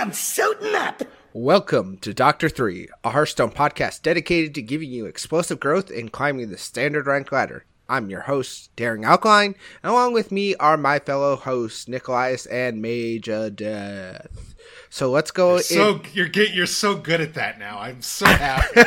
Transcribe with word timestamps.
on, 0.00 0.12
suiting 0.14 0.74
up. 0.74 1.02
Welcome 1.34 1.98
to 1.98 2.14
Doctor 2.14 2.48
3, 2.48 2.88
a 3.04 3.10
Hearthstone 3.10 3.50
podcast 3.50 4.00
dedicated 4.02 4.54
to 4.54 4.62
giving 4.62 4.90
you 4.90 5.04
explosive 5.04 5.60
growth 5.60 5.90
in 5.90 6.08
climbing 6.08 6.50
the 6.50 6.56
standard 6.56 7.06
rank 7.06 7.30
ladder. 7.30 7.66
I'm 7.86 8.08
your 8.08 8.22
host, 8.22 8.74
Daring 8.76 9.04
Alkaline, 9.04 9.54
and 9.82 9.90
along 9.92 10.14
with 10.14 10.32
me 10.32 10.54
are 10.56 10.76
my 10.78 11.00
fellow 11.00 11.36
hosts, 11.36 11.86
Nikolai 11.86 12.36
and 12.50 12.80
Major 12.80 13.50
Death. 13.50 14.54
So 14.88 15.10
let's 15.10 15.30
go. 15.30 15.54
You're 15.54 15.62
so 15.62 15.90
in- 15.96 16.02
you're 16.14 16.28
get, 16.28 16.54
you're 16.54 16.66
so 16.66 16.94
good 16.94 17.20
at 17.20 17.34
that 17.34 17.58
now. 17.58 17.78
I'm 17.78 18.00
so 18.00 18.24
happy. 18.26 18.80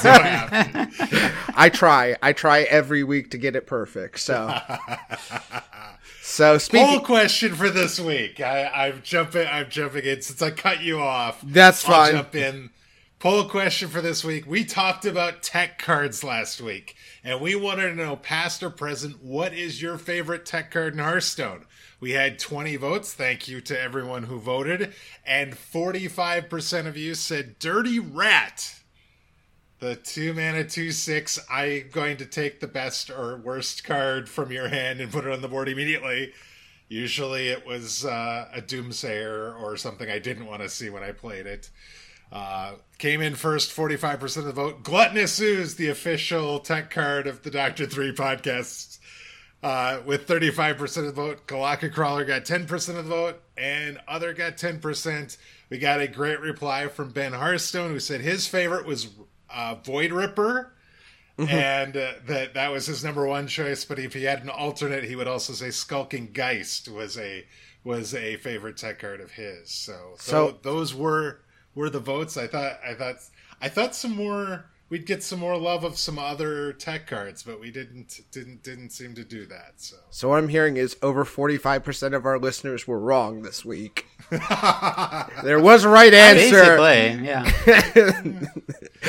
so 0.00 0.12
happy. 0.12 1.34
I 1.54 1.68
try. 1.68 2.16
I 2.22 2.32
try 2.32 2.62
every 2.62 3.04
week 3.04 3.30
to 3.32 3.38
get 3.38 3.54
it 3.54 3.66
perfect. 3.66 4.18
So 4.20 4.46
So 6.26 6.56
speaking 6.56 6.86
poll 6.86 7.00
question 7.00 7.54
for 7.54 7.68
this 7.68 8.00
week. 8.00 8.40
I, 8.40 8.88
am 8.88 9.02
jumping. 9.02 9.46
I'm 9.46 9.68
jumping 9.68 10.04
in 10.04 10.22
since 10.22 10.40
I 10.40 10.52
cut 10.52 10.82
you 10.82 10.98
off. 10.98 11.42
That's 11.42 11.84
fine. 11.84 12.16
I'll 12.16 12.22
jump 12.22 12.34
in. 12.34 12.70
Poll 13.18 13.44
question 13.44 13.90
for 13.90 14.00
this 14.00 14.24
week. 14.24 14.46
We 14.46 14.64
talked 14.64 15.04
about 15.04 15.42
tech 15.42 15.78
cards 15.78 16.24
last 16.24 16.62
week, 16.62 16.96
and 17.22 17.42
we 17.42 17.54
wanted 17.54 17.90
to 17.90 17.94
know, 17.94 18.16
past 18.16 18.62
or 18.62 18.70
present, 18.70 19.22
what 19.22 19.52
is 19.52 19.82
your 19.82 19.98
favorite 19.98 20.46
tech 20.46 20.70
card 20.70 20.94
in 20.94 20.98
Hearthstone? 20.98 21.66
We 22.00 22.12
had 22.12 22.38
20 22.38 22.76
votes. 22.76 23.12
Thank 23.12 23.46
you 23.46 23.60
to 23.60 23.78
everyone 23.78 24.22
who 24.22 24.40
voted, 24.40 24.94
and 25.26 25.52
45% 25.52 26.86
of 26.86 26.96
you 26.96 27.14
said 27.14 27.58
"Dirty 27.58 27.98
Rat." 28.00 28.80
The 29.84 29.96
two 29.96 30.32
mana 30.32 30.64
two 30.64 30.92
six 30.92 31.38
i'm 31.50 31.90
going 31.92 32.16
to 32.16 32.24
take 32.24 32.58
the 32.58 32.66
best 32.66 33.10
or 33.10 33.36
worst 33.36 33.84
card 33.84 34.30
from 34.30 34.50
your 34.50 34.68
hand 34.68 35.02
and 35.02 35.12
put 35.12 35.26
it 35.26 35.30
on 35.30 35.42
the 35.42 35.48
board 35.48 35.68
immediately. 35.68 36.32
Usually 36.88 37.48
it 37.48 37.66
was 37.66 38.02
uh, 38.06 38.48
a 38.50 38.62
doomsayer 38.62 39.60
or 39.60 39.76
something 39.76 40.08
i 40.08 40.18
didn't 40.18 40.46
want 40.46 40.62
to 40.62 40.70
see 40.70 40.88
when 40.88 41.02
i 41.02 41.12
played 41.12 41.46
it. 41.46 41.68
Uh, 42.32 42.76
came 42.96 43.20
in 43.20 43.34
first 43.34 43.76
45% 43.76 44.38
of 44.38 44.44
the 44.46 44.52
vote. 44.52 44.82
Gluttonous 44.84 45.38
ooze 45.38 45.74
the 45.74 45.90
official 45.90 46.60
tech 46.60 46.90
card 46.90 47.26
of 47.26 47.42
the 47.42 47.50
doctor 47.50 47.84
3 47.84 48.14
podcast 48.14 49.00
uh, 49.62 50.00
with 50.06 50.26
35% 50.26 50.96
of 50.96 51.04
the 51.04 51.12
vote 51.12 51.46
Golakka 51.46 51.92
Crawler 51.92 52.24
got 52.24 52.46
10% 52.46 52.88
of 52.88 52.96
the 52.96 53.02
vote 53.02 53.42
and 53.58 54.00
other 54.08 54.32
got 54.32 54.56
10% 54.56 55.36
we 55.68 55.76
got 55.76 56.00
a 56.00 56.08
great 56.08 56.40
reply 56.40 56.88
from 56.88 57.10
ben 57.10 57.34
Hearthstone 57.34 57.90
who 57.90 58.00
said 58.00 58.22
his 58.22 58.46
favorite 58.46 58.86
was 58.86 59.08
uh, 59.54 59.76
Void 59.76 60.12
Ripper, 60.12 60.72
mm-hmm. 61.38 61.50
and 61.50 61.96
uh, 61.96 62.12
that 62.26 62.54
that 62.54 62.72
was 62.72 62.86
his 62.86 63.04
number 63.04 63.26
one 63.26 63.46
choice. 63.46 63.84
But 63.84 63.98
if 63.98 64.14
he 64.14 64.24
had 64.24 64.42
an 64.42 64.50
alternate, 64.50 65.04
he 65.04 65.16
would 65.16 65.28
also 65.28 65.52
say 65.52 65.70
Skulking 65.70 66.32
Geist 66.32 66.88
was 66.88 67.18
a 67.18 67.44
was 67.84 68.14
a 68.14 68.36
favorite 68.36 68.76
tech 68.76 68.98
card 68.98 69.20
of 69.20 69.32
his. 69.32 69.70
So 69.70 70.14
so 70.18 70.50
th- 70.50 70.62
those 70.62 70.94
were 70.94 71.40
were 71.74 71.90
the 71.90 72.00
votes. 72.00 72.36
I 72.36 72.46
thought 72.46 72.78
I 72.84 72.94
thought 72.94 73.16
I 73.60 73.68
thought 73.68 73.94
some 73.94 74.14
more 74.14 74.66
we'd 74.88 75.06
get 75.06 75.22
some 75.22 75.40
more 75.40 75.56
love 75.56 75.84
of 75.84 75.98
some 75.98 76.18
other 76.18 76.72
tech 76.72 77.06
cards, 77.06 77.42
but 77.42 77.60
we 77.60 77.70
didn't 77.70 78.20
didn't 78.30 78.62
didn't 78.62 78.90
seem 78.90 79.14
to 79.14 79.24
do 79.24 79.46
that. 79.46 79.74
So 79.76 79.96
So 80.10 80.28
what 80.28 80.38
I'm 80.38 80.48
hearing 80.48 80.76
is 80.76 80.96
over 81.02 81.24
45% 81.24 82.14
of 82.14 82.24
our 82.26 82.38
listeners 82.38 82.86
were 82.86 82.98
wrong 82.98 83.42
this 83.42 83.64
week. 83.64 84.06
there 85.42 85.60
was 85.60 85.84
a 85.84 85.88
right 85.88 86.12
answer. 86.12 86.76
Basically, 86.76 87.26
yeah. 87.26 87.50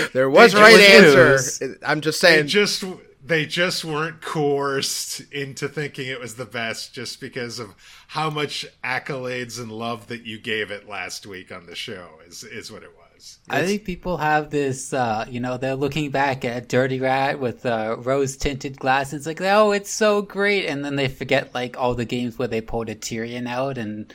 there 0.13 0.29
was 0.29 0.53
a 0.53 0.57
right 0.57 0.79
answer. 0.79 1.77
I'm 1.85 2.01
just 2.01 2.19
saying 2.19 2.43
they 2.43 2.47
just 2.47 2.83
they 3.23 3.45
just 3.45 3.83
weren't 3.83 4.21
coerced 4.21 5.21
into 5.31 5.67
thinking 5.67 6.07
it 6.07 6.19
was 6.19 6.35
the 6.35 6.45
best 6.45 6.93
just 6.93 7.19
because 7.19 7.57
of 7.59 7.73
how 8.07 8.29
much 8.29 8.65
accolades 8.83 9.59
and 9.59 9.71
love 9.71 10.07
that 10.07 10.25
you 10.25 10.37
gave 10.37 10.69
it 10.69 10.87
last 10.87 11.25
week 11.25 11.51
on 11.51 11.65
the 11.65 11.75
show 11.75 12.07
is 12.27 12.43
is 12.43 12.71
what 12.71 12.83
it 12.83 12.91
was. 12.95 13.39
I 13.49 13.65
think 13.65 13.85
people 13.85 14.17
have 14.17 14.49
this, 14.49 14.93
uh, 14.93 15.25
you 15.29 15.39
know, 15.39 15.57
they're 15.57 15.75
looking 15.75 16.11
back 16.11 16.43
at 16.43 16.67
Dirty 16.67 16.99
Rat 16.99 17.39
with 17.39 17.65
uh, 17.65 17.95
rose 17.99 18.35
tinted 18.35 18.77
glasses, 18.77 19.25
like, 19.25 19.41
oh, 19.41 19.71
it's 19.71 19.89
so 19.89 20.21
great. 20.21 20.65
And 20.65 20.83
then 20.83 20.95
they 20.95 21.07
forget, 21.07 21.53
like, 21.53 21.77
all 21.77 21.95
the 21.95 22.05
games 22.05 22.37
where 22.37 22.47
they 22.47 22.61
pulled 22.61 22.89
a 22.89 22.95
Tirion 22.95 23.47
out 23.47 23.77
and 23.77 24.13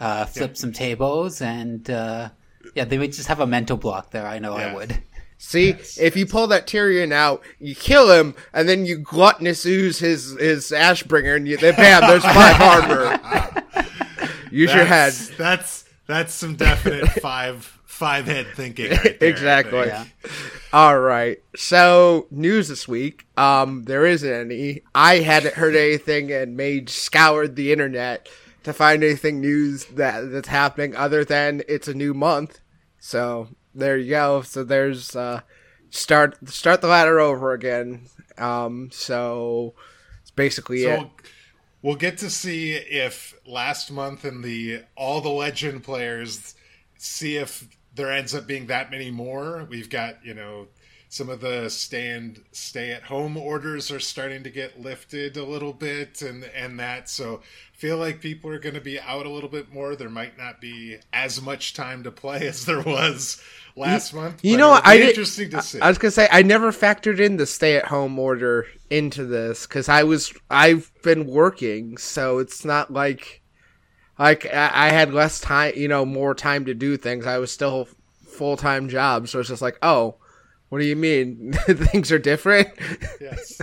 uh, 0.00 0.24
flipped 0.24 0.56
yeah. 0.56 0.60
some 0.60 0.72
tables. 0.72 1.40
And, 1.40 1.88
uh, 1.88 2.30
yeah, 2.74 2.84
they 2.84 2.98
would 2.98 3.12
just 3.12 3.28
have 3.28 3.40
a 3.40 3.46
mental 3.46 3.76
block 3.76 4.10
there. 4.10 4.26
I 4.26 4.38
know 4.38 4.56
yeah. 4.58 4.68
I 4.68 4.74
would. 4.74 5.02
See, 5.42 5.70
yes. 5.70 5.98
if 5.98 6.18
you 6.18 6.26
pull 6.26 6.48
that 6.48 6.66
Tirion 6.66 7.12
out, 7.12 7.42
you 7.58 7.74
kill 7.74 8.10
him, 8.10 8.34
and 8.52 8.68
then 8.68 8.84
you 8.84 8.98
gluttonous 8.98 9.64
ooze 9.64 9.98
his 9.98 10.36
his 10.38 10.70
Ashbringer, 10.70 11.34
and 11.34 11.48
you, 11.48 11.56
then 11.56 11.74
bam, 11.76 12.02
there's 12.02 12.22
five 12.26 12.60
armor. 12.60 13.18
Use 14.50 14.68
that's, 14.68 14.76
your 14.76 14.84
head. 14.84 15.12
That's 15.38 15.86
that's 16.06 16.34
some 16.34 16.56
definite 16.56 17.08
five 17.22 17.64
five 17.86 18.26
head 18.26 18.48
thinking. 18.54 18.90
Right 18.90 19.18
there, 19.18 19.30
exactly. 19.30 19.86
Yeah. 19.86 20.04
All 20.74 20.98
right. 20.98 21.38
So 21.56 22.26
news 22.30 22.68
this 22.68 22.86
week. 22.86 23.26
Um, 23.38 23.84
there 23.84 24.04
isn't 24.04 24.30
any. 24.30 24.82
I 24.94 25.20
hadn't 25.20 25.54
heard 25.54 25.74
anything, 25.74 26.30
and 26.32 26.54
Mage 26.54 26.90
scoured 26.90 27.56
the 27.56 27.72
internet 27.72 28.28
to 28.64 28.72
find 28.72 29.02
anything 29.02 29.40
news 29.40 29.86
that 29.86 30.30
that's 30.30 30.48
happening 30.48 30.94
other 30.96 31.24
than 31.24 31.62
it's 31.68 31.88
a 31.88 31.94
new 31.94 32.14
month. 32.14 32.60
So 32.98 33.48
there 33.74 33.96
you 33.96 34.10
go. 34.10 34.42
So 34.42 34.64
there's 34.64 35.16
uh, 35.16 35.40
start 35.90 36.48
start 36.48 36.80
the 36.80 36.88
ladder 36.88 37.20
over 37.20 37.52
again. 37.52 38.06
Um, 38.38 38.90
so 38.92 39.74
it's 40.22 40.30
basically 40.30 40.82
so 40.82 40.92
it. 40.92 41.08
We'll 41.82 41.96
get 41.96 42.18
to 42.18 42.28
see 42.28 42.74
if 42.74 43.34
last 43.46 43.90
month 43.90 44.24
and 44.24 44.44
the 44.44 44.82
all 44.96 45.20
the 45.20 45.30
legend 45.30 45.82
players 45.82 46.54
see 46.98 47.36
if 47.36 47.66
there 47.94 48.12
ends 48.12 48.34
up 48.34 48.46
being 48.46 48.66
that 48.66 48.90
many 48.90 49.10
more. 49.10 49.66
We've 49.68 49.88
got, 49.88 50.24
you 50.24 50.34
know, 50.34 50.68
some 51.08 51.28
of 51.28 51.40
the 51.40 51.68
stand 51.68 52.40
stay 52.52 52.92
at 52.92 53.02
home 53.02 53.36
orders 53.36 53.90
are 53.90 53.98
starting 53.98 54.44
to 54.44 54.50
get 54.50 54.80
lifted 54.80 55.36
a 55.36 55.44
little 55.44 55.72
bit 55.72 56.22
and 56.22 56.44
and 56.44 56.78
that 56.78 57.08
so 57.08 57.40
feel 57.80 57.96
like 57.96 58.20
people 58.20 58.50
are 58.50 58.58
going 58.58 58.74
to 58.74 58.80
be 58.80 59.00
out 59.00 59.24
a 59.26 59.28
little 59.30 59.48
bit 59.48 59.72
more 59.72 59.96
there 59.96 60.10
might 60.10 60.36
not 60.36 60.60
be 60.60 60.96
as 61.12 61.40
much 61.40 61.74
time 61.74 62.02
to 62.02 62.10
play 62.10 62.38
as 62.48 62.66
there 62.66 62.82
was 62.82 63.42
last 63.76 64.12
you, 64.12 64.18
month 64.18 64.44
you 64.44 64.56
know 64.56 64.78
i 64.84 64.98
interesting 64.98 65.48
to 65.50 65.62
see 65.62 65.80
i 65.80 65.88
was 65.88 65.96
going 65.96 66.10
to 66.10 66.14
say 66.14 66.28
i 66.30 66.42
never 66.42 66.72
factored 66.72 67.18
in 67.18 67.36
the 67.36 67.46
stay 67.46 67.76
at 67.76 67.86
home 67.86 68.18
order 68.18 68.66
into 68.90 69.24
this 69.24 69.66
cuz 69.66 69.88
i 69.88 70.02
was 70.02 70.32
i've 70.50 70.90
been 71.02 71.26
working 71.26 71.96
so 71.96 72.38
it's 72.38 72.64
not 72.64 72.92
like 72.92 73.40
like 74.20 74.44
I, 74.52 74.90
had 74.90 75.14
less 75.14 75.40
time, 75.40 75.72
you 75.76 75.88
know, 75.88 76.04
more 76.04 76.34
time 76.34 76.66
to 76.66 76.74
do 76.74 76.98
things. 76.98 77.26
I 77.26 77.38
was 77.38 77.50
still 77.50 77.88
full 78.26 78.58
time 78.58 78.90
job, 78.90 79.28
so 79.28 79.40
it's 79.40 79.48
just 79.48 79.62
like, 79.62 79.78
oh, 79.80 80.16
what 80.68 80.78
do 80.78 80.84
you 80.84 80.94
mean 80.94 81.52
things 81.66 82.12
are 82.12 82.18
different? 82.18 82.68
yes, 83.18 83.60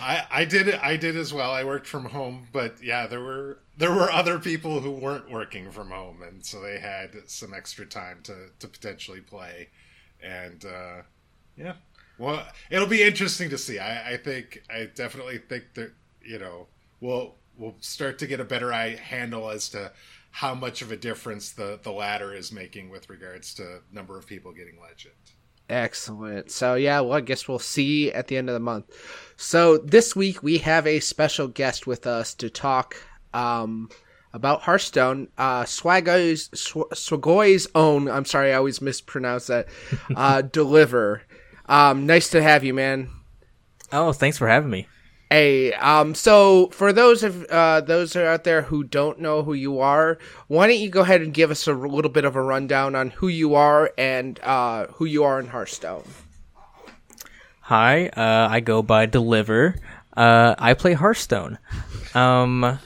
I 0.00 0.26
I 0.30 0.44
did. 0.44 0.74
I 0.74 0.96
did 0.96 1.16
as 1.16 1.32
well. 1.32 1.50
I 1.50 1.64
worked 1.64 1.86
from 1.86 2.06
home, 2.06 2.48
but 2.52 2.82
yeah, 2.82 3.06
there 3.06 3.20
were 3.20 3.58
there 3.76 3.92
were 3.92 4.10
other 4.10 4.38
people 4.38 4.80
who 4.80 4.90
weren't 4.90 5.30
working 5.30 5.70
from 5.70 5.90
home, 5.90 6.22
and 6.22 6.44
so 6.44 6.60
they 6.60 6.78
had 6.78 7.14
some 7.26 7.52
extra 7.54 7.86
time 7.86 8.20
to 8.24 8.50
to 8.58 8.68
potentially 8.68 9.20
play, 9.20 9.68
and 10.22 10.64
uh, 10.64 11.02
yeah, 11.56 11.74
well, 12.18 12.46
it'll 12.70 12.88
be 12.88 13.02
interesting 13.02 13.50
to 13.50 13.58
see. 13.58 13.78
I 13.78 14.12
I 14.12 14.16
think 14.16 14.62
I 14.70 14.88
definitely 14.94 15.38
think 15.38 15.74
that 15.74 15.92
you 16.22 16.38
know 16.38 16.68
we'll 17.00 17.34
we'll 17.56 17.76
start 17.80 18.18
to 18.20 18.26
get 18.26 18.40
a 18.40 18.44
better 18.44 18.72
eye 18.72 18.96
handle 18.96 19.50
as 19.50 19.68
to 19.70 19.92
how 20.30 20.54
much 20.54 20.82
of 20.82 20.90
a 20.90 20.96
difference 20.96 21.52
the 21.52 21.78
the 21.82 21.92
latter 21.92 22.34
is 22.34 22.52
making 22.52 22.90
with 22.90 23.08
regards 23.08 23.54
to 23.54 23.80
number 23.92 24.18
of 24.18 24.26
people 24.26 24.52
getting 24.52 24.80
legend. 24.80 25.14
Excellent. 25.74 26.52
So 26.52 26.76
yeah, 26.76 27.00
well 27.00 27.14
I 27.14 27.20
guess 27.20 27.48
we'll 27.48 27.58
see 27.58 28.12
at 28.12 28.28
the 28.28 28.36
end 28.36 28.48
of 28.48 28.54
the 28.54 28.60
month. 28.60 28.86
So 29.36 29.78
this 29.78 30.14
week 30.14 30.40
we 30.40 30.58
have 30.58 30.86
a 30.86 31.00
special 31.00 31.48
guest 31.48 31.84
with 31.84 32.06
us 32.06 32.32
to 32.34 32.48
talk 32.48 32.94
um, 33.32 33.90
about 34.32 34.62
Hearthstone. 34.62 35.28
Uh, 35.36 35.64
Swagoy's 35.64 36.48
Swagoy's 36.54 37.66
own. 37.74 38.08
I'm 38.08 38.24
sorry, 38.24 38.52
I 38.52 38.56
always 38.56 38.80
mispronounce 38.80 39.48
that. 39.48 39.66
Uh, 40.14 40.42
deliver. 40.52 41.22
Um, 41.66 42.06
nice 42.06 42.30
to 42.30 42.42
have 42.42 42.62
you, 42.62 42.72
man. 42.72 43.10
Oh, 43.90 44.12
thanks 44.12 44.38
for 44.38 44.46
having 44.46 44.70
me. 44.70 44.86
Hey, 45.34 45.72
um, 45.72 46.14
so 46.14 46.68
for 46.68 46.92
those 46.92 47.24
of 47.24 47.44
uh, 47.46 47.80
those 47.80 48.14
out 48.14 48.44
there 48.44 48.62
who 48.62 48.84
don't 48.84 49.18
know 49.18 49.42
who 49.42 49.52
you 49.52 49.80
are, 49.80 50.16
why 50.46 50.68
don't 50.68 50.78
you 50.78 50.88
go 50.88 51.00
ahead 51.00 51.22
and 51.22 51.34
give 51.34 51.50
us 51.50 51.66
a 51.66 51.72
little 51.72 52.12
bit 52.12 52.24
of 52.24 52.36
a 52.36 52.40
rundown 52.40 52.94
on 52.94 53.10
who 53.10 53.26
you 53.26 53.56
are 53.56 53.90
and 53.98 54.38
uh, 54.44 54.86
who 54.92 55.06
you 55.06 55.24
are 55.24 55.40
in 55.40 55.48
Hearthstone? 55.48 56.04
Hi, 57.62 58.06
uh, 58.10 58.46
I 58.48 58.60
go 58.60 58.80
by 58.80 59.06
Deliver. 59.06 59.74
Uh, 60.16 60.54
I 60.56 60.74
play 60.74 60.92
Hearthstone. 60.92 61.58
Um, 62.14 62.78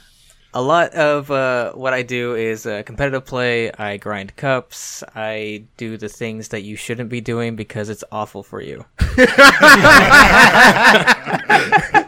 a 0.54 0.62
lot 0.62 0.94
of 0.94 1.30
uh, 1.30 1.72
what 1.72 1.92
I 1.92 2.00
do 2.00 2.34
is 2.34 2.64
uh, 2.64 2.82
competitive 2.82 3.26
play. 3.26 3.70
I 3.72 3.98
grind 3.98 4.36
cups. 4.36 5.04
I 5.14 5.64
do 5.76 5.98
the 5.98 6.08
things 6.08 6.48
that 6.48 6.62
you 6.62 6.76
shouldn't 6.76 7.10
be 7.10 7.20
doing 7.20 7.56
because 7.56 7.90
it's 7.90 8.04
awful 8.10 8.42
for 8.42 8.62
you. 8.62 8.86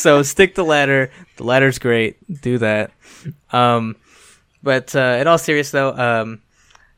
so 0.00 0.22
stick 0.22 0.54
the 0.54 0.64
ladder. 0.64 1.10
The 1.36 1.44
ladder's 1.44 1.78
great. 1.78 2.16
Do 2.42 2.58
that. 2.58 2.90
Um, 3.52 3.96
but 4.62 4.94
uh, 4.94 5.18
in 5.20 5.26
all 5.26 5.38
serious 5.38 5.70
though, 5.70 5.92
um, 5.92 6.42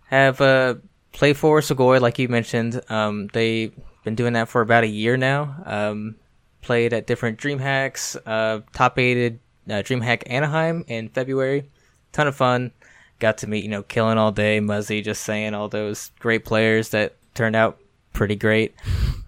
have 0.06 0.40
uh, 0.40 0.74
played 1.12 1.36
for 1.36 1.60
Sugoi, 1.60 2.00
like 2.00 2.18
you 2.18 2.28
mentioned. 2.28 2.80
Um, 2.88 3.28
they've 3.28 3.74
been 4.04 4.14
doing 4.14 4.34
that 4.34 4.48
for 4.48 4.60
about 4.60 4.84
a 4.84 4.88
year 4.88 5.16
now. 5.16 5.62
Um, 5.64 6.16
played 6.60 6.92
at 6.92 7.06
different 7.06 7.38
DreamHacks, 7.38 8.16
uh, 8.26 8.60
top 8.72 8.98
aided 8.98 9.40
uh, 9.68 9.74
DreamHack 9.74 10.22
Anaheim 10.26 10.84
in 10.88 11.08
February. 11.08 11.68
Ton 12.12 12.26
of 12.26 12.36
fun. 12.36 12.72
Got 13.18 13.38
to 13.38 13.46
meet, 13.46 13.62
you 13.62 13.70
know, 13.70 13.82
Killing 13.82 14.18
All 14.18 14.32
Day, 14.32 14.60
Muzzy, 14.60 15.02
Justsaiyan 15.02 15.54
all 15.54 15.68
those 15.68 16.10
great 16.18 16.44
players 16.44 16.90
that 16.90 17.16
turned 17.34 17.56
out 17.56 17.78
pretty 18.12 18.36
great. 18.36 18.74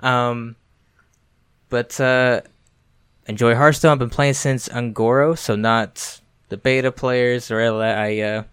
Um, 0.00 0.56
but 1.68 1.98
uh, 2.00 2.42
enjoy 3.26 3.54
Hearthstone. 3.54 3.92
I've 3.92 3.98
been 3.98 4.10
playing 4.10 4.34
since 4.34 4.68
Un'Goro, 4.68 5.36
so 5.36 5.56
not 5.56 6.20
the 6.48 6.56
beta 6.56 6.92
players 6.92 7.50
or. 7.50 7.60
I 7.60 8.20
uh, 8.20 8.44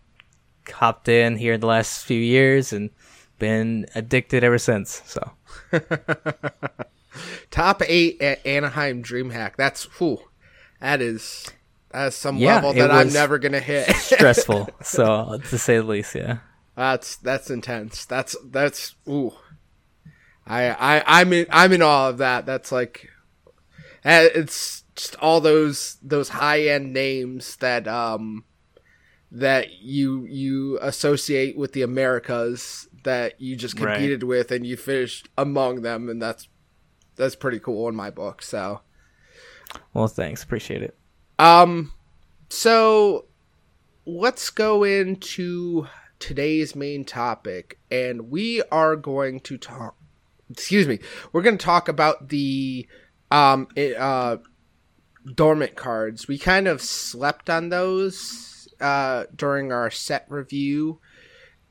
hopped 0.72 1.08
in 1.08 1.38
here 1.38 1.54
in 1.54 1.60
the 1.62 1.68
last 1.68 2.06
few 2.06 2.20
years 2.20 2.74
and 2.74 2.90
been 3.40 3.88
addicted 3.96 4.44
ever 4.44 4.58
since. 4.58 5.02
So 5.06 5.32
Top 7.52 7.82
eight 7.86 8.22
at 8.22 8.46
Anaheim 8.46 9.04
DreamHack. 9.04 9.56
That's 9.58 9.84
whew, 10.00 10.20
that 10.80 11.02
is 11.02 11.50
that's 11.90 12.16
some 12.16 12.38
Yeah, 12.38 12.56
level 12.56 12.74
that 12.74 12.92
I'm 12.92 13.12
never 13.12 13.38
gonna 13.40 13.60
hit. 13.60 13.94
stressful. 13.96 14.70
so 14.82 15.40
to 15.50 15.58
say 15.58 15.78
the 15.78 15.84
least, 15.84 16.16
yeah. 16.16 16.38
that's 16.76 17.18
that's 17.18 17.50
intense. 17.50 18.06
That's 18.06 18.36
that's 18.46 18.96
ooh. 19.10 19.34
I 20.48 20.70
I 20.70 21.04
I'm 21.06 21.34
in 21.34 21.46
I'm 21.50 21.74
in 21.74 21.82
awe 21.82 22.10
of 22.10 22.20
that. 22.20 22.46
That's 22.46 22.72
like 22.72 23.10
it's 24.04 24.84
just 24.96 25.16
all 25.18 25.40
those 25.42 25.98
those 26.02 26.30
high 26.30 26.62
end 26.62 26.94
names 26.94 27.56
that 27.58 27.88
um 27.88 28.44
that 29.32 29.82
you 29.82 30.26
you 30.26 30.78
associate 30.82 31.56
with 31.58 31.74
the 31.74 31.82
Americas 31.82 32.88
that 33.04 33.40
you 33.40 33.56
just 33.56 33.80
Right. 33.80 33.94
competed 33.96 34.24
with 34.24 34.52
and 34.52 34.66
you 34.66 34.76
finished 34.78 35.30
among 35.38 35.82
them 35.82 36.10
and 36.10 36.22
that's 36.22 36.48
that's 37.16 37.36
pretty 37.36 37.60
cool 37.60 37.88
in 37.88 37.96
my 37.96 38.10
book. 38.10 38.42
So 38.42 38.82
Well, 39.94 40.08
thanks. 40.08 40.44
Appreciate 40.44 40.82
it. 40.84 40.96
um, 41.40 41.94
so 42.50 43.26
let's 44.06 44.50
go 44.50 44.84
into 44.84 45.88
today's 46.20 46.76
main 46.76 47.06
topic, 47.06 47.80
and 47.90 48.30
we 48.30 48.62
are 48.72 48.96
going 48.96 49.40
to 49.42 49.58
talk. 49.58 49.96
Excuse 50.50 50.88
me. 50.88 51.00
We're 51.32 51.42
going 51.44 51.58
to 51.58 51.66
talk 51.66 51.88
about 51.88 52.28
the 52.30 52.88
um 53.32 53.68
it, 53.76 53.96
uh 53.98 54.38
dormant 55.36 55.76
cards. 55.76 56.28
We 56.28 56.38
kind 56.38 56.68
of 56.68 56.82
slept 56.82 57.50
on 57.50 57.70
those 57.70 58.68
uh 58.80 59.26
during 59.36 59.72
our 59.72 59.90
set 59.90 60.26
review, 60.30 61.00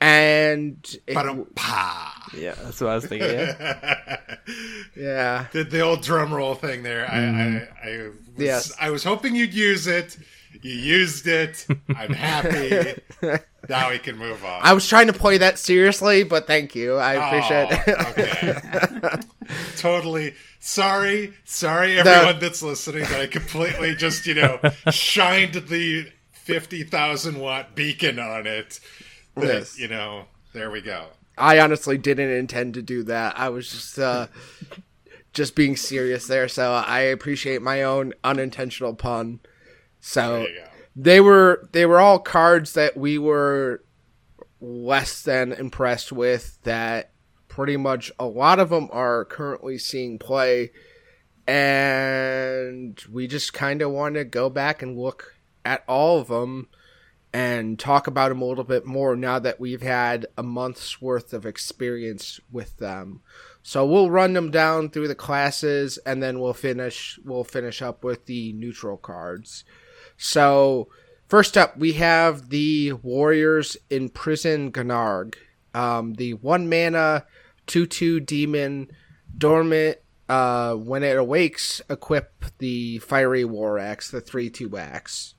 and 0.00 0.84
it- 1.06 1.14
Ba-dum-pa. 1.14 2.06
Yeah, 2.36 2.54
that's 2.54 2.80
what 2.80 2.90
I 2.90 2.94
was 2.94 3.06
thinking. 3.06 3.28
Yeah. 3.30 4.16
yeah, 4.96 5.46
the, 5.52 5.64
the 5.64 5.80
old 5.80 6.02
drum 6.02 6.32
roll 6.32 6.54
thing 6.54 6.82
there. 6.82 7.10
I, 7.10 7.18
I, 7.18 7.90
I, 7.90 7.98
was, 8.08 8.14
Yes. 8.36 8.72
I 8.80 8.90
was 8.90 9.02
hoping 9.04 9.34
you'd 9.34 9.52
use 9.54 9.86
it. 9.86 10.16
You 10.62 10.72
used 10.74 11.26
it. 11.26 11.66
I'm 11.96 12.12
happy. 12.12 13.00
now 13.68 13.90
we 13.90 13.98
can 13.98 14.18
move 14.18 14.44
on. 14.44 14.60
I 14.62 14.72
was 14.72 14.86
trying 14.86 15.06
to 15.06 15.12
play 15.12 15.38
that 15.38 15.58
seriously, 15.58 16.22
but 16.22 16.46
thank 16.46 16.74
you. 16.74 16.96
I 16.96 17.14
appreciate 17.14 17.68
Oh, 17.70 18.12
it. 18.16 19.08
okay. 19.08 19.20
totally. 19.76 20.34
Sorry, 20.58 21.32
sorry, 21.44 21.98
everyone 21.98 22.38
that's 22.38 22.62
listening. 22.62 23.04
That 23.04 23.20
I 23.20 23.26
completely 23.26 23.94
just 23.94 24.26
you 24.26 24.34
know 24.34 24.60
shined 24.90 25.54
the 25.54 26.06
fifty 26.32 26.82
thousand 26.82 27.38
watt 27.40 27.74
beacon 27.74 28.18
on 28.18 28.46
it. 28.46 28.80
That, 29.36 29.44
Yes. 29.46 29.78
You 29.78 29.88
know, 29.88 30.26
there 30.52 30.70
we 30.70 30.80
go. 30.82 31.06
I 31.38 31.60
honestly 31.60 31.96
didn't 31.96 32.30
intend 32.30 32.74
to 32.74 32.82
do 32.82 33.02
that. 33.04 33.38
I 33.38 33.48
was 33.48 33.70
just 33.70 33.98
uh 33.98 34.26
just 35.32 35.54
being 35.54 35.76
serious 35.76 36.26
there, 36.26 36.48
so 36.48 36.72
I 36.72 37.00
appreciate 37.00 37.62
my 37.62 37.82
own 37.82 38.12
unintentional 38.24 38.94
pun. 38.94 39.40
So 40.00 40.40
There 40.40 40.48
you 40.48 40.60
go. 40.60 40.66
they 40.96 41.20
were 41.20 41.68
they 41.72 41.86
were 41.86 42.00
all 42.00 42.18
cards 42.18 42.72
that 42.74 42.96
we 42.96 43.18
were 43.18 43.84
less 44.60 45.22
than 45.22 45.52
impressed 45.52 46.12
with 46.12 46.58
that 46.64 47.12
pretty 47.48 47.76
much 47.76 48.12
a 48.18 48.26
lot 48.26 48.58
of 48.58 48.70
them 48.70 48.88
are 48.92 49.24
currently 49.24 49.76
seeing 49.78 50.18
play 50.18 50.70
and 51.46 53.02
we 53.10 53.26
just 53.26 53.52
kind 53.52 53.82
of 53.82 53.90
want 53.90 54.14
to 54.14 54.24
go 54.24 54.48
back 54.48 54.82
and 54.82 54.96
look 54.98 55.34
at 55.64 55.82
all 55.88 56.18
of 56.20 56.28
them 56.28 56.68
and 57.32 57.78
talk 57.78 58.06
about 58.06 58.28
them 58.28 58.40
a 58.42 58.44
little 58.44 58.64
bit 58.64 58.86
more 58.86 59.16
now 59.16 59.38
that 59.38 59.60
we've 59.60 59.82
had 59.82 60.26
a 60.36 60.42
month's 60.42 61.00
worth 61.00 61.32
of 61.32 61.46
experience 61.46 62.40
with 62.50 62.76
them. 62.78 63.20
So 63.62 63.86
we'll 63.86 64.10
run 64.10 64.32
them 64.32 64.50
down 64.50 64.90
through 64.90 65.08
the 65.08 65.14
classes 65.14 65.98
and 66.06 66.22
then 66.22 66.40
we'll 66.40 66.54
finish 66.54 67.18
we'll 67.24 67.44
finish 67.44 67.82
up 67.82 68.02
with 68.02 68.26
the 68.26 68.52
neutral 68.52 68.96
cards. 68.96 69.64
So 70.22 70.88
first 71.28 71.56
up 71.56 71.78
we 71.78 71.94
have 71.94 72.50
the 72.50 72.92
Warriors 72.92 73.76
Imprisoned 73.88 74.74
Gan'arg. 74.74 75.34
Um, 75.74 76.12
the 76.14 76.34
one 76.34 76.68
mana 76.68 77.24
two 77.66 77.86
two 77.86 78.20
demon 78.20 78.90
dormant 79.36 79.96
uh, 80.28 80.74
when 80.74 81.02
it 81.02 81.16
awakes, 81.16 81.80
equip 81.88 82.44
the 82.58 82.98
fiery 82.98 83.44
war 83.46 83.78
axe, 83.78 84.10
the 84.10 84.20
three 84.20 84.50
two 84.50 84.76
axe. 84.76 85.34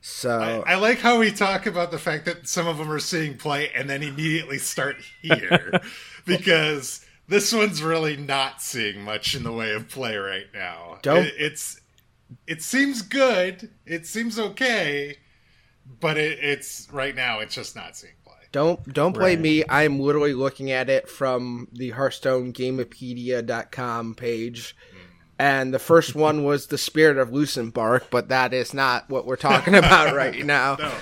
So 0.00 0.62
I, 0.66 0.72
I 0.72 0.76
like 0.76 0.98
how 1.00 1.18
we 1.18 1.30
talk 1.30 1.66
about 1.66 1.90
the 1.90 1.98
fact 1.98 2.24
that 2.24 2.48
some 2.48 2.66
of 2.66 2.78
them 2.78 2.90
are 2.90 2.98
seeing 3.00 3.36
play 3.36 3.70
and 3.74 3.90
then 3.90 4.02
immediately 4.02 4.58
start 4.58 4.96
here 5.20 5.72
because 6.24 7.04
this 7.28 7.52
one's 7.52 7.82
really 7.82 8.16
not 8.16 8.62
seeing 8.62 9.02
much 9.02 9.34
in 9.34 9.42
the 9.42 9.52
way 9.52 9.74
of 9.74 9.88
play 9.90 10.16
right 10.16 10.46
now. 10.54 10.98
Don't- 11.02 11.26
It, 11.26 11.34
it's 11.36 11.80
it 12.46 12.62
seems 12.62 13.02
good, 13.02 13.70
it 13.86 14.06
seems 14.06 14.38
okay, 14.38 15.16
but 16.00 16.16
it, 16.18 16.38
it's 16.40 16.88
right 16.92 17.14
now 17.14 17.40
it's 17.40 17.54
just 17.54 17.74
not 17.76 17.96
seeing 17.96 18.12
play. 18.24 18.34
Don't 18.52 18.92
don't 18.92 19.12
blame 19.12 19.38
Right. 19.38 19.40
me. 19.40 19.64
I'm 19.68 20.00
literally 20.00 20.34
looking 20.34 20.70
at 20.70 20.88
it 20.90 21.08
from 21.08 21.68
the 21.72 21.90
Hearthstone 21.90 22.52
Gamepedia.com 22.52 24.14
page. 24.14 24.76
And 25.40 25.72
the 25.72 25.78
first 25.78 26.14
one 26.16 26.44
was 26.44 26.66
the 26.66 26.78
Spirit 26.78 27.16
of 27.18 27.30
Lucentbark, 27.30 28.04
but 28.10 28.28
that 28.30 28.52
is 28.52 28.74
not 28.74 29.08
what 29.08 29.24
we're 29.26 29.36
talking 29.36 29.74
about 29.82 30.14
right 30.14 30.44
now. 30.44 30.76
No, 30.78 30.92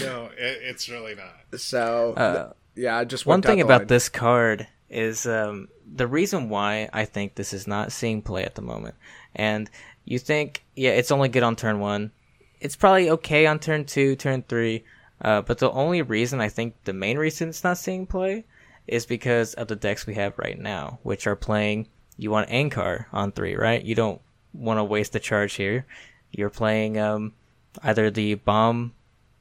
no, 0.00 0.24
it, 0.36 0.58
it's 0.62 0.88
really 0.88 1.14
not. 1.14 1.60
So 1.60 2.14
Uh, 2.14 2.52
yeah, 2.74 2.96
I 2.98 3.04
just 3.04 3.24
One 3.26 3.38
worked 3.38 3.46
out 3.46 3.50
thing 3.50 3.60
about 3.60 3.80
line. 3.82 3.86
this 3.88 4.08
card 4.08 4.66
is 4.90 5.26
um, 5.26 5.68
the 5.86 6.06
reason 6.06 6.48
why 6.48 6.88
I 6.92 7.04
think 7.04 7.34
this 7.36 7.52
is 7.52 7.66
not 7.66 7.92
seeing 7.92 8.20
play 8.22 8.44
at 8.44 8.54
the 8.56 8.62
moment. 8.62 8.94
And 9.34 9.70
you 10.04 10.18
think, 10.18 10.64
yeah, 10.74 10.90
it's 10.90 11.10
only 11.10 11.28
good 11.28 11.42
on 11.42 11.56
turn 11.56 11.80
one. 11.80 12.12
It's 12.60 12.76
probably 12.76 13.10
okay 13.10 13.46
on 13.46 13.58
turn 13.58 13.84
two, 13.84 14.16
turn 14.16 14.42
three. 14.42 14.84
Uh, 15.20 15.42
but 15.42 15.58
the 15.58 15.70
only 15.70 16.02
reason 16.02 16.40
I 16.40 16.48
think 16.48 16.74
the 16.84 16.92
main 16.92 17.16
reason 17.18 17.48
it's 17.48 17.64
not 17.64 17.78
seeing 17.78 18.06
play 18.06 18.44
is 18.88 19.06
because 19.06 19.54
of 19.54 19.68
the 19.68 19.76
decks 19.76 20.06
we 20.06 20.14
have 20.14 20.38
right 20.38 20.58
now, 20.58 20.98
which 21.02 21.26
are 21.26 21.36
playing. 21.36 21.88
You 22.16 22.30
want 22.30 22.50
Ancharrr 22.50 23.06
on 23.12 23.32
three, 23.32 23.54
right? 23.54 23.82
You 23.82 23.94
don't 23.94 24.20
want 24.52 24.78
to 24.78 24.84
waste 24.84 25.12
the 25.12 25.20
charge 25.20 25.54
here. 25.54 25.86
You're 26.32 26.50
playing 26.50 26.98
um, 26.98 27.34
either 27.82 28.10
the 28.10 28.34
bomb 28.34 28.94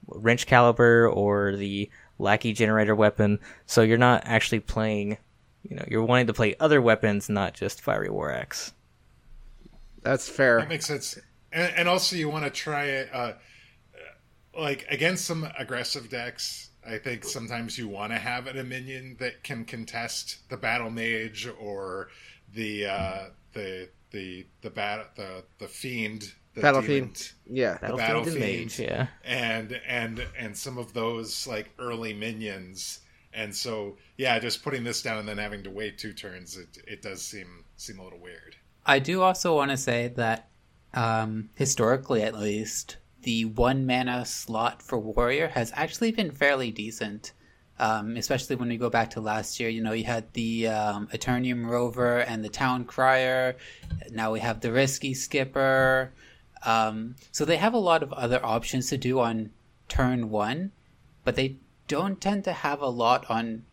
Wrenchcalibur 0.08 1.15
or 1.15 1.56
the 1.56 1.89
lackey 2.20 2.53
generator 2.53 2.96
weapon. 2.96 3.39
So 3.65 3.82
you're 3.82 3.98
not 3.98 4.24
actually 4.25 4.60
playing, 4.60 5.18
you 5.68 5.75
know, 5.75 5.86
you're 5.88 6.03
wanting 6.03 6.27
to 6.27 6.34
play 6.34 6.56
other 6.60 6.82
weapons, 6.82 7.30
not 7.30 7.53
just 7.53 7.82
fiery 7.82 8.10
war 8.10 8.32
axe. 8.32 8.74
That's 10.01 10.27
fair. 10.27 10.60
That 10.60 10.70
makes 10.70 10.86
sense. 10.86 11.17
And, 11.51 11.74
and 11.75 11.89
also, 11.89 12.15
you 12.15 12.29
want 12.29 12.46
to 12.46 12.50
try 12.50 12.86
it, 12.86 13.10
uh, 13.13 13.34
like 14.58 14.86
against 14.89 15.25
some 15.25 15.48
aggressive 15.58 16.10
decks. 16.10 16.70
I 16.88 16.98
think 16.98 17.24
sometimes 17.24 17.77
you 17.77 17.88
want 17.88 18.12
to 18.12 18.17
have 18.17 18.48
a 18.48 18.63
minion 18.63 19.17
that 19.20 19.43
can 19.43 19.65
contest 19.65 20.50
the 20.50 20.58
battle 20.58 20.89
mage 20.89 21.48
or 21.60 22.10
the 22.53 22.88
uh, 22.88 23.25
the 23.53 23.89
the 24.12 24.48
the 24.62 24.70
bat 24.70 25.15
the 25.15 25.43
the 25.60 25.67
fiend. 25.67 26.34
The 26.53 26.62
Battle 26.62 26.81
demon- 26.81 27.13
Fiend. 27.13 27.31
Yeah. 27.46 27.77
Battle 27.77 27.98
Battlefield 27.98 28.38
Fiend. 28.38 28.63
Mage, 28.65 28.79
yeah. 28.79 29.08
and 29.24 29.79
and 29.88 30.27
and 30.38 30.58
some 30.58 30.77
of 30.77 30.93
those 30.93 31.48
like 31.48 31.70
early 31.79 32.13
minions 32.13 33.00
and 33.34 33.55
so 33.55 33.98
yeah 34.17 34.38
just 34.39 34.63
putting 34.63 34.84
this 34.84 35.01
down 35.01 35.17
and 35.17 35.27
then 35.27 35.38
having 35.38 35.63
to 35.63 35.70
wait 35.70 35.98
two 35.98 36.13
turns 36.13 36.58
it, 36.58 36.77
it 36.88 37.01
does 37.01 37.22
seem 37.22 37.63
seem 37.77 38.00
a 38.00 38.03
little 38.03 38.20
weird 38.20 38.55
I 38.86 39.00
do 39.00 39.22
also 39.22 39.56
want 39.56 39.72
to 39.72 39.78
say 39.78 40.08
that, 40.16 40.50
um, 40.94 41.50
historically 41.56 42.24
at 42.24 42.38
least, 42.38 42.98
the 43.24 43.46
one 43.46 43.86
mana 43.86 44.26
slot 44.26 44.82
for 44.82 44.98
warrior 44.98 45.48
has 45.50 45.72
actually 45.76 46.12
been 46.12 46.32
fairly 46.32 46.72
decent. 46.72 47.34
Um, 47.80 48.16
especially 48.16 48.58
when 48.58 48.70
we 48.70 48.78
go 48.78 48.92
back 48.92 49.10
to 49.12 49.22
last 49.22 49.60
year, 49.60 49.68
you 49.70 49.82
know, 49.82 49.94
you 49.94 50.04
had 50.04 50.32
the 50.34 50.68
um, 50.68 51.08
Eternium 51.08 51.68
Rover 51.68 52.20
and 52.20 52.44
the 52.44 52.50
Town 52.50 52.86
Crier. 52.86 53.56
Now 54.12 54.32
we 54.32 54.40
have 54.40 54.62
the 54.62 54.72
Risky 54.72 55.16
Skipper. 55.16 56.14
Um, 56.64 57.16
so 57.32 57.44
they 57.44 57.58
have 57.58 57.74
a 57.74 57.80
lot 57.80 58.04
of 58.04 58.14
other 58.14 58.44
options 58.46 58.90
to 58.90 58.98
do 58.98 59.20
on 59.20 59.50
turn 59.88 60.30
one, 60.30 60.72
but 61.24 61.36
they 61.36 61.58
don't 61.88 62.22
tend 62.22 62.44
to 62.44 62.54
have 62.54 62.82
a 62.82 62.88
lot 62.88 63.30
on 63.30 63.64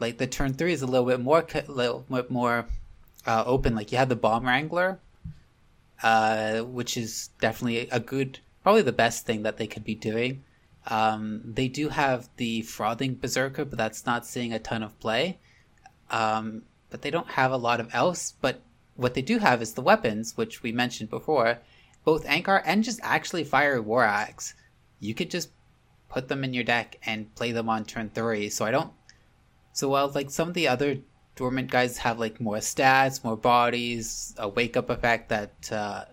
like 0.00 0.18
the 0.18 0.26
turn 0.26 0.54
three 0.54 0.72
is 0.72 0.82
a 0.82 0.86
little 0.86 1.06
bit 1.06 1.20
more 1.20 1.44
little 1.66 2.04
bit 2.08 2.30
more 2.30 2.66
uh, 3.28 3.44
open. 3.46 3.74
Like 3.74 3.92
you 3.92 3.98
have 3.98 4.08
the 4.08 4.16
bomb 4.16 4.46
wrangler, 4.46 4.98
uh, 6.02 6.60
which 6.60 6.96
is 6.96 7.28
definitely 7.40 7.88
a 7.90 8.00
good, 8.00 8.40
probably 8.62 8.82
the 8.82 8.92
best 8.92 9.26
thing 9.26 9.42
that 9.42 9.58
they 9.58 9.66
could 9.66 9.84
be 9.84 9.94
doing. 9.94 10.42
Um, 10.86 11.42
they 11.44 11.68
do 11.68 11.90
have 11.90 12.30
the 12.38 12.62
frothing 12.62 13.14
berserker, 13.14 13.66
but 13.66 13.76
that's 13.76 14.06
not 14.06 14.26
seeing 14.26 14.54
a 14.54 14.58
ton 14.58 14.82
of 14.82 14.98
play. 14.98 15.38
Um, 16.10 16.62
but 16.88 17.02
they 17.02 17.10
don't 17.10 17.28
have 17.28 17.52
a 17.52 17.58
lot 17.58 17.80
of 17.80 17.94
else. 17.94 18.32
But 18.40 18.62
what 18.96 19.12
they 19.12 19.20
do 19.20 19.38
have 19.38 19.60
is 19.60 19.74
the 19.74 19.82
weapons, 19.82 20.36
which 20.36 20.62
we 20.62 20.72
mentioned 20.72 21.10
before, 21.10 21.58
both 22.04 22.24
Ancharrr 22.24 22.62
and 22.64 22.82
just 22.82 23.00
actually 23.02 23.44
Fiery 23.44 23.80
War 23.80 24.04
Axe. 24.04 24.54
You 24.98 25.14
could 25.14 25.30
just 25.30 25.50
put 26.08 26.28
them 26.28 26.42
in 26.42 26.54
your 26.54 26.64
deck 26.64 26.98
and 27.04 27.34
play 27.34 27.52
them 27.52 27.68
on 27.68 27.84
turn 27.84 28.08
three. 28.08 28.48
So 28.48 28.64
I 28.64 28.70
don't. 28.70 28.92
So 29.74 29.90
while 29.90 30.08
like 30.08 30.30
some 30.30 30.48
of 30.48 30.54
the 30.54 30.68
other 30.68 30.96
dormant 31.38 31.70
guys 31.70 31.96
have 31.98 32.18
like 32.18 32.40
more 32.40 32.56
stats, 32.56 33.22
more 33.22 33.36
bodies, 33.36 34.34
a 34.38 34.48
wake 34.48 34.76
up 34.76 34.90
effect 34.90 35.28
that, 35.28 35.72
uh, 35.72 36.04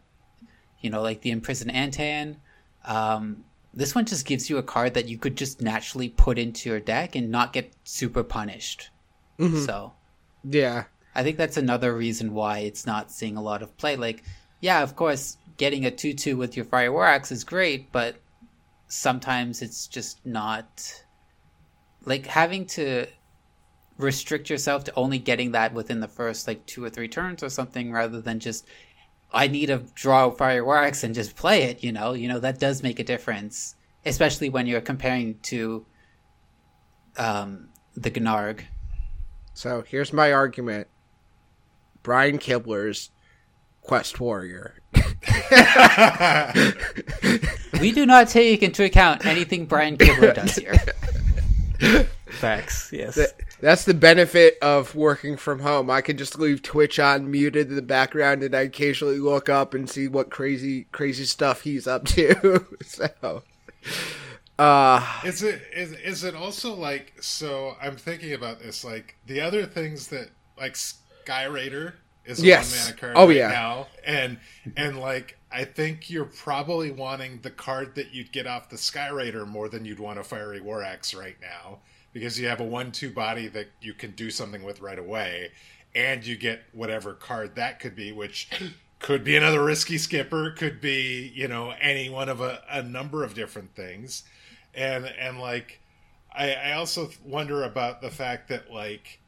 you 0.82 0.92
know, 0.92 1.02
like 1.02 1.22
the 1.22 1.32
imprisoned 1.32 1.72
Antaen. 1.72 2.36
Um, 2.86 3.44
this 3.74 3.96
one 3.96 4.06
just 4.06 4.28
gives 4.28 4.50
you 4.52 4.58
a 4.60 4.64
card 4.64 4.94
that 4.94 5.10
you 5.10 5.18
could 5.18 5.36
just 5.36 5.62
naturally 5.62 6.10
put 6.10 6.38
into 6.38 6.70
your 6.70 6.80
deck 6.80 7.16
and 7.16 7.32
not 7.32 7.54
get 7.54 7.74
super 7.84 8.24
punished. 8.24 8.92
Mhm. 9.40 9.66
So 9.66 9.94
Yeah. 10.44 10.84
I 11.16 11.24
think 11.24 11.38
that's 11.38 11.58
another 11.58 11.96
reason 11.96 12.34
why 12.34 12.60
it's 12.60 12.86
not 12.86 13.12
seeing 13.12 13.36
a 13.36 13.42
lot 13.42 13.64
of 13.64 13.76
play. 13.78 13.96
Like, 13.96 14.24
yeah, 14.62 14.84
of 14.84 14.96
course, 14.96 15.38
getting 15.58 15.86
a 15.86 15.92
2 15.92 16.14
2 16.14 16.38
with 16.38 16.56
your 16.56 16.66
Fire 16.66 16.92
War 16.92 17.08
is 17.32 17.44
great, 17.44 17.92
but 17.92 18.18
sometimes 18.88 19.62
it's 19.64 19.88
just 19.88 20.24
not. 20.26 21.04
Like, 22.04 22.28
having 22.28 22.68
to 22.78 23.08
restrict 23.98 24.50
yourself 24.50 24.84
to 24.86 24.94
only 24.96 25.20
getting 25.20 25.52
that 25.52 25.74
within 25.74 26.00
the 26.00 26.08
first, 26.08 26.48
like, 26.48 26.66
two 26.66 26.84
or 26.84 26.90
three 26.90 27.08
turns 27.08 27.44
or 27.44 27.50
something 27.50 27.92
rather 27.92 28.22
than 28.22 28.40
just. 28.40 28.66
I 29.34 29.48
need 29.48 29.66
to 29.66 29.84
draw 29.96 30.32
fireworks 30.32 31.04
and 31.04 31.14
just 31.14 31.36
play 31.36 31.64
it, 31.64 31.84
you 31.84 31.92
know? 31.92 32.14
You 32.14 32.30
know, 32.30 32.40
that 32.40 32.60
does 32.60 32.84
make 32.84 33.00
a 33.00 33.04
difference, 33.04 33.76
especially 34.06 34.50
when 34.50 34.66
you're 34.66 34.82
comparing 34.82 35.40
to 35.44 35.86
um, 37.18 37.70
the 37.96 38.12
Gan'arg. 38.12 38.62
So 39.54 39.84
here's 39.86 40.14
my 40.14 40.32
argument. 40.32 40.88
Brian 42.02 42.38
Kibler's 42.38 43.10
Quest 43.82 44.20
Warrior. 44.20 44.76
We 47.80 47.92
do 47.92 48.06
not 48.06 48.30
take 48.30 48.64
into 48.64 48.84
account 48.84 49.26
anything 49.26 49.66
Brian 49.66 49.98
Kibler 49.98 50.34
does 50.34 50.56
here. 50.56 50.76
Facts. 52.28 52.90
Yes. 52.94 53.16
Th- 53.16 53.30
That's 53.66 53.84
the 53.84 53.96
benefit 53.96 54.60
of 54.62 54.94
working 54.94 55.38
from 55.38 55.62
home. 55.62 55.90
I 55.90 56.02
can 56.02 56.18
just 56.18 56.38
leave 56.38 56.62
Twitch 56.62 57.00
on 57.00 57.32
muted 57.32 57.70
in 57.70 57.76
the 57.76 57.82
background 57.82 58.44
and 58.44 58.54
I 58.54 58.62
occasionally 58.62 59.18
look 59.18 59.50
up 59.50 59.74
and 59.74 59.90
see 59.90 60.08
what 60.08 60.30
crazy 60.30 60.86
crazy 60.92 61.26
stuff 61.26 61.62
he's 61.62 61.88
up 61.88 62.06
to. 62.10 62.64
so 62.86 63.42
uh 64.60 65.22
Is 65.26 65.42
it 65.42 65.64
is 65.76 65.94
is 65.94 66.24
it 66.24 66.36
also 66.36 66.76
like 66.76 67.14
so? 67.22 67.76
I'm 67.82 67.96
thinking 67.96 68.34
about 68.34 68.60
this. 68.60 68.86
Like 68.86 69.16
the 69.26 69.42
other 69.42 69.66
things 69.66 70.10
that 70.10 70.30
like 70.60 70.76
Sky 70.76 71.46
Raider 71.46 71.96
is 72.24 72.44
a 72.44 72.46
Yes. 72.46 72.72
one 72.72 72.86
mana 72.86 72.98
card 73.02 73.14
Oh, 73.16 73.26
right 73.26 73.36
yeah. 73.36 73.48
now, 73.48 73.88
and 74.06 74.38
and 74.78 75.00
like 75.00 75.40
I 75.52 75.64
think 75.64 76.12
you're 76.12 76.26
probably 76.26 76.92
wanting 76.92 77.40
the 77.42 77.50
card 77.50 77.96
that 77.96 78.14
you'd 78.14 78.32
get 78.32 78.46
off 78.46 78.70
the 78.70 78.78
Sky 78.78 79.10
Raider 79.10 79.44
more 79.44 79.70
than 79.70 79.86
you'd 79.86 80.00
want 80.00 80.20
a 80.20 80.24
Fiery 80.24 80.62
War 80.62 80.84
Axe 80.84 81.16
right 81.16 81.38
now 81.42 81.80
because 82.16 82.40
you 82.40 82.48
have 82.48 82.60
a 82.60 82.66
one-two 82.66 83.12
body 83.12 83.48
that 83.50 83.68
you 83.80 83.94
can 83.94 84.10
do 84.14 84.32
something 84.32 84.64
with 84.64 84.82
right 84.82 84.98
away, 84.98 85.52
and 85.94 86.26
you 86.26 86.36
get 86.36 86.64
whatever 86.74 87.14
card 87.14 87.56
that 87.56 87.80
could 87.80 87.96
be, 87.96 88.12
which. 88.12 88.50
Could 89.00 89.26
be 89.26 89.36
another 89.36 89.64
risky 89.64 90.00
skipper, 90.00 90.52
could 90.52 90.82
be, 90.82 91.32
you 91.36 91.48
know, 91.50 91.74
any 91.80 92.10
one 92.10 92.28
of 92.28 92.42
a, 92.42 92.64
a 92.72 92.82
number 92.82 93.24
of 93.24 93.36
different 93.36 93.76
things 93.76 94.24
and 94.76 95.06
and 95.06 95.40
like 95.40 95.80
I, 96.34 96.54
I 96.54 96.72
also 96.74 97.10
wonder 97.24 97.64
about 97.64 98.02
the 98.02 98.12
fact 98.12 98.50
that 98.50 98.72
like 98.72 99.20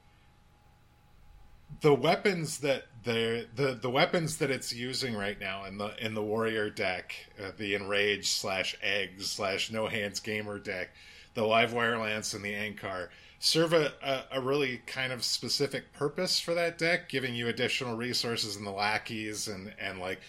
the 1.81 1.93
weapons 1.93 2.59
that 2.59 2.87
the 3.03 3.47
the 3.55 3.73
the 3.81 3.89
weapons 3.89 4.37
that 4.37 4.51
it's 4.51 4.73
using 4.73 5.15
right 5.15 5.39
now 5.39 5.65
in 5.65 5.77
the 5.77 5.93
in 6.03 6.13
the 6.13 6.23
warrior 6.23 6.69
deck, 6.69 7.15
uh, 7.41 7.51
the 7.57 7.75
enrage 7.75 8.29
slash 8.29 8.77
eggs 8.83 9.31
slash 9.31 9.71
no 9.71 9.87
hands 9.87 10.19
gamer 10.19 10.59
deck, 10.59 10.89
the 11.37 11.45
live 11.45 11.71
wire 11.71 11.99
lance 11.99 12.33
and 12.33 12.43
the 12.43 12.51
Ancharrr 12.51 13.09
serve 13.37 13.71
a, 13.71 13.93
a, 14.01 14.39
a 14.39 14.41
really 14.41 14.81
kind 14.87 15.13
of 15.13 15.23
specific 15.23 15.93
purpose 15.93 16.39
for 16.39 16.55
that 16.55 16.79
deck, 16.79 17.07
giving 17.07 17.35
you 17.35 17.47
additional 17.47 17.95
resources 17.95 18.55
in 18.55 18.65
the 18.65 18.71
lackeys 18.71 19.47
and 19.47 19.71
and 19.79 19.99
like 19.99 20.19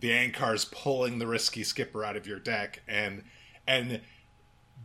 the 0.00 0.10
Ancharrr's 0.10 0.64
pulling 0.64 1.20
the 1.20 1.28
risky 1.28 1.62
skipper 1.62 2.04
out 2.04 2.16
of 2.16 2.26
your 2.26 2.40
deck 2.40 2.82
and 2.88 3.22
and 3.68 4.00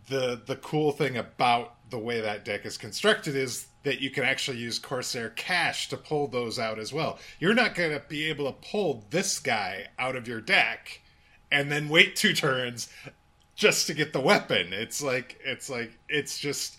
the 0.09 0.39
the 0.45 0.57
cool 0.57 0.91
thing 0.91 1.17
about 1.17 1.89
the 1.89 1.97
way 1.97 2.21
that 2.21 2.45
deck 2.45 2.67
is 2.67 2.77
constructed 2.77 3.35
is 3.35 3.65
that 3.81 3.99
you 3.99 4.11
can 4.11 4.23
actually 4.23 4.57
use 4.57 4.77
Corsair 4.77 5.29
Cache 5.29 5.89
to 5.89 5.97
pull 5.97 6.27
those 6.27 6.59
out 6.59 6.77
as 6.77 6.93
well. 6.93 7.17
You're 7.39 7.55
not 7.55 7.73
going 7.73 7.91
to 7.91 8.01
be 8.07 8.25
able 8.25 8.45
to 8.45 8.69
pull 8.69 9.05
this 9.09 9.39
guy 9.39 9.87
out 9.97 10.15
of 10.15 10.27
your 10.27 10.39
deck 10.39 11.01
and 11.51 11.71
then 11.71 11.89
wait 11.89 12.15
two 12.15 12.33
turns 12.33 12.89
just 13.55 13.87
to 13.87 13.93
get 13.93 14.13
the 14.13 14.19
weapon. 14.19 14.73
It's 14.73 15.01
like 15.01 15.39
it's 15.43 15.69
like 15.69 15.97
it's 16.09 16.39
just 16.39 16.77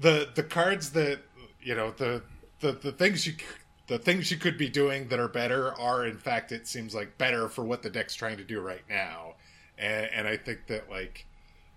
the 0.00 0.28
the 0.34 0.42
cards 0.42 0.90
that 0.90 1.20
you 1.60 1.74
know 1.74 1.92
the 1.92 2.22
the 2.60 2.72
the 2.72 2.92
things 2.92 3.26
you 3.26 3.34
the 3.86 3.98
things 3.98 4.30
you 4.30 4.36
could 4.36 4.58
be 4.58 4.68
doing 4.68 5.08
that 5.08 5.18
are 5.18 5.28
better 5.28 5.72
are 5.74 6.06
in 6.06 6.18
fact 6.18 6.52
it 6.52 6.66
seems 6.66 6.94
like 6.94 7.16
better 7.18 7.48
for 7.48 7.64
what 7.64 7.82
the 7.82 7.90
deck's 7.90 8.14
trying 8.14 8.36
to 8.36 8.44
do 8.44 8.60
right 8.60 8.84
now. 8.88 9.34
And, 9.78 10.08
and 10.14 10.28
I 10.28 10.36
think 10.36 10.66
that 10.66 10.90
like 10.90 11.26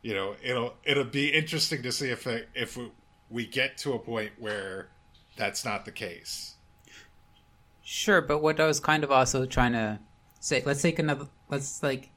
you 0.02 0.14
know 0.14 0.36
it'll 0.44 0.74
it'll 0.84 1.04
be 1.04 1.30
interesting 1.30 1.84
to 1.84 1.92
see 1.92 2.10
if 2.10 2.28
it, 2.28 2.50
if 2.54 2.78
we 3.30 3.46
get 3.46 3.78
to 3.80 3.94
a 3.94 4.00
point 4.00 4.32
where 4.38 4.90
that's 5.38 5.64
not 5.66 5.86
the 5.86 5.92
case. 5.92 6.56
Sure, 7.84 8.22
but 8.22 8.40
what 8.40 8.60
I 8.60 8.68
was 8.68 8.80
kind 8.80 9.04
of 9.04 9.12
also 9.12 9.46
trying 9.46 9.74
to 9.74 10.00
say, 10.40 10.62
let's 10.66 10.82
take 10.82 11.00
another, 11.00 11.28
let's 11.50 11.82
like, 11.82 12.10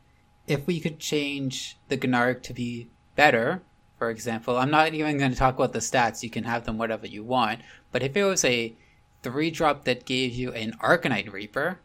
if 0.46 0.66
we 0.66 0.80
could 0.80 0.98
change 0.98 1.78
the 1.88 1.96
Gan'arg 1.96 2.42
to 2.42 2.52
be 2.52 2.88
better, 3.16 3.62
for 3.98 4.10
example, 4.10 4.56
I'm 4.56 4.70
not 4.70 4.92
even 4.92 5.18
going 5.18 5.30
to 5.30 5.36
talk 5.36 5.54
about 5.54 5.72
the 5.72 5.78
stats, 5.78 6.22
you 6.22 6.30
can 6.30 6.44
have 6.44 6.64
them 6.64 6.78
whatever 6.78 7.06
you 7.06 7.24
want, 7.24 7.60
but 7.92 8.02
if 8.02 8.16
it 8.16 8.24
was 8.24 8.44
a 8.44 8.76
three 9.22 9.50
drop 9.50 9.84
that 9.84 10.04
gave 10.04 10.34
you 10.34 10.52
an 10.52 10.72
Arcanite 10.82 11.32
Reaper 11.32 11.80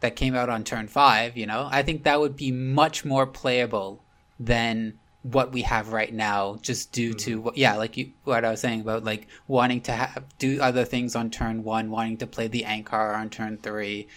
that 0.00 0.16
came 0.16 0.34
out 0.34 0.50
on 0.50 0.64
turn 0.64 0.88
five, 0.88 1.36
you 1.36 1.46
know, 1.46 1.68
I 1.70 1.82
think 1.82 2.04
that 2.04 2.20
would 2.20 2.36
be 2.36 2.52
much 2.52 3.04
more 3.04 3.26
playable 3.26 4.02
than 4.38 4.98
what 5.22 5.52
we 5.52 5.62
have 5.62 5.92
right 5.92 6.14
now 6.14 6.58
just 6.62 6.92
due 6.92 7.12
to 7.12 7.42
what 7.42 7.56
yeah 7.56 7.76
like 7.76 7.98
you 7.98 8.10
what 8.24 8.42
i 8.42 8.50
was 8.50 8.58
saying 8.58 8.80
about 8.80 9.04
like 9.04 9.26
wanting 9.46 9.80
to 9.82 9.92
have 9.92 10.24
do 10.38 10.58
other 10.62 10.82
things 10.82 11.14
on 11.14 11.28
turn 11.28 11.62
one 11.62 11.90
wanting 11.90 12.16
to 12.16 12.26
play 12.26 12.48
the 12.48 12.62
Ancharrr 12.62 13.14
on 13.14 13.28
turn 13.28 13.58
three 13.58 14.08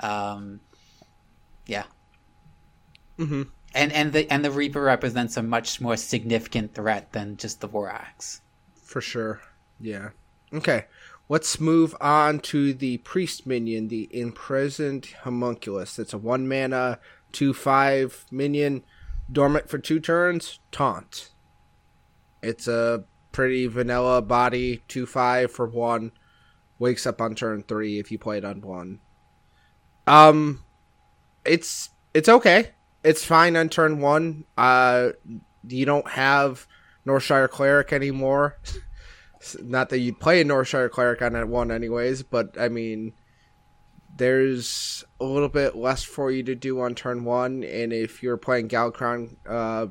um 0.00 0.60
yeah 1.66 1.84
mhm. 3.20 3.48
and 3.74 3.92
and 3.92 4.12
the 4.12 4.30
and 4.32 4.44
the 4.44 4.50
reaper 4.50 4.82
represents 4.82 5.36
a 5.36 5.42
much 5.42 5.80
more 5.80 5.96
significant 5.96 6.74
threat 6.74 7.12
than 7.12 7.36
just 7.36 7.60
the 7.60 7.68
vorax 7.68 8.40
for 8.90 9.00
sure. 9.00 9.40
Yeah. 9.78 10.10
Okay. 10.52 10.86
Let's 11.28 11.60
move 11.60 11.94
on 12.00 12.40
to 12.40 12.74
the 12.74 12.98
priest 12.98 13.46
minion, 13.46 13.86
the 13.86 14.08
imprisoned 14.10 15.06
homunculus. 15.22 15.98
It's 15.98 16.12
a 16.12 16.18
one 16.18 16.48
mana, 16.48 16.98
two 17.30 17.54
five 17.54 18.26
minion, 18.32 18.82
dormant 19.30 19.68
for 19.68 19.78
two 19.78 20.00
turns, 20.00 20.58
taunt. 20.72 21.30
It's 22.42 22.66
a 22.66 23.04
pretty 23.30 23.68
vanilla 23.68 24.22
body, 24.22 24.82
two 24.88 25.06
five 25.06 25.52
for 25.52 25.68
one. 25.68 26.10
Wakes 26.80 27.06
up 27.06 27.20
on 27.20 27.36
turn 27.36 27.62
three 27.62 28.00
if 28.00 28.10
you 28.10 28.18
play 28.18 28.38
it 28.38 28.44
on 28.44 28.60
one. 28.60 28.98
Um, 30.08 30.64
it's 31.44 31.90
it's 32.12 32.28
okay. 32.28 32.70
It's 33.02 33.24
fine 33.24 33.56
on 33.56 33.68
turn 33.68 34.00
one. 34.00 34.44
Uh, 34.56 35.10
you 35.66 35.86
don't 35.86 36.08
have 36.08 36.66
Northshire 37.06 37.48
Cleric 37.48 37.92
anymore. 37.92 38.58
Not 39.62 39.88
that 39.88 40.00
you'd 40.00 40.20
play 40.20 40.40
a 40.40 40.44
Northshire 40.44 40.90
Cleric 40.90 41.22
on 41.22 41.32
that 41.32 41.48
one, 41.48 41.70
anyways, 41.70 42.22
but 42.22 42.56
I 42.60 42.68
mean, 42.68 43.14
there's 44.16 45.02
a 45.18 45.24
little 45.24 45.48
bit 45.48 45.76
less 45.76 46.02
for 46.02 46.30
you 46.30 46.42
to 46.42 46.54
do 46.54 46.80
on 46.80 46.94
turn 46.94 47.24
one, 47.24 47.64
and 47.64 47.92
if 47.92 48.22
you're 48.22 48.36
playing 48.36 48.68
Galakrond 48.68 49.36
uh, 49.48 49.86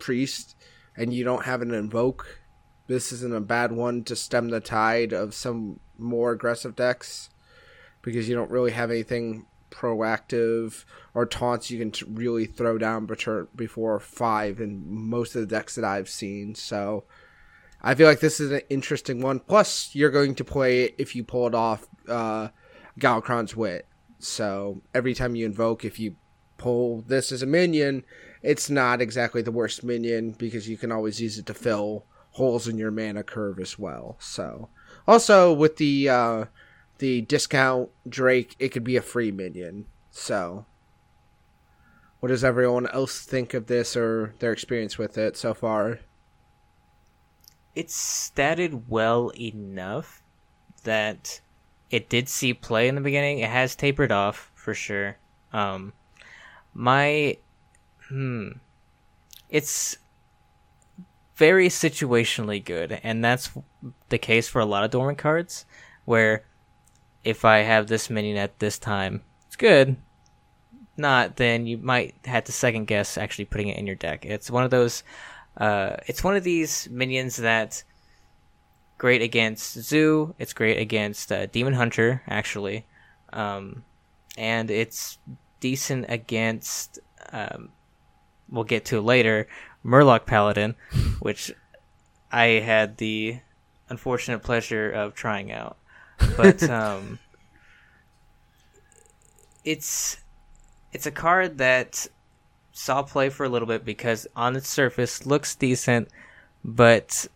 Priest 0.00 0.56
and 0.96 1.14
you 1.14 1.22
don't 1.22 1.44
have 1.44 1.62
an 1.62 1.72
Invoke, 1.72 2.40
this 2.88 3.12
isn't 3.12 3.34
a 3.34 3.40
bad 3.40 3.70
one 3.70 4.02
to 4.04 4.16
stem 4.16 4.48
the 4.48 4.58
tide 4.58 5.12
of 5.12 5.34
some 5.34 5.78
more 5.96 6.32
aggressive 6.32 6.74
decks 6.74 7.30
because 8.02 8.28
you 8.28 8.34
don't 8.34 8.50
really 8.50 8.72
have 8.72 8.90
anything 8.90 9.46
proactive 9.70 10.84
or 11.14 11.26
taunts 11.26 11.70
you 11.70 11.78
can 11.78 11.90
t- 11.90 12.04
really 12.08 12.46
throw 12.46 12.78
down 12.78 13.08
before 13.56 14.00
five 14.00 14.60
in 14.60 14.82
most 14.86 15.34
of 15.34 15.40
the 15.40 15.46
decks 15.46 15.74
that 15.74 15.84
I've 15.84 16.08
seen. 16.08 16.54
So 16.54 17.04
I 17.82 17.94
feel 17.94 18.06
like 18.06 18.20
this 18.20 18.40
is 18.40 18.50
an 18.50 18.62
interesting 18.68 19.20
one. 19.20 19.40
Plus, 19.40 19.94
you're 19.94 20.10
going 20.10 20.34
to 20.36 20.44
play 20.44 20.82
it 20.84 20.94
if 20.98 21.16
you 21.16 21.24
pull 21.24 21.46
it 21.46 21.54
off 21.54 21.86
uh, 22.08 22.48
Galakrond's 22.98 23.56
Wit. 23.56 23.86
So 24.18 24.82
every 24.94 25.14
time 25.14 25.34
you 25.34 25.46
invoke, 25.46 25.84
if 25.84 25.98
you 25.98 26.16
pull 26.58 27.02
this 27.02 27.32
as 27.32 27.42
a 27.42 27.46
minion, 27.46 28.04
it's 28.42 28.68
not 28.68 29.00
exactly 29.00 29.40
the 29.40 29.52
worst 29.52 29.82
minion 29.82 30.32
because 30.32 30.68
you 30.68 30.76
can 30.76 30.92
always 30.92 31.20
use 31.20 31.38
it 31.38 31.46
to 31.46 31.54
fill 31.54 32.04
holes 32.32 32.68
in 32.68 32.78
your 32.78 32.90
mana 32.90 33.22
curve 33.22 33.58
as 33.58 33.78
well. 33.78 34.16
So 34.20 34.68
also 35.08 35.52
with 35.52 35.78
the 35.78 36.08
uh, 36.08 36.44
the 37.00 37.22
discount 37.22 37.90
Drake, 38.08 38.54
it 38.58 38.68
could 38.68 38.84
be 38.84 38.96
a 38.96 39.02
free 39.02 39.32
minion. 39.32 39.86
So 40.10 40.66
what 42.20 42.28
does 42.28 42.44
everyone 42.44 42.86
else 42.88 43.22
think 43.22 43.54
of 43.54 43.66
this 43.66 43.96
or 43.96 44.34
their 44.38 44.52
experience 44.52 44.98
with 44.98 45.16
it 45.18 45.36
so 45.36 45.54
far? 45.54 46.00
It's 47.74 47.96
statted 47.96 48.84
well 48.88 49.32
enough 49.38 50.22
that 50.84 51.40
it 51.90 52.08
did 52.08 52.28
see 52.28 52.52
play 52.52 52.88
in 52.88 52.94
the 52.94 53.00
beginning. 53.00 53.38
It 53.38 53.48
has 53.48 53.74
tapered 53.74 54.12
off 54.12 54.52
for 54.54 54.74
sure. 54.74 55.16
Um, 55.52 55.94
my 56.74 57.38
hmm, 58.08 58.50
it's 59.48 59.96
very 61.36 61.68
situationally 61.68 62.62
good, 62.62 63.00
and 63.02 63.24
that's 63.24 63.50
the 64.10 64.18
case 64.18 64.46
for 64.46 64.60
a 64.60 64.66
lot 64.66 64.84
of 64.84 64.90
dormant 64.90 65.18
cards. 65.18 65.64
Where 66.04 66.44
if 67.24 67.44
I 67.44 67.58
have 67.58 67.86
this 67.86 68.10
minion 68.10 68.36
at 68.36 68.58
this 68.58 68.78
time, 68.78 69.22
it's 69.46 69.56
good. 69.56 69.96
Not, 70.96 71.36
then 71.36 71.66
you 71.66 71.78
might 71.78 72.14
have 72.24 72.44
to 72.44 72.52
second 72.52 72.86
guess 72.86 73.16
actually 73.16 73.46
putting 73.46 73.68
it 73.68 73.78
in 73.78 73.86
your 73.86 73.96
deck. 73.96 74.24
It's 74.26 74.50
one 74.50 74.64
of 74.64 74.70
those. 74.70 75.02
Uh, 75.56 75.96
it's 76.06 76.22
one 76.22 76.36
of 76.36 76.44
these 76.44 76.88
minions 76.90 77.36
that 77.36 77.82
great 78.98 79.22
against 79.22 79.80
Zoo. 79.80 80.34
It's 80.38 80.52
great 80.52 80.78
against 80.78 81.32
uh, 81.32 81.46
Demon 81.46 81.72
Hunter, 81.72 82.22
actually, 82.28 82.86
um, 83.32 83.84
and 84.36 84.70
it's 84.70 85.18
decent 85.60 86.06
against. 86.08 86.98
Um, 87.32 87.70
we'll 88.50 88.64
get 88.64 88.84
to 88.86 89.00
later. 89.00 89.48
Murloc 89.84 90.26
Paladin, 90.26 90.76
which 91.20 91.52
I 92.30 92.46
had 92.46 92.98
the 92.98 93.40
unfortunate 93.88 94.42
pleasure 94.42 94.90
of 94.90 95.14
trying 95.14 95.50
out, 95.50 95.78
but 96.36 96.62
um, 96.70 97.18
it's 99.64 100.18
it's 100.92 101.06
a 101.06 101.10
card 101.10 101.58
that 101.58 102.06
saw 102.72 103.02
play 103.02 103.28
for 103.28 103.44
a 103.44 103.48
little 103.48 103.68
bit 103.68 103.84
because 103.84 104.26
on 104.34 104.56
its 104.56 104.68
surface 104.68 105.26
looks 105.26 105.54
decent, 105.54 106.08
but 106.64 107.26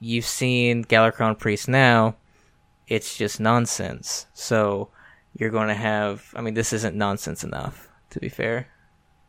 you've 0.00 0.26
seen 0.26 0.84
Galakrond 0.84 1.38
Priest 1.38 1.68
now, 1.68 2.16
it's 2.88 3.16
just 3.16 3.40
nonsense. 3.40 4.26
So 4.34 4.88
you're 5.34 5.50
going 5.50 5.68
to 5.68 5.74
have. 5.74 6.32
I 6.36 6.42
mean, 6.42 6.54
this 6.54 6.72
isn't 6.72 6.96
nonsense 6.96 7.44
enough, 7.44 7.88
to 8.10 8.20
be 8.20 8.28
fair. 8.28 8.68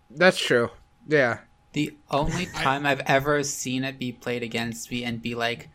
That's 0.09 0.37
true. 0.37 0.69
Yeah. 1.07 1.39
The 1.73 1.95
only 2.11 2.45
time 2.55 2.85
I've 2.85 3.01
ever 3.01 3.43
seen 3.43 3.83
it 3.83 3.97
be 3.97 4.11
played 4.11 4.43
against 4.43 4.91
me 4.91 5.03
and 5.03 5.21
be 5.21 5.35
like, 5.35 5.69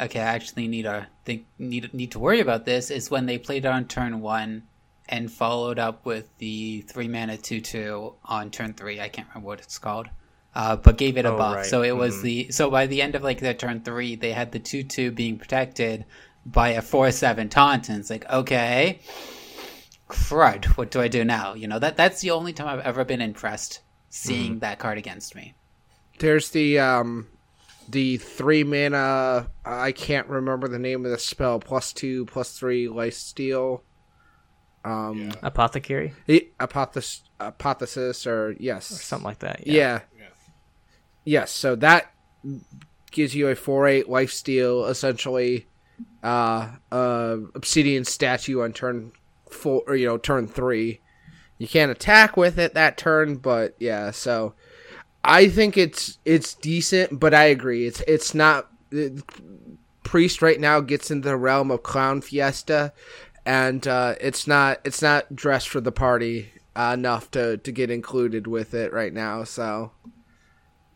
okay, 0.00 0.20
I 0.20 0.34
actually 0.34 0.68
need 0.68 0.82
to 0.82 1.06
think 1.24 1.46
need 1.58 1.92
need 1.94 2.12
to 2.12 2.18
worry 2.18 2.40
about 2.40 2.64
this 2.64 2.90
is 2.90 3.10
when 3.10 3.26
they 3.26 3.38
played 3.38 3.64
it 3.64 3.68
on 3.68 3.86
turn 3.86 4.20
one 4.20 4.64
and 5.08 5.30
followed 5.30 5.78
up 5.78 6.04
with 6.04 6.28
the 6.38 6.80
three 6.82 7.08
mana 7.08 7.36
two 7.36 7.60
two 7.60 8.14
on 8.24 8.50
turn 8.50 8.74
three. 8.74 9.00
I 9.00 9.08
can't 9.08 9.28
remember 9.28 9.46
what 9.48 9.60
it's 9.60 9.78
called. 9.78 10.08
Uh, 10.54 10.74
but 10.76 10.96
gave 10.96 11.18
it 11.18 11.26
a 11.26 11.32
Oh, 11.32 11.36
buff. 11.36 11.56
right. 11.56 11.66
So 11.66 11.82
it 11.82 11.94
was 11.96 12.16
Mhm. 12.18 12.22
the 12.22 12.50
so 12.50 12.70
by 12.70 12.86
the 12.86 13.02
end 13.02 13.14
of 13.14 13.22
like 13.22 13.40
their 13.40 13.54
turn 13.54 13.82
three, 13.82 14.16
they 14.16 14.32
had 14.32 14.52
the 14.52 14.58
two 14.58 14.82
two 14.82 15.10
being 15.10 15.38
protected 15.38 16.04
by 16.46 16.70
a 16.70 16.82
four 16.82 17.10
seven 17.10 17.48
taunt, 17.48 17.88
and 17.88 17.98
it's 18.00 18.10
like 18.10 18.28
okay, 18.30 19.00
crud. 20.08 20.64
What 20.76 20.90
do 20.90 21.00
I 21.00 21.08
do 21.08 21.24
now? 21.24 21.54
You 21.54 21.68
know 21.68 21.78
that 21.78 21.96
that's 21.96 22.20
the 22.20 22.30
only 22.30 22.52
time 22.52 22.68
I've 22.68 22.84
ever 22.86 23.04
been 23.04 23.20
impressed 23.20 23.80
seeing 24.08 24.52
Mm-hmm. 24.52 24.58
that 24.60 24.78
card 24.78 24.98
against 24.98 25.34
me. 25.34 25.54
There's 26.18 26.50
the 26.50 26.78
um 26.78 27.28
the 27.88 28.16
three 28.18 28.64
mana 28.64 29.48
I 29.64 29.92
can't 29.92 30.26
remember 30.28 30.68
the 30.68 30.78
name 30.78 31.04
of 31.04 31.10
the 31.10 31.18
spell, 31.18 31.60
plus 31.60 31.92
two, 31.92 32.26
plus 32.26 32.58
three 32.58 32.88
life 32.88 33.14
steal. 33.14 33.82
Um 34.84 35.18
Yeah. 35.18 35.32
Apothecary 35.42 36.14
the 36.26 36.48
apothes- 36.60 37.22
apotheosis 37.40 38.26
or 38.26 38.54
yes. 38.58 38.90
or 38.90 38.94
something 38.94 39.24
like 39.26 39.40
that. 39.40 39.66
Yeah. 39.66 40.00
Yeah. 40.18 40.24
Yes, 41.24 41.50
so 41.50 41.74
that 41.76 42.12
gives 43.10 43.34
you 43.34 43.48
a 43.48 43.56
4 43.56 43.86
8 43.88 44.08
life 44.08 44.30
steal, 44.32 44.84
essentially, 44.86 45.66
uh, 46.22 46.70
uh, 46.92 47.36
obsidian 47.54 48.04
statue 48.04 48.62
on 48.62 48.72
turn 48.72 49.10
four, 49.50 49.82
or, 49.88 49.96
you 49.96 50.06
know, 50.06 50.18
turn 50.18 50.46
three. 50.46 51.00
You 51.58 51.66
can't 51.66 51.90
attack 51.90 52.36
with 52.36 52.58
it 52.58 52.74
that 52.74 52.96
turn, 52.96 53.36
but 53.36 53.74
yeah, 53.80 54.10
so 54.12 54.54
I 55.26 55.48
think 55.48 55.76
it's 55.76 56.18
it's 56.24 56.54
decent, 56.54 57.18
but 57.20 57.34
I 57.34 57.44
agree. 57.44 57.86
It's 57.86 58.00
it's 58.06 58.34
not. 58.34 58.70
it- 58.90 59.22
Priest 60.04 60.40
right 60.40 60.60
now 60.60 60.78
gets 60.78 61.10
into 61.10 61.28
the 61.28 61.36
realm 61.36 61.72
of 61.72 61.82
clown 61.82 62.20
fiesta, 62.20 62.92
and 63.44 63.84
uh, 63.88 64.14
it's 64.20 64.46
not 64.46 64.78
it's 64.84 65.02
not 65.02 65.34
dressed 65.34 65.68
for 65.68 65.80
the 65.80 65.90
party 65.90 66.52
uh, 66.76 66.92
enough 66.94 67.28
to 67.32 67.56
to 67.56 67.72
get 67.72 67.90
included 67.90 68.46
with 68.46 68.72
it 68.72 68.92
right 68.92 69.12
now. 69.12 69.42
So, 69.42 69.90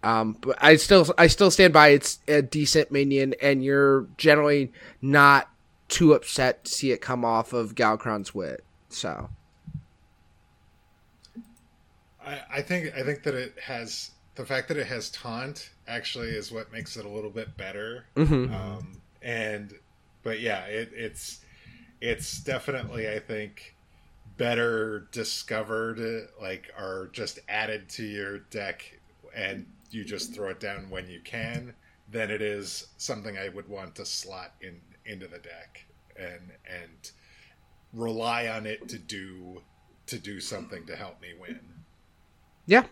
um, 0.04 0.36
but 0.40 0.56
I 0.62 0.76
still 0.76 1.12
I 1.18 1.26
still 1.26 1.50
stand 1.50 1.72
by 1.72 1.88
it's 1.88 2.20
a 2.28 2.40
decent 2.40 2.92
minion, 2.92 3.34
and 3.42 3.64
you're 3.64 4.06
generally 4.16 4.72
not 5.02 5.50
too 5.88 6.12
upset 6.12 6.62
to 6.66 6.70
see 6.70 6.92
it 6.92 7.00
come 7.00 7.24
off 7.24 7.52
of 7.52 7.74
Galakrond's 7.74 8.32
wit. 8.32 8.62
So, 8.90 9.28
I, 12.24 12.40
I 12.48 12.62
think 12.62 12.94
I 12.96 13.02
think 13.02 13.24
that 13.24 13.34
it 13.34 13.54
has 13.60 14.12
the 14.40 14.46
fact 14.46 14.68
that 14.68 14.78
it 14.78 14.86
has 14.86 15.10
taunt 15.10 15.68
actually 15.86 16.28
is 16.28 16.50
what 16.50 16.72
makes 16.72 16.96
it 16.96 17.04
a 17.04 17.08
little 17.08 17.30
bit 17.30 17.58
better. 17.58 18.06
Mhm. 18.16 18.50
Um, 18.50 19.02
and 19.20 19.74
but 20.22 20.40
yeah, 20.40 20.64
it, 20.64 20.90
it's 20.94 21.40
it's 22.00 22.40
definitely 22.40 23.06
I 23.10 23.18
think 23.18 23.76
better 24.38 25.08
discovered 25.12 26.30
like 26.40 26.72
are 26.78 27.08
just 27.12 27.38
added 27.50 27.90
to 27.90 28.02
your 28.02 28.38
deck 28.38 28.98
and 29.34 29.66
you 29.90 30.04
just 30.04 30.34
throw 30.34 30.48
it 30.48 30.60
down 30.60 30.88
when 30.88 31.06
you 31.10 31.20
can 31.20 31.74
than 32.10 32.30
it 32.30 32.40
is 32.40 32.86
something 32.96 33.36
I 33.36 33.50
would 33.50 33.68
want 33.68 33.94
to 33.96 34.06
slot 34.06 34.54
in 34.62 34.80
into 35.04 35.28
the 35.28 35.38
deck 35.38 35.84
and 36.16 36.50
and 36.64 37.10
rely 37.92 38.48
on 38.48 38.64
it 38.64 38.88
to 38.88 38.98
do 38.98 39.60
to 40.06 40.18
do 40.18 40.40
something 40.40 40.86
to 40.86 40.96
help 40.96 41.20
me 41.20 41.34
win. 41.38 41.60
yeah. 42.66 42.84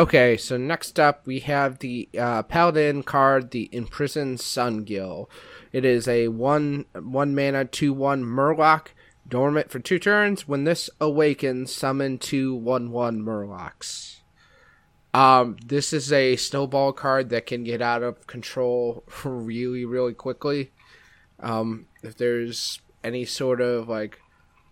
Okay, 0.00 0.38
so 0.38 0.56
next 0.56 0.98
up 0.98 1.26
we 1.26 1.40
have 1.40 1.80
the 1.80 2.08
uh, 2.18 2.42
Paladin 2.44 3.02
card, 3.02 3.50
the 3.50 3.68
Imprisoned 3.70 4.38
Sungill. 4.38 5.28
It 5.72 5.84
is 5.84 6.08
a 6.08 6.28
one 6.28 6.86
one 6.94 7.34
mana 7.34 7.66
two 7.66 7.92
one 7.92 8.24
Murloc, 8.24 8.94
dormant 9.28 9.70
for 9.70 9.78
two 9.78 9.98
turns. 9.98 10.48
When 10.48 10.64
this 10.64 10.88
awakens, 11.02 11.74
summon 11.74 12.16
two 12.16 12.54
one 12.54 12.92
one 12.92 13.20
Murlocs. 13.20 14.20
Um, 15.12 15.58
this 15.62 15.92
is 15.92 16.10
a 16.10 16.36
snowball 16.36 16.94
card 16.94 17.28
that 17.28 17.44
can 17.44 17.62
get 17.62 17.82
out 17.82 18.02
of 18.02 18.26
control 18.26 19.04
really, 19.22 19.84
really 19.84 20.14
quickly. 20.14 20.70
Um, 21.40 21.88
if 22.02 22.16
there's 22.16 22.80
any 23.04 23.26
sort 23.26 23.60
of 23.60 23.86
like 23.90 24.18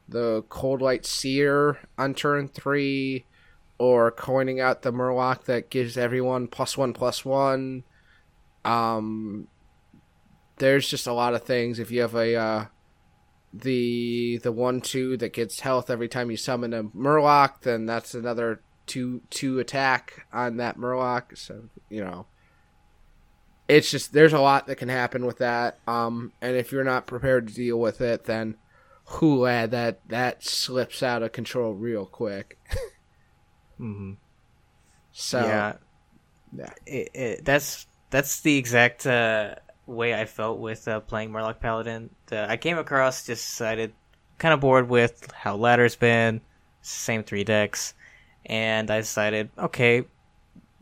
the 0.09 0.47
Cold 0.49 0.81
Light 0.81 1.05
Seer 1.05 1.81
on 1.99 2.15
turn 2.15 2.49
three, 2.49 3.27
or 3.79 4.11
coining 4.11 4.61
out 4.61 4.83
the 4.83 4.93
Murloc 4.93 5.45
that 5.45 5.71
gives 5.71 5.97
everyone 5.97 6.49
plus 6.49 6.77
one 6.77 6.93
plus 6.93 7.25
one. 7.25 7.85
Um, 8.65 9.49
there's 10.59 10.89
just 10.89 11.07
a 11.07 11.13
lot 11.13 11.35
of 11.35 11.45
things. 11.45 11.79
If 11.79 11.91
you 11.91 12.01
have 12.03 12.15
a 12.15 12.35
uh, 12.35 12.65
the 13.53 14.39
the 14.43 14.53
one 14.53 14.81
two 14.81 15.17
that 15.19 15.33
gets 15.33 15.61
health 15.61 15.91
every 15.91 16.09
time 16.09 16.31
you 16.31 16.37
summon 16.37 16.75
a 16.75 16.85
Murloc, 16.85 17.61
then 17.63 17.87
that's 17.87 18.15
another 18.15 18.61
two 18.87 19.23
two 19.31 19.59
attack 19.61 20.27
on 20.33 20.57
that 20.57 20.77
Murloc. 20.77 21.39
So 21.39 21.69
you 21.89 22.05
know, 22.05 22.27
it's 23.69 23.91
just 23.91 24.13
there's 24.13 24.33
a 24.33 24.41
lot 24.41 24.67
that 24.67 24.77
can 24.77 24.89
happen 24.89 25.25
with 25.25 25.39
that. 25.39 25.79
Um, 25.87 26.33
and 26.41 26.57
if 26.57 26.73
you're 26.73 26.85
not 26.85 27.07
prepared 27.07 27.49
to 27.49 27.55
deal 27.55 27.79
with 27.79 28.01
it, 28.01 28.25
then 28.25 28.57
hula 29.05 29.67
that 29.69 30.01
that 30.09 30.45
slips 30.45 31.03
out 31.03 31.23
of 31.23 31.33
control 31.33 31.75
real 31.75 32.07
quick. 32.07 32.59
hmm 33.79 34.13
So 35.13 35.43
yeah, 35.43 35.73
yeah. 36.57 36.73
It, 36.87 37.11
it, 37.15 37.45
that's 37.45 37.87
that's 38.11 38.41
the 38.41 38.57
exact 38.57 39.07
uh, 39.07 39.55
way 39.87 40.15
I 40.15 40.25
felt 40.27 40.59
with 40.59 40.87
uh, 40.87 41.01
playing 41.01 41.31
Murloc 41.31 41.61
Paladin. 41.61 42.11
Uh, 42.31 42.47
I 42.49 42.57
came 42.57 42.79
across, 42.79 43.27
just 43.27 43.47
decided, 43.49 43.93
kind 44.39 44.55
of 44.55 44.61
bored 44.61 44.89
with 44.89 45.31
how 45.33 45.57
ladder's 45.57 45.97
been, 45.97 46.41
same 46.83 47.23
three 47.23 47.45
decks, 47.45 47.95
and 48.47 48.91
I 48.91 49.01
decided, 49.01 49.51
okay, 49.59 50.05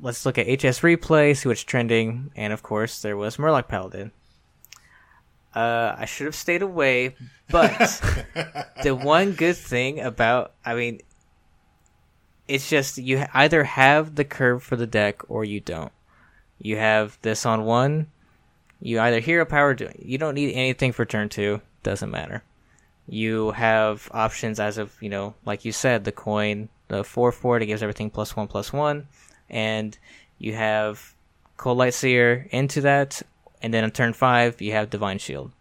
let's 0.00 0.26
look 0.26 0.38
at 0.38 0.46
HS 0.46 0.80
replay, 0.80 1.36
see 1.36 1.48
what's 1.48 1.62
trending, 1.62 2.30
and 2.36 2.52
of 2.52 2.62
course 2.62 3.02
there 3.02 3.16
was 3.16 3.36
Murloc 3.36 3.68
Paladin. 3.68 4.12
Uh, 5.54 5.96
I 5.96 6.04
should 6.04 6.26
have 6.26 6.34
stayed 6.34 6.60
away, 6.60 7.16
but 7.50 7.78
the 8.82 8.94
one 8.94 9.32
good 9.32 9.56
thing 9.56 10.00
about, 10.00 10.52
I 10.64 10.74
mean, 10.74 11.00
it's 12.48 12.68
just 12.68 12.98
you 12.98 13.24
either 13.34 13.64
have 13.64 14.14
the 14.14 14.24
curve 14.24 14.62
for 14.62 14.76
the 14.76 14.86
deck 14.86 15.28
or 15.28 15.44
you 15.44 15.60
don't. 15.60 15.92
You 16.58 16.76
have 16.76 17.18
this 17.22 17.44
on 17.44 17.64
one, 17.64 18.06
you 18.80 19.00
either 19.00 19.20
hero 19.20 19.44
power, 19.44 19.76
you 19.98 20.18
don't 20.18 20.34
need 20.34 20.54
anything 20.54 20.92
for 20.92 21.04
turn 21.04 21.28
two, 21.28 21.60
doesn't 21.82 22.10
matter. 22.10 22.42
You 23.08 23.52
have 23.52 24.08
options 24.12 24.58
as 24.58 24.78
of, 24.78 24.94
you 25.00 25.08
know, 25.08 25.34
like 25.44 25.64
you 25.64 25.72
said, 25.72 26.04
the 26.04 26.12
coin, 26.12 26.68
the 26.88 27.04
4 27.04 27.32
4 27.32 27.58
that 27.58 27.66
gives 27.66 27.82
everything 27.82 28.10
plus 28.10 28.34
1 28.34 28.48
plus 28.48 28.72
1, 28.72 29.06
and 29.50 29.96
you 30.38 30.54
have 30.54 31.14
Cold 31.56 31.78
Light 31.78 31.94
Seer 31.94 32.48
into 32.50 32.80
that, 32.82 33.22
and 33.62 33.72
then 33.72 33.84
on 33.84 33.90
turn 33.90 34.12
5, 34.12 34.60
you 34.60 34.72
have 34.72 34.90
Divine 34.90 35.18
Shield. 35.18 35.52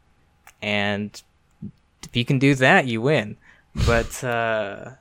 And 0.62 1.22
if 2.04 2.16
you 2.16 2.26
can 2.26 2.40
do 2.40 2.56
that, 2.56 2.86
you 2.88 3.02
win. 3.02 3.38
But 3.86 4.24
uh, 4.24 4.92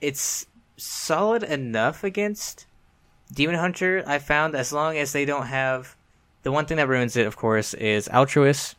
it's 0.00 0.46
solid 0.76 1.42
enough 1.42 2.04
against 2.04 2.66
Demon 3.32 3.56
Hunter, 3.56 4.02
I 4.06 4.18
found, 4.18 4.54
as 4.54 4.72
long 4.72 4.96
as 4.96 5.12
they 5.12 5.24
don't 5.24 5.46
have. 5.46 5.96
The 6.42 6.52
one 6.52 6.66
thing 6.66 6.76
that 6.76 6.88
ruins 6.88 7.16
it, 7.16 7.26
of 7.26 7.36
course, 7.36 7.72
is 7.74 8.06
Altruist 8.08 8.76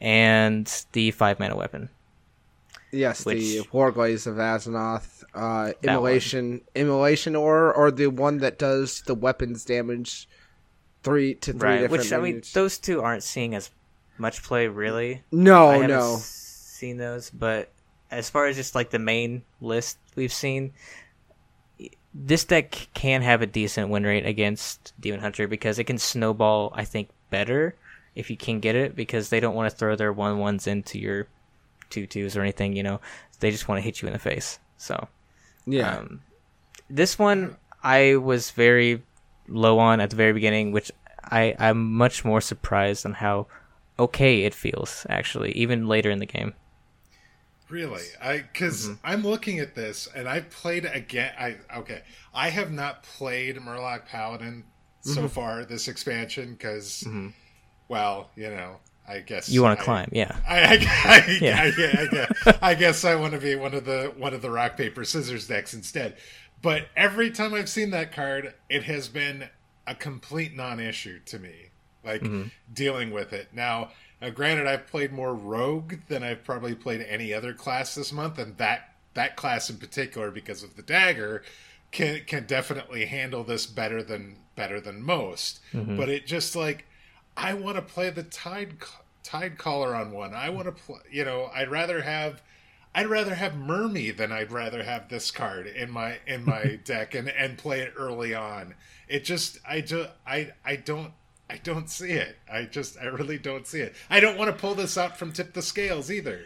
and 0.00 0.70
the 0.92 1.10
five 1.12 1.40
mana 1.40 1.56
weapon. 1.56 1.88
Yes, 2.92 3.24
Which- 3.24 3.38
the 3.38 3.60
Warglaives 3.72 4.26
of 4.26 4.36
Azzinoth, 4.36 5.24
uh, 5.34 5.72
immolation, 5.82 6.60
immolation, 6.74 7.34
or 7.34 7.72
or 7.72 7.90
the 7.90 8.06
one 8.08 8.38
that 8.38 8.58
does 8.58 9.02
the 9.06 9.14
weapons 9.14 9.64
damage, 9.64 10.28
three 11.02 11.34
to 11.36 11.52
three 11.52 11.60
Right. 11.60 11.80
different. 11.80 12.02
Which 12.02 12.12
I 12.12 12.18
mean, 12.20 12.42
those 12.52 12.78
two 12.78 13.02
aren't 13.02 13.22
seeing 13.22 13.54
as 13.54 13.70
much 14.18 14.42
play 14.42 14.68
really. 14.68 15.22
no, 15.32 15.68
I 15.70 15.86
no, 15.86 16.16
seen 16.20 16.96
those, 16.98 17.30
but 17.30 17.70
as 18.10 18.30
far 18.30 18.46
as 18.46 18.56
just 18.56 18.74
like 18.74 18.90
the 18.90 18.98
main 18.98 19.42
list 19.60 19.98
we've 20.14 20.32
seen, 20.32 20.72
this 22.18 22.44
deck 22.44 22.88
can 22.94 23.22
have 23.22 23.42
a 23.42 23.46
decent 23.46 23.90
win 23.90 24.04
rate 24.04 24.24
against 24.24 24.94
Demon 24.98 25.20
Hunter 25.20 25.46
because 25.46 25.78
it 25.78 25.84
can 25.84 25.98
snowball. 25.98 26.72
I 26.74 26.84
think 26.84 27.10
better 27.30 27.74
if 28.14 28.30
you 28.30 28.36
can 28.36 28.60
get 28.60 28.74
it 28.74 28.96
because 28.96 29.28
they 29.28 29.40
don't 29.40 29.54
want 29.54 29.70
to 29.70 29.76
throw 29.76 29.94
their 29.96 30.12
one 30.12 30.38
ones 30.38 30.66
into 30.66 30.98
your 30.98 31.26
two 31.90 32.06
twos 32.06 32.36
or 32.36 32.40
anything. 32.40 32.74
You 32.74 32.82
know, 32.82 33.00
they 33.40 33.50
just 33.50 33.68
want 33.68 33.78
to 33.78 33.82
hit 33.82 34.00
you 34.00 34.08
in 34.08 34.14
the 34.14 34.18
face. 34.18 34.58
So 34.78 35.08
yeah, 35.66 35.98
um, 35.98 36.22
this 36.88 37.18
one 37.18 37.56
I 37.82 38.16
was 38.16 38.50
very 38.50 39.02
low 39.46 39.78
on 39.78 40.00
at 40.00 40.10
the 40.10 40.16
very 40.16 40.32
beginning, 40.32 40.72
which 40.72 40.90
I 41.22 41.54
I'm 41.58 41.92
much 41.92 42.24
more 42.24 42.40
surprised 42.40 43.04
on 43.04 43.12
how 43.12 43.46
okay 43.98 44.44
it 44.44 44.54
feels 44.54 45.06
actually, 45.10 45.52
even 45.52 45.86
later 45.86 46.10
in 46.10 46.18
the 46.18 46.26
game. 46.26 46.54
Really? 47.68 48.04
I 48.22 48.38
because 48.38 48.86
mm-hmm. 48.86 48.94
I'm 49.04 49.22
looking 49.22 49.58
at 49.58 49.74
this 49.74 50.08
and 50.14 50.28
I 50.28 50.40
played 50.40 50.84
again. 50.84 51.32
I 51.38 51.56
okay. 51.78 52.02
I 52.32 52.50
have 52.50 52.70
not 52.70 53.02
played 53.02 53.56
Murloc 53.56 54.06
Paladin 54.06 54.64
so 55.00 55.20
mm-hmm. 55.20 55.26
far 55.28 55.64
this 55.64 55.88
expansion 55.88 56.52
because, 56.52 57.04
mm-hmm. 57.06 57.28
well, 57.88 58.30
you 58.36 58.50
know, 58.50 58.76
I 59.08 59.20
guess 59.20 59.48
You 59.48 59.62
want 59.62 59.78
to 59.78 59.84
climb, 59.84 60.08
yeah. 60.12 60.36
I, 60.48 60.58
I, 60.58 60.72
I, 61.04 61.38
Yeah. 61.40 61.56
I, 61.56 61.66
I, 61.66 62.02
I 62.02 62.06
guess, 62.06 62.58
I 62.62 62.74
guess 62.74 63.04
I 63.04 63.14
want 63.14 63.32
to 63.34 63.40
be 63.40 63.54
one 63.54 63.74
of 63.74 63.84
the 63.84 64.12
one 64.16 64.34
of 64.34 64.42
the 64.42 64.50
rock 64.50 64.76
paper 64.76 65.04
scissors 65.04 65.46
decks 65.46 65.74
instead. 65.74 66.16
But 66.62 66.86
every 66.96 67.30
time 67.30 67.54
I've 67.54 67.68
seen 67.68 67.90
that 67.90 68.12
card, 68.12 68.54
it 68.68 68.84
has 68.84 69.08
been 69.08 69.48
a 69.86 69.94
complete 69.94 70.56
non-issue 70.56 71.20
to 71.26 71.38
me. 71.38 71.70
Like 72.04 72.22
dealing 72.72 73.10
with 73.10 73.32
it 73.32 73.48
now. 73.52 73.90
Uh, 74.20 74.30
granted, 74.30 74.66
I've 74.66 74.86
played 74.86 75.12
more 75.12 75.34
rogue 75.34 75.96
than 76.08 76.22
I've 76.22 76.42
probably 76.44 76.74
played 76.74 77.02
any 77.02 77.34
other 77.34 77.52
class 77.52 77.94
this 77.94 78.12
month, 78.12 78.38
and 78.38 78.56
that 78.56 78.92
that 79.14 79.36
class 79.36 79.70
in 79.70 79.76
particular, 79.78 80.30
because 80.30 80.62
of 80.62 80.76
the 80.76 80.82
dagger, 80.82 81.42
can 81.90 82.22
can 82.26 82.44
definitely 82.46 83.06
handle 83.06 83.44
this 83.44 83.66
better 83.66 84.02
than 84.02 84.36
better 84.54 84.80
than 84.80 85.02
most. 85.02 85.60
But 85.96 86.08
it 86.08 86.26
just 86.26 86.56
like 86.56 86.86
I 87.36 87.54
want 87.54 87.76
to 87.76 87.82
play 87.82 88.10
the 88.10 88.22
tide 88.22 88.74
tide 89.22 89.58
caller 89.58 89.94
on 89.94 90.12
one. 90.12 90.32
I 90.34 90.48
want 90.50 90.66
to 90.66 90.72
play. 90.72 91.00
You 91.10 91.24
know, 91.24 91.50
I'd 91.54 91.70
rather 91.70 92.02
have. 92.02 92.42
I'd 92.94 93.08
rather 93.08 93.34
have 93.34 93.54
Murmy 93.54 94.10
than 94.10 94.32
I'd 94.32 94.50
rather 94.50 94.82
have 94.82 95.10
this 95.10 95.30
card 95.30 95.66
in 95.66 95.90
my 95.90 96.18
in 96.26 96.46
my 96.46 96.78
deck 96.84 97.14
and 97.14 97.28
and 97.28 97.58
play 97.58 97.80
it 97.80 97.92
early 97.96 98.34
on. 98.34 98.74
It 99.08 99.24
just 99.24 99.58
I 99.68 99.82
just 99.82 100.08
I 100.26 100.52
I 100.64 100.76
don't 100.76 101.12
I 101.48 101.58
don't 101.58 101.88
see 101.88 102.12
it. 102.12 102.36
I 102.52 102.64
just 102.64 102.98
I 102.98 103.04
really 103.06 103.38
don't 103.38 103.66
see 103.66 103.80
it. 103.80 103.94
I 104.10 104.20
don't 104.20 104.36
want 104.36 104.50
to 104.50 104.60
pull 104.60 104.74
this 104.74 104.98
out 104.98 105.16
from 105.16 105.32
tip 105.32 105.52
the 105.54 105.62
scales 105.62 106.10
either. 106.10 106.40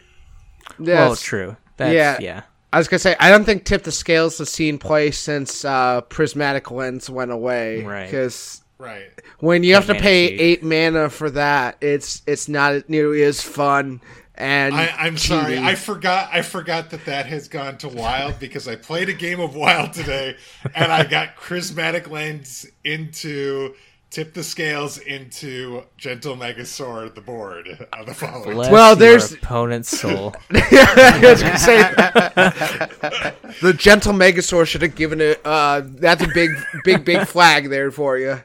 yes. 0.79 0.79
Well, 0.79 1.15
true. 1.15 1.57
That's, 1.77 1.93
Yeah. 1.93 2.17
yeah. 2.19 2.41
I 2.73 2.77
was 2.77 2.87
gonna 2.87 2.99
say 2.99 3.15
I 3.19 3.29
don't 3.31 3.43
think 3.43 3.65
Tip 3.65 3.83
the 3.83 3.91
Scales 3.91 4.37
has 4.37 4.47
seen 4.49 4.77
play 4.77 5.11
since 5.11 5.65
uh, 5.65 6.01
Prismatic 6.01 6.71
Lens 6.71 7.09
went 7.09 7.31
away. 7.31 7.83
Right. 7.83 8.05
Because 8.05 8.61
Right. 8.77 9.09
when 9.39 9.63
you 9.63 9.73
have 9.73 9.87
to 9.87 9.95
pay 9.95 10.29
cheap. 10.29 10.39
eight 10.39 10.63
mana 10.63 11.09
for 11.09 11.29
that, 11.31 11.77
it's 11.81 12.21
it's 12.27 12.47
not 12.47 12.87
nearly 12.89 13.23
as 13.23 13.41
fun. 13.41 13.99
And 14.35 14.73
I, 14.73 14.87
I'm 14.97 15.17
sorry. 15.17 15.59
I 15.59 15.75
forgot. 15.75 16.29
I 16.31 16.41
forgot 16.41 16.89
that 16.91 17.05
that 17.05 17.25
has 17.27 17.47
gone 17.49 17.77
to 17.79 17.89
Wild 17.89 18.39
because 18.39 18.67
I 18.67 18.75
played 18.77 19.09
a 19.09 19.13
game 19.13 19.39
of 19.41 19.53
Wild 19.55 19.91
today, 19.93 20.37
and 20.73 20.91
I 20.91 21.03
got 21.03 21.35
Prismatic 21.35 22.09
Lens 22.09 22.65
into 22.85 23.75
Tip 24.11 24.33
the 24.33 24.43
Scales 24.43 24.97
into 24.97 25.83
Gentle 25.97 26.35
Megasaur 26.35 27.15
the 27.15 27.21
board 27.21 27.87
on 27.97 28.05
the 28.05 28.13
following. 28.13 28.55
Bless 28.55 28.69
Well, 28.69 28.89
your 28.89 28.95
there's- 28.97 29.31
opponent's 29.31 29.89
soul. 29.97 30.35
I 30.51 31.19
was 31.23 31.41
gonna 31.41 31.57
say 31.57 31.77
the 33.61 33.73
gentle 33.73 34.11
Megasaur 34.13 34.65
should 34.67 34.81
have 34.81 34.95
given 34.95 35.21
it. 35.21 35.39
Uh, 35.45 35.81
that's 35.85 36.21
a 36.23 36.27
big, 36.33 36.49
big, 36.83 37.05
big 37.05 37.25
flag 37.25 37.69
there 37.69 37.89
for 37.89 38.17
you. 38.17 38.41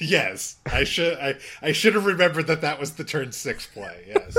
Yes, 0.00 0.56
I 0.66 0.82
should. 0.84 1.16
I 1.18 1.36
I 1.62 1.70
should 1.72 1.94
have 1.94 2.06
remembered 2.06 2.48
that 2.48 2.62
that 2.62 2.80
was 2.80 2.92
the 2.92 3.04
turn 3.04 3.30
six 3.30 3.66
play. 3.66 4.06
Yes, 4.08 4.36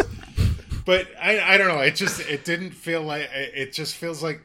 but 0.86 1.08
I 1.22 1.54
I 1.54 1.58
don't 1.58 1.68
know. 1.70 1.80
It 1.80 1.96
just 1.96 2.20
it 2.22 2.44
didn't 2.44 2.72
feel 2.72 3.04
like 3.04 3.30
it 3.34 3.72
just 3.72 3.96
feels 3.96 4.22
like 4.24 4.42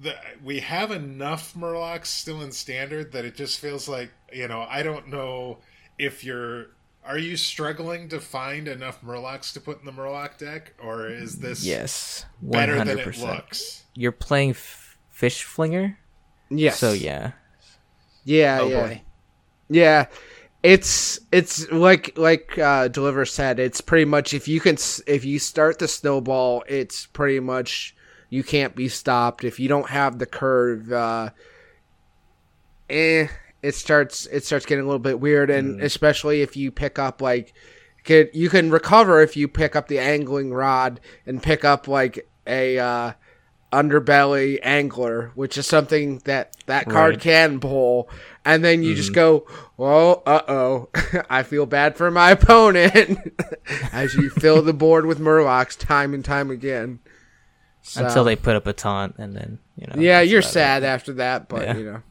the, 0.00 0.14
we 0.42 0.60
have 0.60 0.90
enough 0.90 1.54
Murlocs 1.54 2.06
still 2.06 2.40
in 2.42 2.52
standard 2.52 3.12
that 3.12 3.24
it 3.24 3.34
just 3.36 3.60
feels 3.60 3.88
like 3.88 4.10
you 4.32 4.48
know 4.48 4.66
I 4.68 4.82
don't 4.82 5.08
know 5.08 5.58
if 5.98 6.24
you're 6.24 6.68
are 7.04 7.18
you 7.18 7.36
struggling 7.36 8.08
to 8.10 8.20
find 8.20 8.68
enough 8.68 9.02
Murlocs 9.02 9.52
to 9.54 9.60
put 9.60 9.80
in 9.80 9.86
the 9.86 9.92
Murloc 9.92 10.38
deck 10.38 10.74
or 10.82 11.06
is 11.08 11.38
this 11.38 11.64
yes, 11.64 12.24
one 12.40 12.52
better 12.60 12.72
than 12.78 12.86
hundred 12.88 13.00
it 13.00 13.04
percent. 13.04 13.30
looks? 13.30 13.84
You're 13.94 14.12
playing 14.12 14.50
f- 14.50 14.98
Fish 15.10 15.42
Flinger, 15.44 15.98
Yes. 16.48 16.78
so 16.78 16.92
yeah. 16.92 17.32
Yeah. 18.24 18.58
Oh 18.60 18.68
yeah. 18.68 18.86
boy. 18.86 19.02
Yeah, 19.68 20.06
it's 20.62 21.20
it's 21.32 21.70
like 21.70 22.16
like 22.18 22.58
uh, 22.58 22.88
Deliver 22.88 23.24
said. 23.24 23.58
It's 23.58 23.80
pretty 23.80 24.04
much 24.04 24.34
if 24.34 24.46
you 24.48 24.60
can 24.60 24.76
if 25.06 25.24
you 25.24 25.38
start 25.38 25.78
the 25.78 25.88
snowball, 25.88 26.64
it's 26.68 27.06
pretty 27.06 27.40
much 27.40 27.94
you 28.30 28.42
can't 28.42 28.74
be 28.74 28.88
stopped. 28.88 29.44
If 29.44 29.60
you 29.60 29.68
don't 29.68 29.90
have 29.90 30.18
the 30.18 30.26
curve, 30.26 30.90
uh, 30.90 31.30
eh, 32.88 33.26
it 33.62 33.74
starts 33.74 34.26
it 34.26 34.44
starts 34.44 34.64
getting 34.66 34.84
a 34.84 34.86
little 34.86 34.98
bit 34.98 35.20
weird, 35.20 35.50
and 35.50 35.80
especially 35.82 36.42
if 36.42 36.56
you 36.56 36.70
pick 36.70 36.98
up 36.98 37.20
like 37.20 37.52
can, 38.04 38.28
you 38.32 38.48
can 38.48 38.70
recover 38.70 39.20
if 39.20 39.36
you 39.36 39.46
pick 39.48 39.76
up 39.76 39.88
the 39.88 39.98
angling 39.98 40.52
rod 40.52 41.00
and 41.26 41.42
pick 41.42 41.64
up 41.64 41.86
like 41.86 42.26
a 42.46 42.78
uh, 42.78 43.12
underbelly 43.72 44.58
angler, 44.62 45.30
which 45.34 45.58
is 45.58 45.66
something 45.66 46.18
that 46.24 46.56
that 46.66 46.88
card 46.88 47.14
Right. 47.16 47.20
can 47.20 47.60
pull, 47.60 48.08
and 48.44 48.64
then 48.64 48.82
you 48.82 48.94
just 48.94 49.12
go, 49.12 49.46
"Well, 49.76 50.22
uh 50.24 50.40
oh, 50.48 50.88
I 51.30 51.42
feel 51.42 51.66
bad 51.66 51.96
for 51.96 52.10
my 52.10 52.30
opponent," 52.30 53.18
as 53.92 54.14
you 54.14 54.30
fill 54.30 54.62
the 54.62 54.72
board 54.72 55.04
with 55.04 55.18
Murlocs 55.20 55.76
time 55.78 56.14
and 56.14 56.24
time 56.24 56.50
again. 56.50 57.00
So- 57.82 58.04
Until 58.04 58.24
they 58.24 58.36
put 58.36 58.56
up 58.56 58.66
a 58.66 58.72
taunt, 58.72 59.16
and 59.18 59.34
then 59.34 59.58
you 59.76 59.86
know. 59.86 59.94
yeah, 60.00 60.20
you're 60.20 60.40
about 60.40 60.48
it. 60.50 60.52
sad 60.52 60.84
after 60.84 61.12
that, 61.14 61.48
but 61.48 61.62
Yeah. 61.62 61.76
you 61.76 61.84
know. 61.84 62.02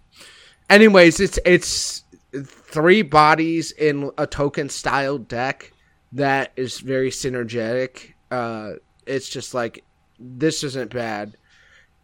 Anyways, 0.70 1.20
it's 1.20 1.40
it's 1.46 2.04
three 2.44 3.02
bodies 3.02 3.72
in 3.72 4.12
a 4.18 4.28
token 4.28 4.70
style 4.70 5.18
deck 5.18 5.72
that 6.12 6.52
is 6.56 6.80
very 6.80 7.10
synergetic. 7.12 8.14
Uh, 8.32 8.74
it's 9.08 9.30
just 9.30 9.54
like 9.54 9.84
this 10.20 10.64
isn't 10.64 10.94
bad, 10.94 11.38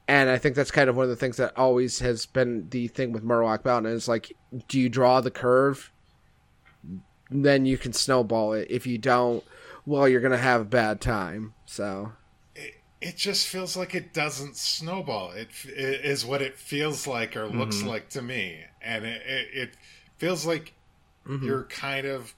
and 0.08 0.30
I 0.30 0.38
think 0.38 0.56
that's 0.56 0.71
kind 0.71 0.89
of 0.89 0.95
one 0.95 1.04
of 1.04 1.10
the 1.10 1.15
things 1.15 1.38
that 1.38 1.58
always 1.58 1.99
has 1.99 2.25
been 2.25 2.67
the 2.69 2.88
thing 2.88 3.12
with 3.12 3.23
Murloc 3.23 3.65
Mountain 3.65 3.91
is 3.93 4.08
like, 4.08 4.32
do 4.67 4.80
you 4.80 4.89
draw 4.89 5.21
the 5.21 5.32
curve? 5.32 5.91
Then 7.32 7.65
you 7.65 7.78
can 7.78 7.93
snowball 7.93 8.54
it. 8.54 8.67
If 8.69 8.86
you 8.88 8.97
don't, 8.99 9.43
well, 9.86 10.08
you're 10.08 10.21
gonna 10.21 10.38
have 10.38 10.62
a 10.62 10.65
bad 10.65 11.01
time. 11.01 11.54
So 11.65 12.13
it 13.05 13.17
just 13.17 13.47
feels 13.47 13.77
like 13.77 13.95
it 13.95 14.13
doesn't 14.13 14.57
snowball. 14.57 15.31
It, 15.31 15.49
it 15.65 16.05
is 16.05 16.25
what 16.25 16.41
it 16.41 16.57
feels 16.59 17.07
like 17.07 17.35
or 17.37 17.47
looks 17.47 17.83
like 17.83 18.09
to 18.11 18.21
me. 18.21 18.65
and 18.81 19.05
it, 19.05 19.21
it, 19.25 19.47
it 19.53 19.77
feels 20.17 20.45
like 20.45 20.73
Mm-hmm. 21.27 21.57
you're 21.57 21.65
kind 21.65 22.07
of 22.07 22.35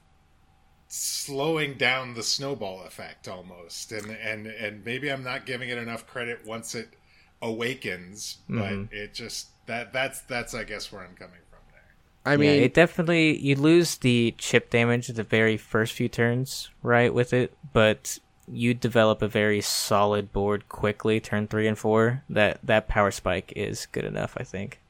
slowing 0.88 1.76
down 1.78 2.14
the 2.14 2.22
snowball 2.22 2.82
effect 2.84 3.28
almost, 3.28 3.92
and 3.92 4.10
and 4.10 4.46
and 4.46 4.84
maybe 4.84 5.10
I'm 5.10 5.24
not 5.24 5.46
giving 5.46 5.68
it 5.70 5.78
enough 5.78 6.06
credit 6.06 6.44
once 6.46 6.74
it 6.74 6.96
awakens, 7.42 8.38
but 8.54 8.80
Mhm. 8.80 8.88
it 8.90 9.14
just 9.14 9.50
that 9.66 9.92
that's 9.92 10.22
that's 10.22 10.54
I 10.54 10.64
guess 10.64 10.92
where 10.92 11.02
I'm 11.04 11.16
coming 11.16 11.40
from 11.50 11.60
there. 11.72 11.96
I 12.24 12.36
yeah, 12.36 12.52
mean, 12.52 12.52
it 12.52 12.74
definitely 12.74 13.38
you 13.38 13.56
lose 13.56 13.96
the 13.98 14.34
chip 14.38 14.70
damage 14.70 15.08
the 15.08 15.22
very 15.22 15.56
first 15.56 15.94
few 15.94 16.08
turns, 16.08 16.70
right, 16.82 17.12
with 17.12 17.32
it, 17.32 17.56
but 17.72 18.18
you 18.50 18.74
develop 18.74 19.22
a 19.22 19.28
very 19.28 19.60
solid 19.60 20.32
board 20.32 20.68
quickly, 20.68 21.20
turn 21.20 21.46
three 21.46 21.66
and 21.66 21.78
four. 21.78 22.22
That 22.28 22.60
that 22.62 22.88
power 22.88 23.10
spike 23.10 23.52
is 23.56 23.86
good 23.86 24.04
enough, 24.04 24.36
I 24.36 24.44
think. 24.44 24.80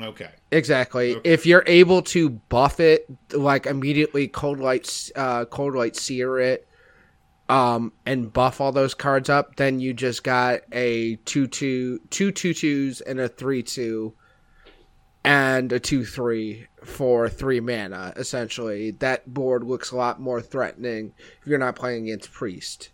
Okay, 0.00 0.30
Exactly. 0.50 1.16
Okay. 1.16 1.30
If 1.30 1.46
you're 1.46 1.64
able 1.66 2.02
to 2.02 2.30
buff 2.30 2.80
it, 2.80 3.06
like 3.32 3.66
immediately 3.66 4.28
cold 4.28 4.58
light, 4.58 5.10
uh, 5.16 5.44
cold 5.44 5.74
light 5.74 5.96
Seer 5.96 6.38
it, 6.38 6.66
um, 7.48 7.92
and 8.06 8.32
buff 8.32 8.60
all 8.60 8.72
those 8.72 8.94
cards 8.94 9.28
up, 9.28 9.56
then 9.56 9.80
you 9.80 9.92
just 9.92 10.22
got 10.22 10.60
a 10.72 11.16
two 11.24 11.46
two 11.46 12.00
two 12.10 12.30
two 12.32 12.54
twos 12.54 13.00
and 13.00 13.18
a 13.20 13.28
three 13.28 13.62
two, 13.62 14.14
and 15.24 15.72
a 15.72 15.80
two 15.80 16.04
three 16.04 16.66
for 16.84 17.28
three 17.28 17.60
mana. 17.60 18.12
Essentially, 18.16 18.92
that 18.92 19.32
board 19.32 19.64
looks 19.64 19.90
a 19.90 19.96
lot 19.96 20.20
more 20.20 20.40
threatening 20.40 21.12
if 21.40 21.46
you're 21.46 21.58
not 21.58 21.76
playing 21.76 22.04
against 22.04 22.32
priest. 22.32 22.90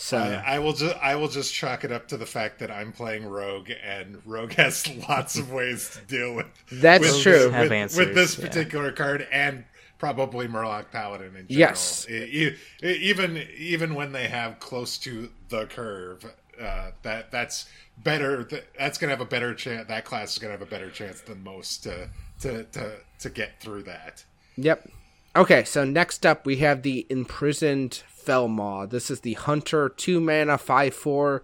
So 0.00 0.16
I, 0.16 0.54
I 0.54 0.58
will 0.60 0.74
just 0.74 0.96
I 1.02 1.16
will 1.16 1.26
just 1.26 1.52
chalk 1.52 1.82
it 1.82 1.90
up 1.90 2.06
to 2.08 2.16
the 2.16 2.24
fact 2.24 2.60
that 2.60 2.70
I'm 2.70 2.92
playing 2.92 3.26
Rogue, 3.26 3.70
and 3.84 4.22
Rogue 4.24 4.52
has 4.52 4.88
lots 5.08 5.36
of 5.36 5.50
ways 5.52 5.90
to 5.90 6.00
deal 6.02 6.34
with 6.34 6.46
that's 6.70 7.02
with, 7.02 7.20
true. 7.20 7.50
With, 7.50 7.72
answers, 7.72 7.98
with 7.98 8.14
this 8.14 8.38
yeah. 8.38 8.46
particular 8.46 8.92
card 8.92 9.26
and 9.32 9.64
probably 9.98 10.46
Murloc 10.46 10.92
Paladin 10.92 11.34
in 11.34 11.48
general. 11.48 11.58
Yes. 11.58 12.06
E- 12.08 12.54
e- 12.82 12.86
even 12.86 13.44
even 13.56 13.96
when 13.96 14.12
they 14.12 14.28
have 14.28 14.60
close 14.60 14.98
to 14.98 15.30
the 15.48 15.66
curve, 15.66 16.24
uh, 16.62 16.92
that 17.02 17.32
that's 17.32 17.68
better. 17.98 18.44
th- 18.44 18.64
That's 18.78 18.98
gonna 18.98 19.10
have 19.10 19.20
a 19.20 19.24
better 19.24 19.52
chance. 19.52 19.88
That 19.88 20.04
class 20.04 20.32
is 20.34 20.38
gonna 20.38 20.52
have 20.52 20.62
a 20.62 20.66
better 20.66 20.90
chance 20.90 21.22
than 21.22 21.42
most 21.42 21.82
to 21.82 22.08
to 22.42 22.62
to, 22.62 22.92
to 23.18 23.30
get 23.30 23.60
through 23.60 23.82
that. 23.82 24.24
Yep. 24.56 24.88
Okay, 25.34 25.64
so 25.64 25.84
next 25.84 26.24
up 26.24 26.46
we 26.46 26.56
have 26.58 26.82
the 26.82 27.04
imprisoned 27.10 28.04
Felmaw. 28.24 28.86
This 28.86 29.10
is 29.10 29.20
the 29.20 29.34
Hunter, 29.34 29.88
two 29.88 30.20
mana, 30.20 30.58
five 30.58 30.94
four, 30.94 31.42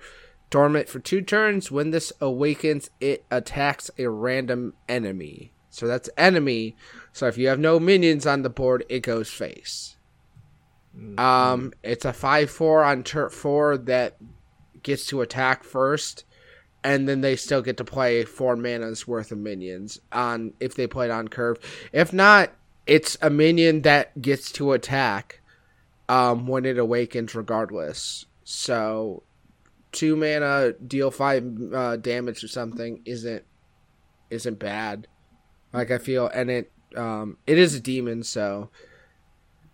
dormant 0.50 0.88
for 0.88 0.98
two 0.98 1.22
turns. 1.22 1.70
When 1.70 1.90
this 1.90 2.12
awakens, 2.20 2.90
it 3.00 3.24
attacks 3.30 3.90
a 3.98 4.08
random 4.08 4.74
enemy. 4.88 5.52
So 5.70 5.86
that's 5.86 6.08
enemy. 6.16 6.76
So 7.12 7.26
if 7.26 7.36
you 7.36 7.48
have 7.48 7.58
no 7.58 7.80
minions 7.80 8.26
on 8.26 8.42
the 8.42 8.50
board, 8.50 8.84
it 8.88 9.00
goes 9.00 9.30
face. 9.30 9.96
Um, 11.18 11.72
it's 11.82 12.04
a 12.04 12.12
five 12.12 12.50
four 12.50 12.84
on 12.84 13.02
turn 13.02 13.30
four 13.30 13.76
that 13.78 14.16
gets 14.82 15.06
to 15.06 15.22
attack 15.22 15.64
first, 15.64 16.24
and 16.84 17.08
then 17.08 17.20
they 17.20 17.34
still 17.34 17.62
get 17.62 17.78
to 17.78 17.84
play 17.84 18.24
four 18.24 18.54
mana's 18.54 19.06
worth 19.08 19.32
of 19.32 19.38
minions 19.38 20.00
on 20.12 20.52
if 20.60 20.76
they 20.76 20.86
play 20.86 21.06
it 21.06 21.10
on 21.10 21.26
curve. 21.26 21.58
If 21.92 22.12
not, 22.12 22.52
it's 22.86 23.18
a 23.20 23.30
minion 23.30 23.82
that 23.82 24.20
gets 24.22 24.52
to 24.52 24.72
attack 24.72 25.40
um, 26.08 26.46
when 26.46 26.64
it 26.64 26.78
awakens, 26.78 27.34
regardless. 27.34 28.26
So, 28.44 29.22
two 29.92 30.16
mana, 30.16 30.72
deal 30.86 31.10
five 31.10 31.44
uh, 31.72 31.96
damage 31.96 32.44
or 32.44 32.48
something 32.48 33.02
isn't 33.04 33.44
isn't 34.30 34.58
bad. 34.58 35.06
Like 35.72 35.90
I 35.90 35.98
feel, 35.98 36.28
and 36.28 36.50
it 36.50 36.70
um, 36.96 37.38
it 37.46 37.58
is 37.58 37.74
a 37.74 37.80
demon, 37.80 38.22
so 38.22 38.70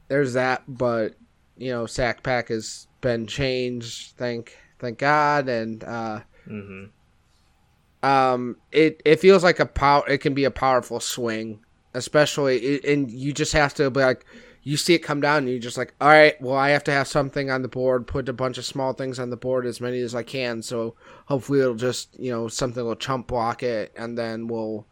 there's 0.09 0.35
that. 0.35 0.63
But 0.69 1.15
you 1.57 1.71
know, 1.71 1.87
Sac 1.87 2.23
Pact 2.23 2.49
has 2.49 2.87
been 3.01 3.27
changed. 3.27 4.17
Thank 4.17 4.57
thank 4.79 4.99
God, 4.99 5.49
and 5.49 5.83
uh, 5.85 6.21
mm-hmm. 6.49 8.09
um, 8.09 8.57
it 8.73 9.03
it 9.05 9.21
feels 9.21 9.43
like 9.43 9.61
a 9.61 9.67
power. 9.67 10.09
It 10.09 10.19
can 10.19 10.35
be 10.35 10.45
a 10.45 10.51
powerful 10.51 11.01
swing, 11.01 11.61
especially, 11.95 12.81
and 12.85 13.11
you 13.11 13.33
just 13.33 13.53
have 13.53 13.75
to 13.75 13.91
be 13.91 14.01
like, 14.01 14.25
you 14.63 14.77
see 14.77 14.95
it 14.95 14.99
come 14.99 15.21
down, 15.21 15.39
and 15.39 15.49
you're 15.49 15.59
just 15.59 15.79
like, 15.79 15.95
all 16.01 16.09
right, 16.09 16.41
well, 16.41 16.57
I 16.57 16.71
have 16.71 16.85
to 16.85 16.93
have 16.93 17.09
something 17.09 17.51
on 17.51 17.63
the 17.63 17.69
board. 17.69 18.07
Put 18.07 18.29
a 18.29 18.33
bunch 18.33 18.59
of 18.59 18.67
small 18.67 18.93
things 18.93 19.19
on 19.19 19.31
the 19.31 19.37
board, 19.37 19.65
as 19.65 19.81
many 19.81 20.01
as 20.01 20.15
I 20.15 20.23
can. 20.23 20.63
So 20.63 20.95
hopefully, 21.27 21.61
it'll 21.61 21.75
just 21.75 22.19
you 22.19 22.31
know 22.31 22.49
something 22.49 22.85
will 22.85 22.97
chump 22.97 23.29
block 23.29 23.63
it, 23.63 23.93
and 23.97 24.19
then 24.19 24.49
we'll, 24.49 24.87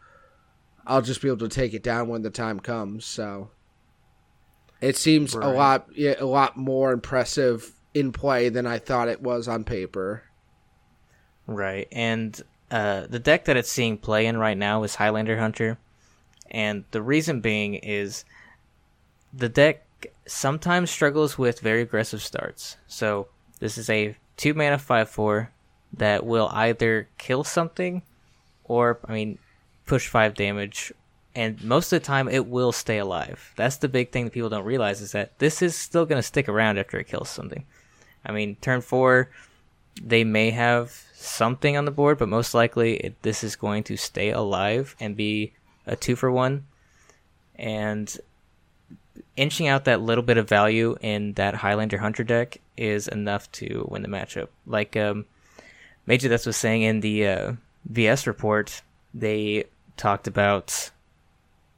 I'll 0.87 1.03
just 1.03 1.21
be 1.21 1.29
able 1.29 1.39
to 1.39 1.49
take 1.49 1.75
it 1.75 1.83
down 1.83 2.09
when 2.09 2.23
the 2.23 2.31
time 2.31 2.61
comes. 2.61 3.05
So 3.05 3.51
it 4.81 4.97
seems 4.97 5.35
a 5.35 5.41
lot, 5.41 5.89
yeah, 5.95 6.15
a 6.19 6.25
lot 6.25 6.57
more 6.57 6.93
impressive 6.93 7.73
in 7.93 8.13
play 8.13 8.49
than 8.49 8.67
I 8.67 8.79
thought 8.79 9.09
it 9.09 9.21
was 9.21 9.49
on 9.49 9.65
paper. 9.65 10.23
Right, 11.47 11.89
and 11.93 12.41
uh, 12.71 13.07
the 13.07 13.19
deck 13.19 13.45
that 13.47 13.57
it's 13.59 13.71
seeing 13.71 13.99
play 13.99 14.27
in 14.27 14.39
right 14.39 14.57
now 14.57 14.83
is 14.83 14.95
Highlander 14.95 15.39
Hunter, 15.39 15.79
and 16.51 16.85
the 16.91 17.03
reason 17.03 17.43
being 17.43 17.75
is 17.75 18.25
the 19.39 19.49
deck 19.49 19.85
sometimes 20.27 20.91
struggles 20.91 21.39
with 21.39 21.61
very 21.61 21.83
aggressive 21.83 22.23
starts. 22.23 22.77
So 22.87 23.29
this 23.61 23.79
is 23.79 23.89
a 23.89 24.17
two 24.37 24.55
mana 24.55 24.79
five 24.79 25.09
four 25.09 25.51
that 25.93 26.27
will 26.27 26.51
either 26.53 27.09
kill 27.17 27.45
something, 27.45 28.03
or 28.65 28.99
I 29.07 29.13
mean, 29.13 29.39
push 29.87 30.09
five 30.09 30.35
damage, 30.35 30.93
and 31.35 31.63
most 31.65 31.93
of 31.93 32.01
the 32.01 32.07
time 32.07 32.29
it 32.29 32.47
will 32.47 32.73
stay 32.73 32.99
alive. 32.99 33.53
That's 33.57 33.77
the 33.77 33.89
big 33.89 34.11
thing 34.11 34.25
that 34.25 34.35
people 34.35 34.51
don't 34.51 34.65
realize 34.65 35.01
is 35.01 35.13
that 35.13 35.39
this 35.39 35.63
is 35.63 35.75
still 35.75 36.05
going 36.05 36.19
to 36.19 36.23
stick 36.23 36.49
around 36.49 36.79
after 36.79 36.99
it 36.99 37.09
kills 37.09 37.31
something. 37.31 37.65
I 38.27 38.33
mean, 38.33 38.57
turn 38.61 38.83
four 38.83 39.31
they 40.03 40.25
may 40.25 40.51
have 40.51 41.05
something 41.15 41.77
on 41.77 41.85
the 41.85 41.91
board, 41.91 42.19
but 42.19 42.29
most 42.29 42.55
likely 42.55 42.97
it, 42.97 43.23
this 43.23 43.43
is 43.43 43.57
going 43.57 43.83
to 43.85 43.97
stay 43.97 44.31
alive 44.31 44.95
and 45.01 45.17
be 45.17 45.53
a 45.87 45.97
two 45.97 46.17
for 46.17 46.31
one. 46.31 46.67
And 47.57 48.17
inching 49.37 49.69
out 49.69 49.85
that 49.85 50.01
little 50.01 50.25
bit 50.25 50.39
of 50.39 50.49
value 50.49 50.97
in 51.01 51.33
that 51.35 51.55
Highlander 51.55 51.99
Hunter 51.99 52.25
deck 52.25 52.59
is 52.77 53.09
enough 53.09 53.51
to 53.53 53.87
win 53.91 54.03
the 54.03 54.09
matchup. 54.09 54.49
Like 54.67 54.97
um, 54.97 55.27
Major 56.07 56.29
Death 56.29 56.47
was 56.47 56.57
saying 56.57 56.83
in 56.83 57.01
the 57.01 57.27
uh, 57.27 57.53
VS 57.87 58.27
report, 58.27 58.83
they 59.15 59.65
talked 59.97 60.27
about 60.27 60.91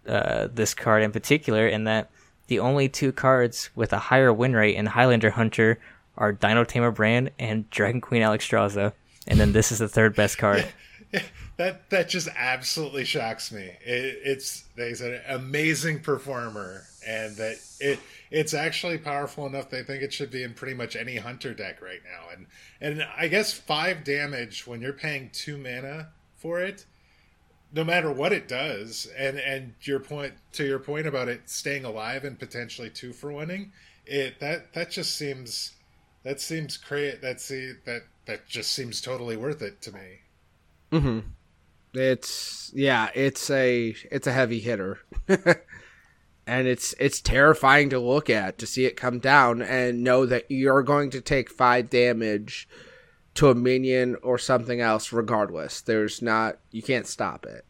uh, 0.06 0.48
this 0.52 0.74
card 0.74 1.02
in 1.02 1.12
particular, 1.12 1.66
and 1.66 1.86
that 1.86 2.10
the 2.46 2.58
only 2.60 2.88
two 2.88 3.12
cards 3.12 3.70
with 3.74 3.92
a 3.92 3.98
higher 3.98 4.32
win 4.32 4.54
rate 4.54 4.76
in 4.76 4.86
Highlander 4.86 5.30
Hunter 5.30 5.78
are 6.16 6.32
Dinotamer 6.32 6.90
Brann 6.90 7.30
and 7.38 7.68
Dragon 7.70 8.00
Queen 8.00 8.22
Alexstrasza. 8.22 8.92
And 9.26 9.38
then 9.38 9.52
this 9.52 9.70
is 9.70 9.78
the 9.78 9.88
third 9.88 10.14
best 10.16 10.38
card. 10.38 10.66
that 11.56 11.90
that 11.90 12.08
just 12.08 12.28
absolutely 12.36 13.04
shocks 13.04 13.52
me. 13.52 13.70
It, 13.84 14.18
it's 14.24 14.64
he's 14.76 15.00
an 15.00 15.20
amazing 15.28 16.00
performer, 16.00 16.84
and 17.06 17.36
that 17.36 17.56
it 17.80 17.98
it's 18.30 18.54
actually 18.54 18.98
powerful 18.98 19.46
enough. 19.46 19.70
They 19.70 19.82
think 19.82 20.02
it 20.02 20.12
should 20.12 20.30
be 20.30 20.42
in 20.42 20.54
pretty 20.54 20.74
much 20.74 20.96
any 20.96 21.16
hunter 21.16 21.54
deck 21.54 21.82
right 21.82 22.00
now. 22.04 22.34
And 22.34 22.46
and 22.80 23.06
I 23.16 23.28
guess 23.28 23.52
five 23.52 24.04
damage 24.04 24.66
when 24.66 24.80
you're 24.80 24.92
paying 24.92 25.30
two 25.32 25.56
mana 25.56 26.08
for 26.36 26.60
it, 26.60 26.84
no 27.72 27.84
matter 27.84 28.10
what 28.12 28.32
it 28.32 28.48
does. 28.48 29.08
And 29.16 29.38
and 29.38 29.74
your 29.82 30.00
point 30.00 30.34
to 30.52 30.64
your 30.64 30.78
point 30.78 31.06
about 31.06 31.28
it 31.28 31.48
staying 31.48 31.84
alive 31.84 32.24
and 32.24 32.38
potentially 32.38 32.90
two 32.90 33.12
for 33.12 33.32
winning, 33.32 33.72
it 34.06 34.40
that 34.40 34.72
that 34.74 34.90
just 34.90 35.16
seems 35.16 35.72
that 36.22 36.40
seems 36.40 36.76
crazy. 36.76 37.18
That's 37.20 37.48
the 37.48 37.76
that 37.84 38.02
that 38.26 38.46
just 38.46 38.72
seems 38.72 39.00
totally 39.00 39.36
worth 39.36 39.62
it 39.62 39.80
to 39.82 39.92
me. 39.92 40.20
Mm-hmm. 40.92 41.20
It's 41.94 42.70
yeah, 42.74 43.10
it's 43.14 43.50
a 43.50 43.94
it's 44.10 44.26
a 44.26 44.32
heavy 44.32 44.60
hitter. 44.60 45.00
and 46.46 46.66
it's 46.66 46.94
it's 46.98 47.20
terrifying 47.20 47.90
to 47.90 47.98
look 47.98 48.30
at 48.30 48.58
to 48.58 48.66
see 48.66 48.84
it 48.84 48.96
come 48.96 49.18
down 49.18 49.62
and 49.62 50.02
know 50.02 50.26
that 50.26 50.50
you're 50.50 50.82
going 50.82 51.10
to 51.10 51.20
take 51.20 51.50
5 51.50 51.90
damage 51.90 52.68
to 53.34 53.50
a 53.50 53.54
minion 53.54 54.16
or 54.22 54.38
something 54.38 54.80
else 54.80 55.12
regardless. 55.12 55.80
There's 55.80 56.20
not 56.20 56.58
you 56.70 56.82
can't 56.82 57.06
stop 57.06 57.46
it. 57.46 57.64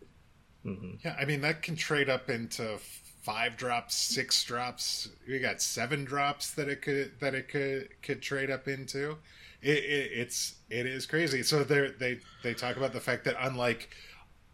Mm-hmm. 0.64 0.96
Yeah, 1.04 1.16
I 1.18 1.24
mean 1.24 1.40
that 1.42 1.62
can 1.62 1.76
trade 1.76 2.08
up 2.08 2.30
into 2.30 2.78
five 3.22 3.56
drops, 3.56 3.94
six 3.94 4.42
drops. 4.44 5.08
We 5.28 5.38
got 5.38 5.60
seven 5.60 6.04
drops 6.04 6.52
that 6.52 6.68
it 6.68 6.82
could 6.82 7.12
that 7.20 7.34
it 7.34 7.48
could 7.48 7.88
could 8.02 8.22
trade 8.22 8.50
up 8.50 8.68
into. 8.68 9.18
It, 9.62 9.78
it 9.78 10.10
it's 10.12 10.54
it 10.70 10.86
is 10.86 11.06
crazy. 11.06 11.42
So 11.42 11.64
they 11.64 11.90
they 11.98 12.20
they 12.42 12.54
talk 12.54 12.76
about 12.76 12.92
the 12.92 13.00
fact 13.00 13.24
that 13.24 13.36
unlike 13.40 13.90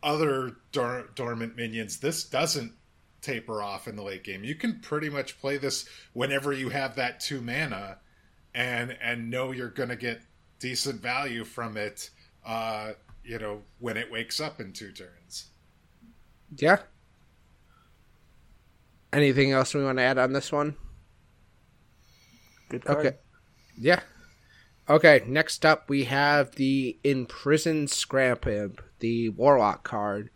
other 0.02 0.56
dor- 0.72 1.08
dormant 1.14 1.56
minions, 1.56 1.98
this 1.98 2.24
doesn't 2.24 2.72
taper 3.26 3.60
off 3.60 3.88
in 3.88 3.96
the 3.96 4.02
late 4.02 4.22
game. 4.22 4.44
You 4.44 4.54
can 4.54 4.80
pretty 4.80 5.10
much 5.10 5.40
play 5.40 5.58
this 5.58 5.88
whenever 6.12 6.52
you 6.52 6.68
have 6.68 6.94
that 6.96 7.20
two 7.20 7.40
mana, 7.40 7.98
and 8.54 8.96
and 9.02 9.30
know 9.30 9.50
you're 9.50 9.68
going 9.68 9.88
to 9.88 9.96
get 9.96 10.22
decent 10.60 11.02
value 11.02 11.44
from 11.44 11.76
it. 11.76 12.10
Uh, 12.44 12.92
you 13.24 13.38
know 13.38 13.62
when 13.80 13.96
it 13.96 14.10
wakes 14.10 14.40
up 14.40 14.60
in 14.60 14.72
two 14.72 14.92
turns. 14.92 15.50
Yeah. 16.56 16.78
Anything 19.12 19.52
else 19.52 19.74
we 19.74 19.82
want 19.82 19.98
to 19.98 20.02
add 20.02 20.18
on 20.18 20.32
this 20.32 20.52
one? 20.52 20.76
Good 22.68 22.84
card. 22.84 23.06
Okay. 23.06 23.16
Yeah. 23.78 24.00
Okay, 24.88 25.22
next 25.26 25.66
up 25.66 25.88
we 25.88 26.04
have 26.04 26.52
the 26.52 26.96
Imprisoned 27.02 27.90
Scrap 27.90 28.46
Imp, 28.46 28.80
the 29.00 29.30
Warlock 29.30 29.82
card. 29.82 30.30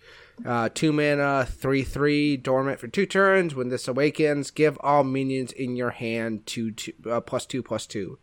Uh, 0.44 0.68
two 0.72 0.92
mana, 0.92 1.46
three 1.48 1.82
three, 1.82 2.36
dormant 2.36 2.80
for 2.80 2.88
two 2.88 3.06
turns. 3.06 3.54
When 3.54 3.68
this 3.68 3.88
awakens, 3.88 4.50
give 4.50 4.78
all 4.80 5.04
minions 5.04 5.52
in 5.52 5.76
your 5.76 5.90
hand 5.90 6.46
two, 6.46 6.72
two 6.72 6.92
uh, 7.10 7.20
plus 7.20 7.46
two 7.46 7.62
plus 7.62 7.86
two. 7.86 8.18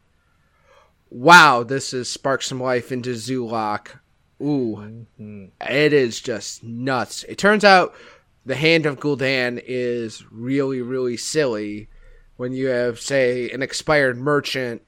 Wow, 1.10 1.64
this 1.64 1.94
is 1.94 2.10
spark 2.10 2.42
some 2.42 2.62
life 2.62 2.92
into 2.92 3.12
Zoolock. 3.12 4.00
Ooh, 4.42 5.06
it 5.62 5.94
is 5.94 6.20
just 6.22 6.64
nuts. 6.64 7.24
It 7.24 7.38
turns 7.38 7.64
out 7.64 7.96
the 8.46 8.56
hand 8.56 8.86
of 8.86 9.00
Gul'dan 9.00 9.62
is 9.66 10.24
really 10.32 10.82
really 10.82 11.18
silly 11.18 11.90
when 12.38 12.54
you 12.54 12.68
have 12.68 13.00
say 13.00 13.50
an 13.52 13.62
expired 13.62 14.18
merchant 14.18 14.82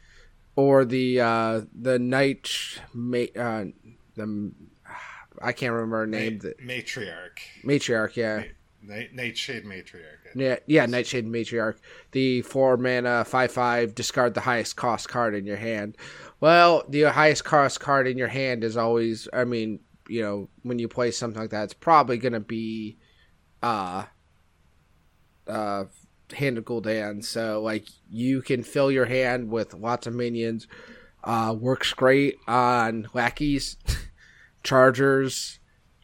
or 0.56 0.84
the 0.84 1.20
uh 1.20 1.60
the 1.78 1.98
night 1.98 2.50
ma- 2.92 3.32
uh 3.36 3.64
the 4.14 4.52
I 5.40 5.52
can't 5.52 5.72
remember 5.72 5.98
her 6.00 6.06
name 6.06 6.38
the 6.38 6.54
Matriarch. 6.62 7.38
matriarch 7.64 8.16
yeah 8.16 8.44
Night, 8.82 9.14
Nightshade 9.14 9.64
Matriarch. 9.64 10.34
yeah 10.34 10.56
yeah 10.66 10.86
nightshade 10.86 11.26
matriarch 11.26 11.76
the 12.12 12.40
four 12.42 12.76
mana 12.76 13.24
five 13.24 13.52
five 13.52 13.94
discard 13.94 14.34
the 14.34 14.40
highest 14.40 14.76
cost 14.76 15.08
card 15.08 15.34
in 15.34 15.44
your 15.46 15.56
hand 15.58 15.96
well 16.40 16.84
the 16.88 17.02
highest 17.02 17.44
cost 17.44 17.80
card 17.80 18.06
in 18.08 18.16
your 18.16 18.28
hand 18.28 18.64
is 18.64 18.76
always 18.76 19.28
I 19.32 19.44
mean 19.44 19.80
you 20.08 20.22
know 20.22 20.48
when 20.62 20.78
you 20.78 20.88
play 20.88 21.10
something 21.10 21.40
like 21.40 21.50
that 21.50 21.64
it's 21.64 21.74
probably 21.74 22.16
gonna 22.18 22.40
be 22.40 22.96
uh 23.62 24.04
uh 25.46 25.84
hand 26.32 26.58
of 26.58 26.64
Gul'dan. 26.64 27.24
So 27.24 27.60
like 27.60 27.86
you 28.08 28.40
can 28.40 28.62
fill 28.62 28.90
your 28.90 29.04
hand 29.06 29.50
with 29.50 29.74
lots 29.74 30.06
of 30.06 30.14
minions. 30.14 30.68
Uh, 31.22 31.54
works 31.58 31.92
great 31.92 32.36
on 32.46 33.08
lackeys, 33.12 33.76
chargers, 34.62 35.58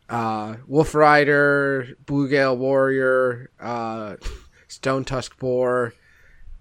uh, 0.08 0.56
Wolf 0.66 0.94
Rider, 0.94 1.88
Bluegill 2.04 2.56
Warrior, 2.56 3.50
uh, 3.60 4.16
Stonetusk 4.68 5.38
Boar. 5.38 5.94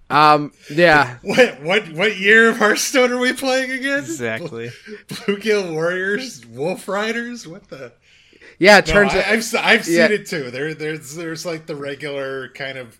Um, 0.09 0.51
yeah, 0.69 1.17
What 1.23 1.61
what 1.63 1.89
what 1.93 2.17
year 2.17 2.49
of 2.49 2.57
Hearthstone 2.57 3.11
are 3.11 3.19
we 3.19 3.33
playing 3.33 3.71
again? 3.71 3.99
Exactly. 4.03 4.69
Bluegill 5.07 5.71
Warriors, 5.73 6.45
Wolf 6.45 6.87
Riders. 6.87 7.47
What 7.47 7.69
the? 7.69 7.91
yeah. 8.59 8.77
It 8.79 8.87
No, 8.87 8.93
turns 8.93 9.15
I, 9.15 9.19
out 9.19 9.25
I've 9.25 9.39
s- 9.39 9.55
I've 9.55 9.85
seen 9.85 9.95
yeah. 9.95 10.07
it 10.11 10.27
too. 10.27 10.51
There 10.51 10.73
there's 10.75 11.15
there's 11.15 11.45
like 11.45 11.65
the 11.65 11.75
regular 11.75 12.49
kind 12.49 12.77
of 12.77 12.99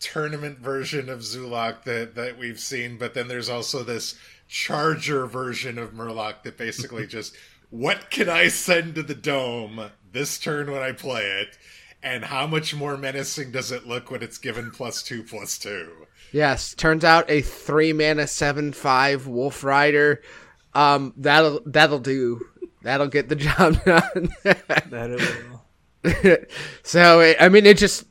tournament 0.00 0.58
version 0.58 1.08
of 1.10 1.20
Zoolock 1.20 1.82
that 1.84 2.14
that 2.14 2.38
we've 2.38 2.60
seen, 2.60 2.96
but 2.96 3.12
then 3.14 3.28
there's 3.28 3.48
also 3.50 3.82
this 3.82 4.14
charger 4.48 5.26
version 5.26 5.78
of 5.78 5.92
Murloc 5.92 6.42
that 6.44 6.56
basically 6.56 7.06
just 7.18 7.36
what 7.70 8.10
can 8.10 8.28
I 8.28 8.48
send 8.48 8.94
to 8.94 9.02
the 9.02 9.14
dome 9.14 9.90
this 10.12 10.38
turn 10.38 10.70
when 10.70 10.82
I 10.82 10.92
play 10.92 11.24
it, 11.42 11.58
and 12.02 12.24
how 12.24 12.46
much 12.46 12.74
more 12.74 12.96
menacing 12.96 13.50
does 13.52 13.72
it 13.72 13.86
look 13.86 14.10
when 14.10 14.22
it's 14.22 14.38
given 14.38 14.70
plus 14.70 15.02
two 15.02 15.22
plus 15.22 15.58
two? 15.58 16.06
Yes, 16.32 16.74
turns 16.74 17.04
out 17.04 17.30
a 17.30 17.42
three 17.42 17.92
mana 17.92 18.26
seven 18.26 18.72
five 18.72 19.26
Wolf 19.26 19.64
Rider. 19.64 20.22
Um, 20.74 21.12
that'll 21.16 21.60
that'll 21.66 21.98
do. 21.98 22.46
That'll 22.82 23.08
get 23.08 23.28
the 23.28 23.36
job 23.36 23.82
done. 23.84 24.30
That 24.44 25.10
it 25.10 25.20
will. 25.50 25.58
so 26.82 27.20
it, 27.20 27.36
I 27.40 27.48
mean, 27.48 27.66
it 27.66 27.78
just, 27.78 28.04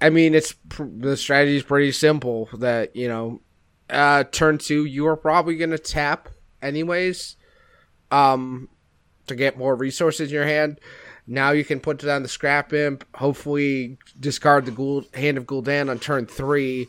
I 0.00 0.10
mean, 0.10 0.34
it's 0.34 0.54
the 0.78 1.16
strategy 1.16 1.56
is 1.56 1.62
pretty 1.62 1.92
simple. 1.92 2.48
That 2.58 2.96
you 2.96 3.08
know, 3.08 3.40
uh, 3.88 4.24
turn 4.24 4.58
two, 4.58 4.84
you 4.84 5.06
are 5.06 5.16
probably 5.16 5.56
gonna 5.56 5.78
tap 5.78 6.28
anyways, 6.60 7.36
um, 8.10 8.68
to 9.28 9.34
get 9.34 9.58
more 9.58 9.74
resources 9.74 10.30
in 10.30 10.34
your 10.34 10.46
hand. 10.46 10.80
Now 11.26 11.50
you 11.50 11.64
can 11.64 11.80
put 11.80 12.02
it 12.02 12.08
on 12.08 12.22
the 12.22 12.28
scrap 12.28 12.72
imp. 12.72 13.04
Hopefully, 13.16 13.98
discard 14.18 14.64
the 14.64 14.70
ghoul, 14.70 15.04
hand 15.14 15.36
of 15.36 15.46
Gul'dan 15.46 15.90
on 15.90 15.98
turn 15.98 16.26
three, 16.26 16.88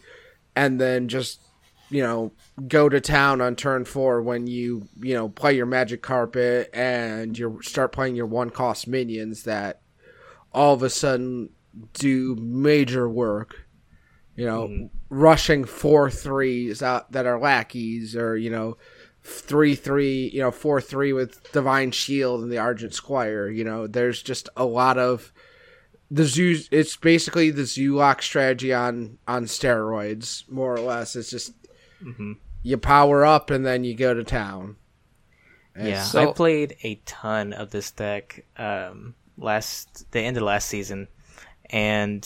and 0.55 0.79
then 0.79 1.07
just 1.09 1.41
you 1.89 2.01
know 2.01 2.31
go 2.67 2.87
to 2.87 3.01
town 3.01 3.41
on 3.41 3.55
turn 3.55 3.83
four 3.83 4.21
when 4.21 4.47
you 4.47 4.87
you 5.01 5.13
know 5.13 5.27
play 5.27 5.53
your 5.53 5.65
magic 5.65 6.01
carpet 6.01 6.69
and 6.73 7.37
you 7.37 7.59
start 7.61 7.91
playing 7.91 8.15
your 8.15 8.27
one 8.27 8.49
cost 8.49 8.87
minions 8.87 9.43
that 9.43 9.81
all 10.53 10.73
of 10.73 10.83
a 10.83 10.89
sudden 10.89 11.49
do 11.93 12.35
major 12.35 13.09
work. 13.09 13.65
You 14.35 14.45
know, 14.45 14.67
mm-hmm. 14.67 14.85
rushing 15.09 15.65
four 15.65 16.09
threes 16.09 16.81
out 16.81 17.11
that 17.11 17.25
are 17.25 17.39
lackeys, 17.39 18.15
or 18.15 18.37
you 18.37 18.49
know, 18.49 18.77
three 19.23 19.75
three, 19.75 20.29
you 20.33 20.41
know, 20.41 20.51
four 20.51 20.79
three 20.81 21.13
with 21.13 21.51
divine 21.51 21.91
shield 21.91 22.41
and 22.41 22.51
the 22.51 22.57
argent 22.57 22.93
squire. 22.93 23.47
You 23.49 23.63
know, 23.63 23.87
there's 23.87 24.21
just 24.21 24.49
a 24.55 24.65
lot 24.65 24.97
of 24.97 25.31
the 26.11 26.25
zoo. 26.25 26.57
It's 26.71 26.95
basically 26.95 27.51
the 27.51 27.63
Zoolock 27.63 28.21
strategy 28.21 28.73
on 28.73 29.17
on 29.27 29.45
steroids, 29.45 30.49
more 30.49 30.73
or 30.73 30.79
less. 30.79 31.15
It's 31.15 31.29
just 31.29 31.53
you 32.63 32.77
power 32.77 33.25
up 33.25 33.49
and 33.49 33.65
then 33.65 33.83
you 33.83 33.93
go 33.93 34.13
to 34.13 34.23
town. 34.23 34.75
And 35.75 35.87
Yeah, 35.89 36.03
So- 36.03 36.29
I 36.29 36.33
played 36.33 36.75
a 36.83 36.95
ton 37.05 37.53
of 37.53 37.71
this 37.71 37.91
deck 37.91 38.45
um, 38.57 39.15
last 39.37 40.09
the 40.11 40.19
end 40.21 40.37
of 40.37 40.43
last 40.43 40.67
season, 40.67 41.07
and 41.69 42.25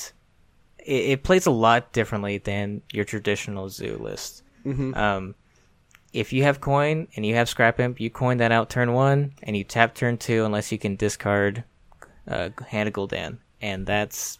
it, 0.79 0.93
it 1.11 1.23
plays 1.23 1.45
a 1.45 1.51
lot 1.51 1.91
differently 1.91 2.37
than 2.37 2.81
your 2.91 3.05
traditional 3.05 3.69
zoo 3.69 3.97
list. 3.97 4.43
Um, 4.65 5.35
if 6.13 6.31
you 6.31 6.43
have 6.43 6.61
coin 6.61 7.07
and 7.15 7.25
you 7.25 7.35
have 7.35 7.49
scrap 7.49 7.79
imp, 7.79 7.99
you 7.99 8.09
coin 8.09 8.37
that 8.37 8.51
out 8.51 8.69
turn 8.69 8.93
one, 8.93 9.33
and 9.41 9.57
you 9.57 9.63
tap 9.63 9.95
turn 9.95 10.17
two 10.17 10.45
unless 10.45 10.71
you 10.71 10.77
can 10.77 10.95
discard 10.95 11.63
uh, 12.27 12.49
Hand 12.67 12.87
of 12.87 12.93
Gul'dan, 12.93 13.39
and 13.61 13.85
that's, 13.85 14.37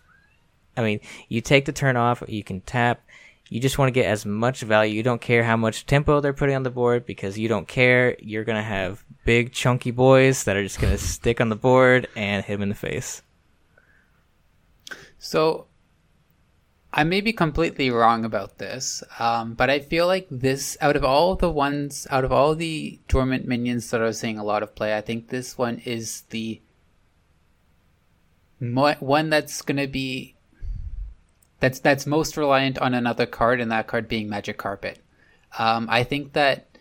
I 0.77 0.83
mean, 0.83 0.99
you 1.27 1.41
take 1.41 1.65
the 1.65 1.71
turn 1.71 1.97
off, 1.97 2.23
you 2.27 2.43
can 2.43 2.61
tap. 2.61 3.01
You 3.49 3.59
just 3.59 3.77
want 3.77 3.89
to 3.89 3.93
get 3.93 4.07
as 4.07 4.25
much 4.25 4.61
value. 4.61 4.95
You 4.95 5.03
don't 5.03 5.21
care 5.21 5.43
how 5.43 5.57
much 5.57 5.85
tempo 5.85 6.21
they're 6.21 6.33
putting 6.33 6.55
on 6.55 6.63
the 6.63 6.71
board 6.71 7.05
because 7.05 7.37
you 7.37 7.47
don't 7.47 7.67
care. 7.67 8.15
You're 8.19 8.45
gonna 8.45 8.63
have 8.63 9.03
big 9.25 9.51
chunky 9.51 9.91
boys 9.91 10.45
that 10.45 10.55
are 10.55 10.63
just 10.63 10.79
gonna 10.79 10.97
stick 10.97 11.41
on 11.41 11.49
the 11.49 11.55
board 11.55 12.07
and 12.15 12.43
hit 12.43 12.55
him 12.55 12.61
in 12.63 12.69
the 12.69 12.75
face. 12.75 13.21
So, 15.19 15.67
I 16.95 17.03
may 17.03 17.21
be 17.21 17.33
completely 17.33 17.89
wrong 17.89 18.23
about 18.23 18.59
this, 18.59 19.03
um, 19.17 19.55
but 19.55 19.67
I 19.71 19.79
feel 19.79 20.05
like 20.05 20.27
this, 20.29 20.77
out 20.79 20.95
of 20.95 21.03
all 21.03 21.35
the 21.35 21.49
ones, 21.49 22.05
out 22.11 22.23
of 22.23 22.31
all 22.31 22.53
the 22.53 22.99
dormant 23.07 23.47
minions 23.47 23.89
that 23.89 23.99
are 23.99 24.13
seeing 24.13 24.37
a 24.37 24.43
lot 24.43 24.61
of 24.61 24.75
play, 24.75 24.95
I 24.95 25.01
think 25.01 25.29
this 25.29 25.57
one 25.57 25.79
is 25.79 26.21
the 26.29 26.61
mo- 28.59 28.95
one 28.99 29.31
that's 29.31 29.63
going 29.63 29.77
to 29.77 29.87
be 29.87 30.35
that's 31.59 31.79
that's 31.79 32.05
most 32.05 32.37
reliant 32.37 32.77
on 32.77 32.93
another 32.93 33.25
card, 33.25 33.59
and 33.59 33.71
that 33.71 33.87
card 33.87 34.07
being 34.07 34.29
Magic 34.29 34.59
Carpet. 34.59 34.99
Um, 35.57 35.87
I 35.89 36.03
think 36.03 36.33
that 36.33 36.77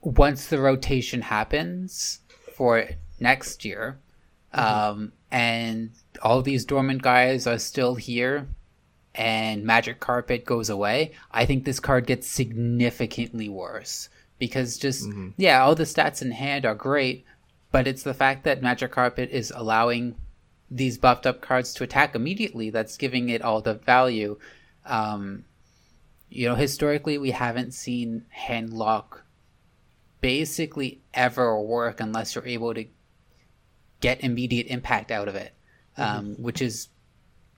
once 0.00 0.48
the 0.48 0.58
rotation 0.58 1.22
happens 1.22 2.20
for 2.56 2.84
next 3.20 3.64
year, 3.64 4.00
um, 4.52 5.12
and 5.30 5.90
all 6.20 6.42
these 6.42 6.64
dormant 6.64 7.02
guys 7.02 7.46
are 7.46 7.58
still 7.58 7.94
here, 7.94 8.48
and 9.18 9.64
Magic 9.64 9.98
Carpet 9.98 10.46
goes 10.46 10.70
away, 10.70 11.12
I 11.32 11.44
think 11.44 11.64
this 11.64 11.80
card 11.80 12.06
gets 12.06 12.28
significantly 12.28 13.48
worse. 13.48 14.08
Because 14.38 14.78
just 14.78 15.04
yeah, 15.36 15.60
all 15.60 15.74
the 15.74 15.82
stats 15.82 16.22
in 16.22 16.30
hand 16.30 16.64
are 16.64 16.76
great, 16.76 17.24
but 17.72 17.88
it's 17.88 18.04
the 18.04 18.14
fact 18.14 18.44
that 18.44 18.62
Magic 18.62 18.92
Carpet 18.92 19.30
is 19.30 19.52
allowing 19.54 20.14
these 20.70 20.96
buffed 20.96 21.26
up 21.26 21.40
cards 21.40 21.74
to 21.74 21.82
attack 21.82 22.14
immediately 22.14 22.70
that's 22.70 22.96
giving 22.96 23.28
it 23.28 23.42
all 23.42 23.60
the 23.60 23.74
value. 23.74 24.38
Um, 24.86 25.44
you 26.30 26.48
know, 26.48 26.54
historically, 26.54 27.18
we 27.18 27.32
haven't 27.32 27.74
seen 27.74 28.26
hand 28.28 28.72
lock 28.72 29.24
basically 30.20 31.00
ever 31.12 31.60
work 31.60 32.00
unless 32.00 32.36
you're 32.36 32.46
able 32.46 32.74
to 32.74 32.84
get 34.00 34.22
immediate 34.22 34.68
impact 34.68 35.10
out 35.10 35.26
of 35.26 35.34
it, 35.34 35.52
um, 35.96 36.36
which 36.38 36.62
is 36.62 36.88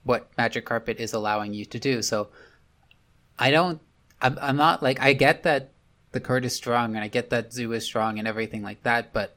what 0.04 0.30
Magic 0.36 0.64
Carpet 0.64 0.98
is 0.98 1.12
allowing 1.12 1.54
you 1.54 1.64
to 1.66 1.78
do. 1.78 2.02
So 2.02 2.28
I 3.38 3.50
don't, 3.50 3.80
I'm, 4.20 4.38
I'm 4.40 4.56
not 4.56 4.82
like, 4.82 5.00
I 5.00 5.12
get 5.12 5.42
that 5.44 5.72
the 6.12 6.20
card 6.20 6.44
is 6.44 6.54
strong 6.54 6.94
and 6.94 7.04
I 7.04 7.08
get 7.08 7.30
that 7.30 7.52
Zoo 7.52 7.72
is 7.72 7.84
strong 7.84 8.18
and 8.18 8.26
everything 8.26 8.62
like 8.62 8.82
that, 8.82 9.12
but 9.12 9.36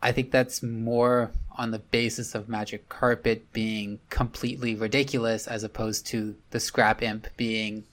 I 0.00 0.12
think 0.12 0.30
that's 0.30 0.62
more 0.62 1.30
on 1.56 1.70
the 1.70 1.78
basis 1.78 2.34
of 2.34 2.48
Magic 2.48 2.88
Carpet 2.88 3.52
being 3.52 4.00
completely 4.10 4.74
ridiculous 4.74 5.46
as 5.46 5.62
opposed 5.64 6.06
to 6.08 6.36
the 6.50 6.60
Scrap 6.60 7.02
Imp 7.02 7.28
being 7.36 7.84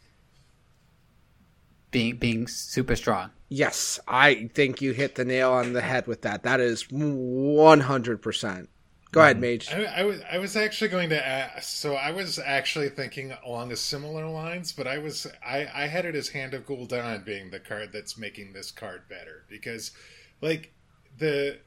being 1.92 2.18
being 2.18 2.48
super 2.48 2.96
strong. 2.96 3.32
Yes, 3.50 4.00
I 4.08 4.50
think 4.54 4.82
you 4.82 4.94
hit 4.94 5.16
the 5.16 5.26
nail 5.26 5.52
on 5.52 5.74
the 5.74 5.82
head 5.82 6.08
with 6.08 6.22
that. 6.22 6.44
That 6.44 6.62
is 6.62 6.86
100%. 6.86 8.68
Go 9.12 9.22
ahead, 9.22 9.42
Mage. 9.42 9.70
I, 9.74 9.84
I 9.84 10.04
was 10.04 10.22
I 10.32 10.38
was 10.38 10.56
actually 10.56 10.90
going 10.90 11.10
to 11.10 11.28
ask, 11.28 11.64
so 11.64 11.96
I 11.96 12.12
was 12.12 12.40
actually 12.40 12.88
thinking 12.90 13.34
along 13.46 13.72
a 13.72 13.76
similar 13.76 14.26
lines, 14.28 14.72
but 14.72 14.88
I 14.88 15.00
was 15.00 15.28
I 15.46 15.68
I 15.74 15.88
had 15.88 16.06
it 16.06 16.16
as 16.16 16.30
Hand 16.30 16.54
of 16.54 16.66
Gul'dan 16.66 17.26
being 17.26 17.52
the 17.52 17.60
card 17.60 17.92
that's 17.92 18.18
making 18.18 18.54
this 18.54 18.72
card 18.72 19.10
better 19.10 19.44
because, 19.50 19.92
like 20.40 20.74
the 21.18 21.60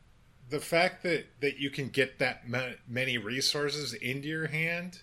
the 0.48 0.60
fact 0.60 1.02
that 1.02 1.26
that 1.40 1.58
you 1.58 1.68
can 1.68 1.88
get 1.88 2.18
that 2.18 2.48
ma- 2.48 2.78
many 2.88 3.18
resources 3.18 3.92
into 3.92 4.28
your 4.28 4.46
hand, 4.46 5.02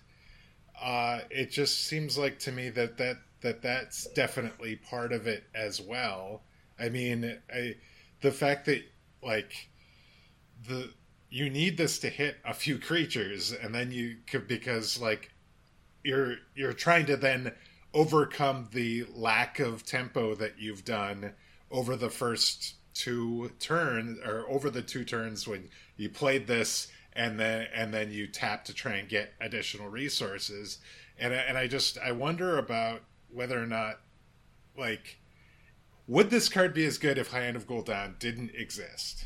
uh, 0.80 1.20
it 1.30 1.52
just 1.52 1.84
seems 1.84 2.18
like 2.18 2.40
to 2.40 2.50
me 2.50 2.70
that 2.70 2.98
that 2.98 3.18
that 3.42 3.62
that's 3.62 4.08
definitely 4.14 4.74
part 4.74 5.12
of 5.12 5.28
it 5.28 5.44
as 5.54 5.80
well. 5.80 6.42
I 6.76 6.88
mean, 6.88 7.38
I 7.54 7.76
the 8.20 8.32
fact 8.32 8.66
that 8.66 8.82
like 9.22 9.68
the 10.66 10.90
you 11.32 11.48
need 11.48 11.78
this 11.78 11.98
to 11.98 12.10
hit 12.10 12.36
a 12.44 12.52
few 12.52 12.78
creatures 12.78 13.52
and 13.52 13.74
then 13.74 13.90
you 13.90 14.16
could 14.26 14.46
because 14.46 15.00
like 15.00 15.30
you're 16.04 16.36
you're 16.54 16.74
trying 16.74 17.06
to 17.06 17.16
then 17.16 17.52
overcome 17.94 18.68
the 18.72 19.04
lack 19.14 19.58
of 19.58 19.84
tempo 19.84 20.34
that 20.34 20.58
you've 20.58 20.84
done 20.84 21.32
over 21.70 21.96
the 21.96 22.10
first 22.10 22.74
two 22.92 23.50
turns 23.58 24.18
or 24.18 24.44
over 24.46 24.68
the 24.68 24.82
two 24.82 25.04
turns 25.04 25.48
when 25.48 25.70
you 25.96 26.10
played 26.10 26.46
this 26.46 26.88
and 27.14 27.40
then 27.40 27.66
and 27.74 27.94
then 27.94 28.12
you 28.12 28.26
tap 28.26 28.64
to 28.66 28.74
try 28.74 28.96
and 28.96 29.08
get 29.08 29.32
additional 29.40 29.88
resources. 29.88 30.78
And 31.18 31.32
and 31.32 31.56
I 31.56 31.66
just 31.66 31.96
I 31.98 32.12
wonder 32.12 32.58
about 32.58 33.02
whether 33.30 33.60
or 33.60 33.66
not 33.66 34.00
like 34.76 35.18
would 36.06 36.28
this 36.28 36.50
card 36.50 36.74
be 36.74 36.84
as 36.84 36.98
good 36.98 37.16
if 37.16 37.30
Hand 37.30 37.56
of 37.56 37.66
Gul'dan 37.66 38.18
didn't 38.18 38.50
exist? 38.54 39.24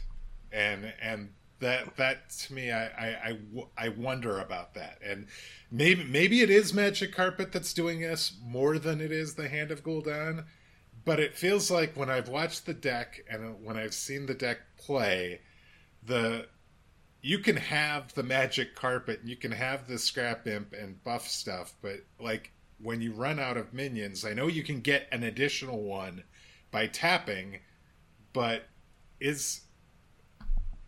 And 0.52 0.92
and 1.00 1.30
that 1.61 1.96
that 1.96 2.30
to 2.30 2.54
me 2.54 2.70
I 2.70 2.86
I 2.86 3.38
I 3.76 3.88
wonder 3.88 4.38
about 4.38 4.74
that. 4.74 4.98
And 5.04 5.26
maybe 5.70 6.04
maybe 6.04 6.40
it 6.40 6.50
is 6.50 6.74
magic 6.74 7.12
carpet 7.12 7.52
that's 7.52 7.72
doing 7.72 8.00
this 8.00 8.34
more 8.44 8.78
than 8.78 9.00
it 9.00 9.12
is 9.12 9.34
the 9.34 9.48
hand 9.48 9.70
of 9.70 9.82
Gul'dan 9.82 10.44
but 11.07 11.20
it 11.20 11.36
feels 11.36 11.70
like 11.70 11.96
when 11.96 12.11
I've 12.11 12.28
watched 12.28 12.66
the 12.66 12.74
deck 12.74 13.20
and 13.30 13.64
when 13.64 13.78
I've 13.78 13.94
seen 13.94 14.26
the 14.26 14.34
deck 14.34 14.59
play 14.76 15.40
the 16.04 16.46
you 17.22 17.38
can 17.38 17.57
have 17.57 18.12
the 18.14 18.22
magic 18.22 18.74
carpet 18.74 19.20
and 19.20 19.30
you 19.30 19.36
can 19.36 19.52
have 19.52 19.88
the 19.88 19.98
scrap 19.98 20.46
imp 20.46 20.74
and 20.74 21.02
buff 21.04 21.26
stuff 21.26 21.74
but 21.80 22.00
like 22.20 22.52
when 22.82 23.00
you 23.00 23.12
run 23.12 23.38
out 23.38 23.57
of 23.57 23.72
minions 23.72 24.24
I 24.24 24.34
know 24.34 24.48
you 24.48 24.62
can 24.62 24.80
get 24.80 25.07
an 25.12 25.22
additional 25.22 25.82
one 25.82 26.24
by 26.70 26.88
tapping 26.88 27.61
but 28.32 28.64
is 29.20 29.62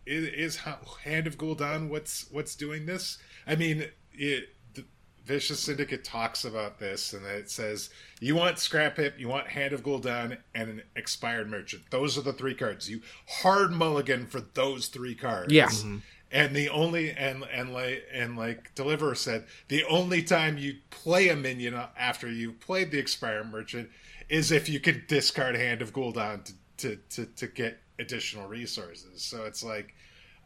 is, 0.09 0.55
is 0.55 0.61
Hand 1.03 1.27
of 1.27 1.37
Gul'dan 1.37 1.89
what's 1.89 2.25
what's 2.31 2.55
doing 2.55 2.85
this? 2.85 3.19
I 3.45 3.55
mean, 3.55 3.85
it, 4.13 4.49
the 4.73 4.83
Vicious 5.25 5.59
Syndicate 5.59 6.03
talks 6.03 6.43
about 6.45 6.79
this, 6.79 7.13
and 7.13 7.25
it 7.25 7.49
says 7.49 7.89
you 8.19 8.35
want 8.35 8.59
Scrap 8.59 8.99
Imp, 8.99 9.19
you 9.19 9.27
want 9.27 9.47
Hand 9.47 9.73
of 9.73 9.83
Gul'dan, 9.83 10.37
and 10.55 10.69
an 10.69 10.81
Expired 10.95 11.49
Merchant. 11.49 11.83
Those 11.91 12.17
are 12.17 12.21
the 12.21 12.33
three 12.33 12.55
cards. 12.55 12.89
You 12.89 13.01
hard 13.27 13.71
mulligan 13.71 14.25
for 14.25 14.41
those 14.41 14.87
three 14.87 15.15
cards. 15.15 15.53
Yeah. 15.53 15.67
Mm-hmm. 15.67 15.97
And 16.31 16.55
the 16.55 16.69
only 16.69 17.11
and 17.11 17.43
and 17.51 17.73
like 17.73 18.05
and 18.11 18.37
like 18.37 18.73
Deliverer 18.75 19.15
said, 19.15 19.45
the 19.67 19.83
only 19.85 20.21
time 20.21 20.57
you 20.57 20.75
play 20.89 21.29
a 21.29 21.35
minion 21.35 21.79
after 21.97 22.29
you've 22.29 22.59
played 22.59 22.91
the 22.91 22.99
Expired 22.99 23.51
Merchant 23.51 23.89
is 24.27 24.51
if 24.51 24.69
you 24.69 24.79
can 24.79 25.03
discard 25.07 25.55
Hand 25.55 25.81
of 25.81 25.93
Gul'dan 25.93 26.45
to 26.45 26.53
to, 26.77 26.95
to, 27.09 27.25
to 27.25 27.47
get 27.47 27.79
additional 27.99 28.47
resources. 28.47 29.21
So 29.21 29.45
it's 29.45 29.63
like 29.63 29.93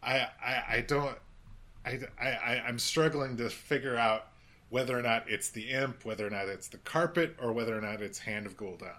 I 0.06 0.66
I, 0.70 0.82
don't 0.82 1.18
I, 1.86 2.00
I 2.22 2.64
I'm 2.68 2.80
struggling 2.80 3.38
to 3.38 3.50
figure 3.50 3.96
out 3.96 4.28
whether 4.70 4.98
or 4.98 5.02
not 5.02 5.30
it's 5.30 5.50
the 5.50 5.70
imp, 5.70 6.04
whether 6.04 6.26
or 6.26 6.30
not 6.30 6.48
it's 6.48 6.68
the 6.68 6.80
carpet, 6.80 7.36
or 7.42 7.54
whether 7.54 7.78
or 7.78 7.82
not 7.82 8.02
it's 8.02 8.20
Hand 8.20 8.46
of 8.46 8.58
Gul'dan. 8.58 8.96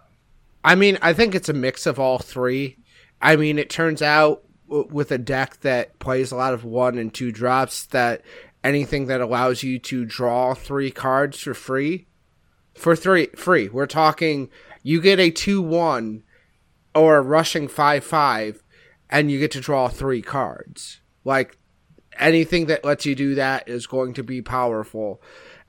I 0.63 0.75
mean, 0.77 0.99
I 1.03 1.13
think 1.13 1.35
it's 1.35 1.49
a 1.49 1.55
mix 1.55 1.87
of 1.87 1.99
all 1.99 2.19
three. 2.19 2.79
I 3.21 3.37
mean, 3.37 3.59
it 3.59 3.71
turns 3.71 4.01
out 4.01 4.45
w- 4.69 4.89
with 4.91 5.11
a 5.11 5.19
deck 5.19 5.61
that 5.61 5.99
plays 5.99 6.33
a 6.33 6.37
lot 6.37 6.55
of 6.55 6.65
one 6.65 6.97
and 6.97 7.13
two 7.13 7.33
drops 7.33 7.87
that 7.87 8.23
anything 8.63 9.07
that 9.07 9.21
allows 9.21 9.63
you 9.63 9.79
to 9.79 10.05
draw 10.05 10.55
three 10.55 10.91
cards 10.91 11.41
for 11.41 11.55
free 11.55 12.07
for 12.75 12.97
three 12.97 13.27
free. 13.37 13.69
We're 13.69 13.87
talking 13.87 14.51
you 14.83 15.01
get 15.01 15.21
a 15.21 15.31
two 15.31 15.61
one 15.61 16.23
or 16.95 17.17
a 17.17 17.23
rushing 17.23 17.69
five 17.69 18.05
five 18.05 18.63
and 19.11 19.31
you 19.31 19.39
get 19.39 19.51
to 19.53 19.61
draw 19.61 19.89
three 19.89 20.23
cards. 20.23 21.01
Like 21.25 21.59
anything 22.19 22.67
that 22.67 22.85
lets 22.85 23.07
you 23.07 23.15
do 23.15 23.35
that 23.35 23.69
is 23.69 23.87
going 23.87 24.15
to 24.15 24.23
be 24.23 24.43
powerful. 24.43 25.21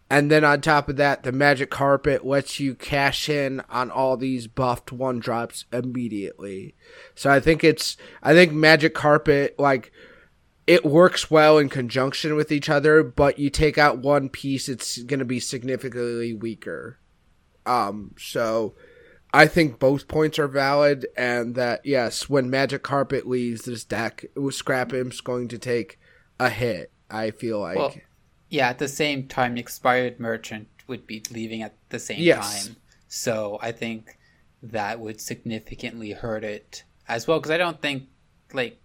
And 0.10 0.30
then 0.30 0.44
on 0.44 0.62
top 0.62 0.88
of 0.88 0.98
that, 0.98 1.24
the 1.24 1.32
magic 1.32 1.72
carpet 1.72 2.26
lets 2.26 2.60
you 2.60 2.76
cash 2.76 3.28
in 3.28 3.62
on 3.70 3.90
all 3.90 4.18
these 4.18 4.46
buffed 4.46 4.92
one 4.92 5.20
drops 5.20 5.66
immediately. 5.74 6.76
So 7.16 7.32
I 7.32 7.40
think 7.40 7.64
it's 7.64 7.98
I 8.22 8.34
think 8.34 8.52
magic 8.52 8.94
carpet 8.94 9.56
like 9.58 9.92
it 10.68 10.86
works 10.86 11.30
well 11.32 11.58
in 11.58 11.70
conjunction 11.70 12.36
with 12.36 12.52
each 12.52 12.70
other, 12.70 13.04
but 13.04 13.40
you 13.40 13.50
take 13.50 13.78
out 13.78 14.00
one 14.00 14.30
piece, 14.30 14.68
it's 14.68 14.98
going 15.04 15.20
to 15.20 15.26
be 15.26 15.40
significantly 15.40 16.34
weaker. 16.34 17.00
Um, 17.68 18.14
so 18.18 18.76
I 19.36 19.48
think 19.48 19.80
both 19.80 20.08
points 20.08 20.40
are 20.40 20.48
valid, 20.48 21.08
and 21.18 21.56
that 21.56 21.86
yes, 21.86 22.30
when 22.30 22.50
Magic 22.50 22.84
Carpet 22.84 23.28
leaves 23.28 23.66
this 23.66 23.84
deck, 23.84 24.26
Scrap 24.52 24.94
Imp's 24.94 25.20
going 25.20 25.50
to 25.50 25.58
take 25.58 26.00
a 26.40 26.50
hit. 26.50 26.92
I 27.10 27.32
feel 27.32 27.60
like. 27.60 27.76
Well, 27.76 27.96
yeah, 28.50 28.70
at 28.70 28.80
the 28.80 28.88
same 28.88 29.28
time, 29.28 29.58
expired 29.58 30.20
merchant 30.20 30.68
would 30.88 31.06
be 31.06 31.22
leaving 31.32 31.62
at 31.62 31.76
the 31.90 32.00
same 32.00 32.20
Yes. 32.20 32.66
time. 32.66 32.76
So 33.08 33.60
I 33.62 33.72
think 33.72 34.18
that 34.64 35.00
would 35.00 35.22
significantly 35.22 36.12
hurt 36.12 36.44
it 36.44 36.84
as 37.08 37.28
well. 37.28 37.40
Because 37.40 37.52
I 37.52 37.58
don't 37.58 37.82
think, 37.82 38.04
like, 38.54 38.80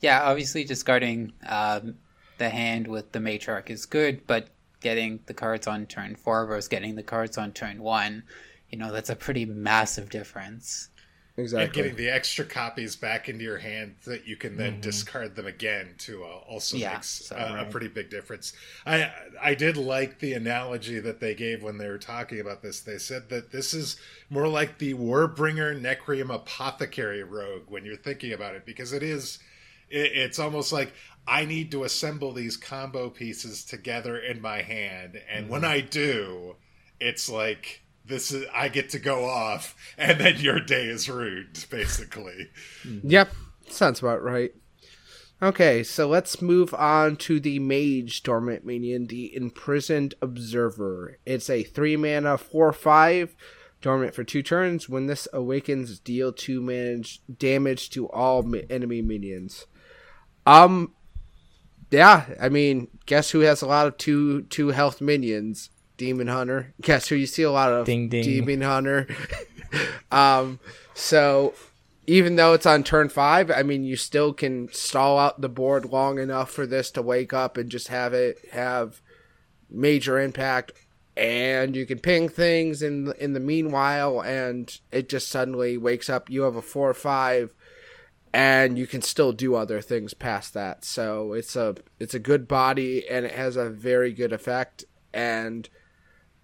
yeah, 0.00 0.22
obviously 0.22 0.64
discarding 0.64 1.32
um, 1.46 1.96
the 2.38 2.48
hand 2.48 2.88
with 2.88 3.12
the 3.12 3.18
matriarch 3.18 3.70
is 3.70 3.86
good, 3.86 4.26
but 4.26 4.48
getting 4.80 5.20
the 5.26 5.34
cards 5.34 5.66
on 5.66 5.86
turn 5.86 6.16
four 6.16 6.46
versus 6.46 6.68
getting 6.68 6.96
the 6.96 7.02
cards 7.02 7.38
on 7.38 7.52
turn 7.52 7.82
one, 7.82 8.24
you 8.72 8.78
know, 8.78 8.90
that's 8.90 9.10
a 9.10 9.16
pretty 9.16 9.44
massive 9.44 10.10
difference. 10.10 10.88
And 11.36 11.44
exactly. 11.44 11.82
getting 11.82 11.96
the 11.96 12.10
extra 12.10 12.44
copies 12.44 12.94
back 12.94 13.28
into 13.28 13.42
your 13.42 13.56
hand 13.56 13.94
that 14.04 14.26
you 14.26 14.36
can 14.36 14.56
then 14.58 14.80
discard 14.80 15.34
them 15.34 15.46
again 15.46 15.94
too 15.96 16.24
uh, 16.24 16.26
also 16.26 16.76
Yeah, 16.76 16.92
makes 16.94 17.08
so- 17.26 17.36
a, 17.36 17.62
a 17.62 17.70
pretty 17.70 17.88
big 17.88 18.10
difference. 18.10 18.52
I 18.84 19.10
I 19.40 19.54
did 19.54 19.78
like 19.78 20.18
the 20.18 20.34
analogy 20.34 21.00
that 21.00 21.20
they 21.20 21.34
gave 21.34 21.62
when 21.62 21.78
they 21.78 21.88
were 21.88 21.96
talking 21.98 22.38
about 22.40 22.62
this. 22.62 22.80
They 22.80 22.98
said 22.98 23.30
that 23.30 23.50
this 23.50 23.72
is 23.72 23.96
more 24.28 24.46
like 24.48 24.76
the 24.76 24.92
Warbringer 24.92 25.80
Necrium 25.80 26.34
Apothecary 26.34 27.22
Rogue 27.22 27.64
when 27.68 27.86
you're 27.86 27.96
thinking 27.96 28.34
about 28.34 28.54
it 28.54 28.66
because 28.66 28.92
it 28.92 29.02
is 29.02 29.38
it, 29.88 30.12
it's 30.14 30.38
almost 30.38 30.70
like 30.70 30.92
I 31.26 31.46
need 31.46 31.70
to 31.70 31.84
assemble 31.84 32.32
these 32.32 32.58
combo 32.58 33.08
pieces 33.08 33.64
together 33.64 34.18
in 34.18 34.42
my 34.42 34.60
hand 34.60 35.18
and 35.30 35.48
when 35.48 35.64
I 35.64 35.80
do 35.80 36.56
it's 37.00 37.30
like 37.30 37.82
this 38.04 38.32
is 38.32 38.46
I 38.54 38.68
get 38.68 38.90
to 38.90 38.98
go 38.98 39.24
off 39.24 39.76
and 39.96 40.20
then 40.20 40.38
your 40.38 40.60
day 40.60 40.86
is 40.86 41.08
ruined 41.08 41.66
basically. 41.70 42.50
Yep, 43.02 43.32
sounds 43.68 44.00
about 44.00 44.22
right. 44.22 44.52
Okay, 45.42 45.82
so 45.82 46.06
let's 46.08 46.40
move 46.40 46.72
on 46.72 47.16
to 47.16 47.40
the 47.40 47.58
Mage 47.58 48.22
Dormant 48.22 48.64
Minion, 48.64 49.08
the 49.08 49.34
Imprisoned 49.34 50.14
Observer. 50.22 51.18
It's 51.26 51.50
a 51.50 51.64
three 51.64 51.96
mana 51.96 52.38
four 52.38 52.72
five, 52.72 53.34
dormant 53.80 54.14
for 54.14 54.22
two 54.22 54.42
turns. 54.44 54.88
When 54.88 55.06
this 55.06 55.26
awakens, 55.32 55.98
deal 55.98 56.32
two 56.32 56.62
manage 56.62 57.22
damage 57.38 57.90
to 57.90 58.08
all 58.10 58.44
mi- 58.44 58.64
enemy 58.70 59.02
minions. 59.02 59.66
Um, 60.46 60.94
yeah, 61.90 62.26
I 62.40 62.48
mean, 62.48 62.86
guess 63.06 63.30
who 63.30 63.40
has 63.40 63.62
a 63.62 63.66
lot 63.66 63.88
of 63.88 63.98
two 63.98 64.42
two 64.42 64.68
health 64.68 65.00
minions? 65.00 65.70
Demon 66.02 66.26
Hunter. 66.26 66.74
Guess 66.80 67.06
who 67.06 67.14
you 67.14 67.26
see 67.26 67.44
a 67.44 67.50
lot 67.52 67.70
of? 67.72 67.86
Ding, 67.86 68.08
ding. 68.08 68.24
Demon 68.24 68.60
Hunter. 68.60 69.06
um, 70.10 70.58
so 70.94 71.54
even 72.08 72.34
though 72.34 72.54
it's 72.54 72.66
on 72.66 72.82
turn 72.82 73.08
five, 73.08 73.52
I 73.52 73.62
mean, 73.62 73.84
you 73.84 73.94
still 73.94 74.32
can 74.32 74.68
stall 74.72 75.16
out 75.16 75.40
the 75.40 75.48
board 75.48 75.84
long 75.84 76.18
enough 76.18 76.50
for 76.50 76.66
this 76.66 76.90
to 76.92 77.02
wake 77.02 77.32
up 77.32 77.56
and 77.56 77.70
just 77.70 77.86
have 77.86 78.14
it 78.14 78.38
have 78.50 79.00
major 79.70 80.18
impact, 80.18 80.72
and 81.16 81.76
you 81.76 81.86
can 81.86 82.00
ping 82.00 82.28
things 82.28 82.82
in 82.82 83.12
in 83.20 83.32
the 83.32 83.38
meanwhile, 83.38 84.20
and 84.22 84.80
it 84.90 85.08
just 85.08 85.28
suddenly 85.28 85.78
wakes 85.78 86.10
up. 86.10 86.28
You 86.28 86.42
have 86.42 86.56
a 86.56 86.62
four 86.62 86.90
or 86.90 86.94
five, 86.94 87.54
and 88.34 88.76
you 88.76 88.88
can 88.88 89.02
still 89.02 89.30
do 89.30 89.54
other 89.54 89.80
things 89.80 90.14
past 90.14 90.52
that. 90.54 90.84
So 90.84 91.32
it's 91.32 91.54
a 91.54 91.76
it's 92.00 92.14
a 92.14 92.18
good 92.18 92.48
body, 92.48 93.08
and 93.08 93.24
it 93.24 93.34
has 93.34 93.54
a 93.54 93.70
very 93.70 94.12
good 94.12 94.32
effect. 94.32 94.84
And 95.14 95.68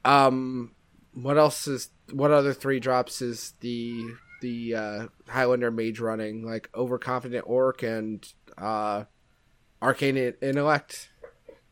um, 0.08 0.72
what 1.12 1.36
else 1.36 1.68
is 1.68 1.90
what 2.12 2.30
other 2.30 2.54
three 2.54 2.80
drops 2.80 3.20
is 3.20 3.52
the 3.60 4.06
the 4.40 4.74
uh, 4.74 5.06
Highlander 5.28 5.70
mage 5.70 6.00
running 6.00 6.42
like 6.46 6.70
overconfident 6.74 7.44
orc 7.46 7.82
and 7.82 8.26
uh, 8.56 9.04
arcane 9.82 10.16
intellect. 10.40 11.10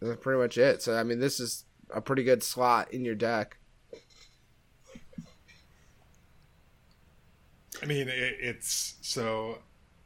That's 0.03 0.21
pretty 0.21 0.39
much 0.39 0.59
it. 0.59 0.83
So 0.83 0.99
I 0.99 1.03
mean, 1.03 1.19
this 1.19 1.41
is 1.41 1.65
a 1.91 2.03
pretty 2.03 2.25
good 2.25 2.43
slot 2.43 2.93
in 2.93 3.07
your 3.07 3.15
deck. 3.15 3.57
I 7.83 7.87
mean, 7.87 8.09
it, 8.09 8.37
it's 8.41 8.97
so 9.01 9.61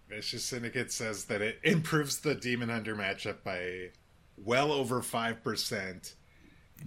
Vicious 0.08 0.44
Syndicate 0.44 0.92
says 0.92 1.24
that 1.24 1.42
it 1.42 1.58
improves 1.64 2.20
the 2.20 2.36
Demon 2.36 2.68
Hunter 2.68 2.94
matchup 2.94 3.42
by 3.42 3.90
well 4.36 4.70
over 4.70 5.00
5%. 5.00 6.14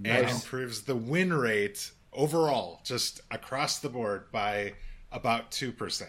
It 0.04 0.30
improves 0.30 0.84
the 0.84 0.96
win 0.96 1.34
rate 1.34 1.92
overall, 2.12 2.82
just 2.84 3.22
across 3.32 3.80
the 3.80 3.90
board, 3.90 4.32
by 4.32 4.74
about 5.12 5.52
2%. 5.52 6.04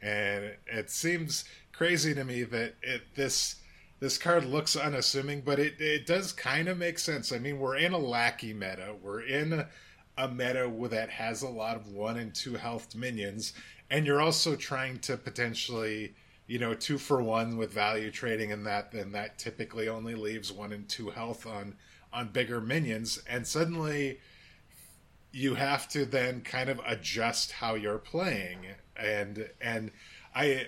And 0.00 0.52
it 0.66 0.90
seems 0.90 1.44
crazy 1.72 2.14
to 2.14 2.24
me 2.24 2.44
that 2.44 2.74
it, 2.82 3.02
this 3.14 3.56
this 4.00 4.18
card 4.18 4.44
looks 4.44 4.76
unassuming, 4.76 5.40
but 5.40 5.58
it, 5.58 5.80
it 5.80 6.06
does 6.06 6.32
kind 6.32 6.68
of 6.68 6.76
make 6.76 6.98
sense. 6.98 7.32
I 7.32 7.38
mean, 7.38 7.58
we're 7.58 7.76
in 7.76 7.92
a 7.92 7.98
lackey 7.98 8.52
meta. 8.52 8.94
We're 9.00 9.22
in 9.22 9.52
a, 9.54 9.68
a 10.18 10.28
meta 10.28 10.70
that 10.90 11.08
has 11.08 11.40
a 11.40 11.48
lot 11.48 11.76
of 11.76 11.88
one 11.88 12.18
and 12.18 12.34
two 12.34 12.54
health 12.54 12.94
minions, 12.94 13.54
and 13.90 14.04
you're 14.04 14.20
also 14.20 14.56
trying 14.56 14.98
to 15.00 15.16
potentially, 15.16 16.14
you 16.46 16.58
know, 16.58 16.74
two 16.74 16.98
for 16.98 17.22
one 17.22 17.56
with 17.56 17.72
value 17.72 18.10
trading, 18.10 18.52
and 18.52 18.66
that 18.66 18.92
then 18.92 19.12
that 19.12 19.38
typically 19.38 19.88
only 19.88 20.14
leaves 20.14 20.52
one 20.52 20.72
and 20.72 20.88
two 20.88 21.08
health 21.08 21.46
on 21.46 21.74
on 22.14 22.28
bigger 22.28 22.60
minions, 22.60 23.20
and 23.28 23.46
suddenly 23.46 24.20
you 25.32 25.54
have 25.54 25.88
to 25.88 26.06
then 26.06 26.40
kind 26.40 26.70
of 26.70 26.80
adjust 26.86 27.52
how 27.52 27.74
you're 27.74 27.98
playing. 27.98 28.66
And 28.96 29.50
and 29.60 29.90
i 30.34 30.66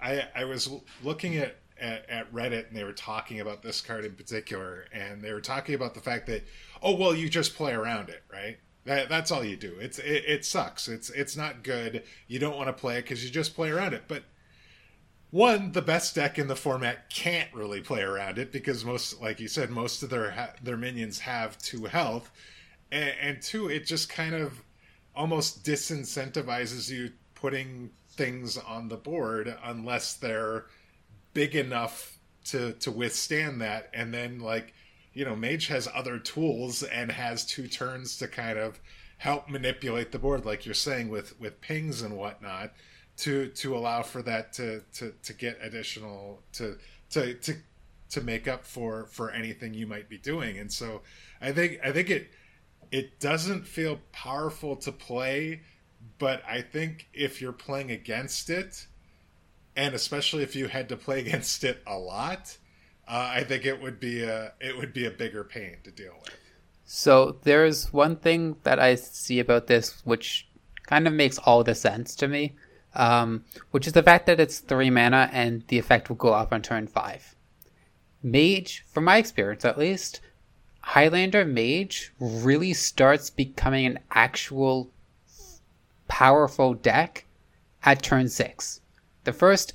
i 0.00 0.26
i 0.34 0.44
was 0.44 0.70
looking 1.02 1.36
at 1.36 1.56
at, 1.78 2.08
at 2.08 2.32
reddit 2.32 2.68
and 2.68 2.76
they 2.76 2.84
were 2.84 2.92
talking 2.92 3.40
about 3.40 3.62
this 3.62 3.82
card 3.82 4.06
in 4.06 4.14
particular 4.14 4.86
and 4.92 5.20
they 5.20 5.32
were 5.32 5.42
talking 5.42 5.74
about 5.74 5.92
the 5.92 6.00
fact 6.00 6.26
that 6.26 6.42
oh 6.82 6.96
well 6.96 7.14
you 7.14 7.28
just 7.28 7.54
play 7.54 7.72
around 7.72 8.08
it 8.08 8.22
right? 8.32 8.56
That, 8.86 9.08
that's 9.08 9.32
all 9.32 9.44
you 9.44 9.56
do. 9.56 9.74
It's 9.80 9.98
it, 9.98 10.24
it 10.26 10.44
sucks. 10.44 10.86
It's 10.86 11.10
it's 11.10 11.36
not 11.36 11.64
good. 11.64 12.04
You 12.28 12.38
don't 12.38 12.56
want 12.56 12.68
to 12.68 12.72
play 12.72 12.98
it 12.98 13.02
because 13.02 13.24
you 13.24 13.30
just 13.30 13.56
play 13.56 13.70
around 13.70 13.94
it. 13.94 14.04
But 14.06 14.22
one 15.36 15.70
the 15.72 15.82
best 15.82 16.14
deck 16.14 16.38
in 16.38 16.48
the 16.48 16.56
format 16.56 17.10
can't 17.10 17.52
really 17.52 17.82
play 17.82 18.00
around 18.00 18.38
it 18.38 18.50
because 18.50 18.86
most 18.86 19.20
like 19.20 19.38
you 19.38 19.48
said 19.48 19.68
most 19.68 20.02
of 20.02 20.08
their 20.08 20.54
their 20.62 20.78
minions 20.78 21.18
have 21.18 21.58
two 21.58 21.84
health. 21.84 22.30
And, 22.90 23.12
and 23.20 23.42
two 23.42 23.68
it 23.68 23.84
just 23.84 24.08
kind 24.08 24.34
of 24.34 24.62
almost 25.14 25.62
disincentivizes 25.62 26.90
you 26.90 27.12
putting 27.34 27.90
things 28.08 28.56
on 28.56 28.88
the 28.88 28.96
board 28.96 29.54
unless 29.62 30.14
they're 30.14 30.66
big 31.34 31.54
enough 31.54 32.18
to 32.46 32.72
to 32.74 32.90
withstand 32.90 33.60
that. 33.60 33.90
And 33.92 34.14
then 34.14 34.38
like 34.38 34.72
you 35.12 35.26
know 35.26 35.36
mage 35.36 35.66
has 35.66 35.86
other 35.94 36.18
tools 36.18 36.82
and 36.82 37.12
has 37.12 37.44
two 37.44 37.68
turns 37.68 38.16
to 38.18 38.28
kind 38.28 38.58
of 38.58 38.80
help 39.18 39.50
manipulate 39.50 40.12
the 40.12 40.18
board 40.18 40.46
like 40.46 40.64
you're 40.64 40.74
saying 40.74 41.10
with 41.10 41.38
with 41.38 41.60
pings 41.60 42.00
and 42.00 42.16
whatnot 42.16 42.72
to 43.18 43.48
to 43.48 43.76
allow 43.76 44.02
for 44.02 44.22
that 44.22 44.52
to 44.54 44.82
to 44.94 45.12
to 45.22 45.32
get 45.32 45.58
additional 45.62 46.42
to 46.52 46.76
to 47.10 47.34
to 47.34 47.56
to 48.10 48.20
make 48.20 48.46
up 48.46 48.64
for 48.64 49.06
for 49.06 49.30
anything 49.30 49.74
you 49.74 49.86
might 49.86 50.08
be 50.08 50.18
doing. 50.18 50.58
And 50.58 50.72
so 50.72 51.02
i 51.40 51.52
think 51.52 51.78
i 51.84 51.92
think 51.92 52.10
it 52.10 52.30
it 52.90 53.20
doesn't 53.20 53.66
feel 53.66 54.00
powerful 54.12 54.76
to 54.76 54.92
play 54.92 55.60
but 56.18 56.42
i 56.48 56.60
think 56.60 57.08
if 57.12 57.40
you're 57.40 57.52
playing 57.52 57.90
against 57.90 58.48
it 58.48 58.86
and 59.74 59.94
especially 59.94 60.42
if 60.42 60.54
you 60.54 60.68
had 60.68 60.88
to 60.88 60.96
play 60.96 61.20
against 61.26 61.64
it 61.64 61.82
a 61.86 61.96
lot 61.96 62.56
uh, 63.08 63.30
i 63.34 63.42
think 63.42 63.64
it 63.64 63.80
would 63.80 63.98
be 64.00 64.22
a 64.22 64.52
it 64.60 64.76
would 64.76 64.92
be 64.92 65.06
a 65.06 65.10
bigger 65.10 65.44
pain 65.44 65.76
to 65.84 65.90
deal 65.90 66.14
with. 66.22 66.34
So 66.86 67.36
there's 67.42 67.92
one 67.92 68.14
thing 68.14 68.56
that 68.62 68.78
I 68.78 68.94
see 68.94 69.40
about 69.40 69.66
this 69.66 70.00
which 70.04 70.46
kind 70.84 71.08
of 71.08 71.12
makes 71.12 71.36
all 71.38 71.64
the 71.64 71.74
sense 71.74 72.14
to 72.16 72.28
me, 72.28 72.54
um, 72.96 73.44
which 73.70 73.86
is 73.86 73.92
the 73.92 74.02
fact 74.02 74.26
that 74.26 74.40
it's 74.40 74.58
three 74.58 74.90
mana 74.90 75.30
and 75.32 75.64
the 75.68 75.78
effect 75.78 76.08
will 76.08 76.16
go 76.16 76.32
off 76.32 76.52
on 76.52 76.62
turn 76.62 76.86
five. 76.86 77.34
Mage, 78.22 78.84
from 78.88 79.04
my 79.04 79.18
experience 79.18 79.64
at 79.64 79.78
least, 79.78 80.20
Highlander 80.80 81.44
Mage 81.44 82.12
really 82.18 82.72
starts 82.72 83.30
becoming 83.30 83.86
an 83.86 83.98
actual 84.10 84.90
powerful 86.08 86.74
deck 86.74 87.26
at 87.84 88.02
turn 88.02 88.28
six. 88.28 88.80
The 89.24 89.32
first 89.32 89.74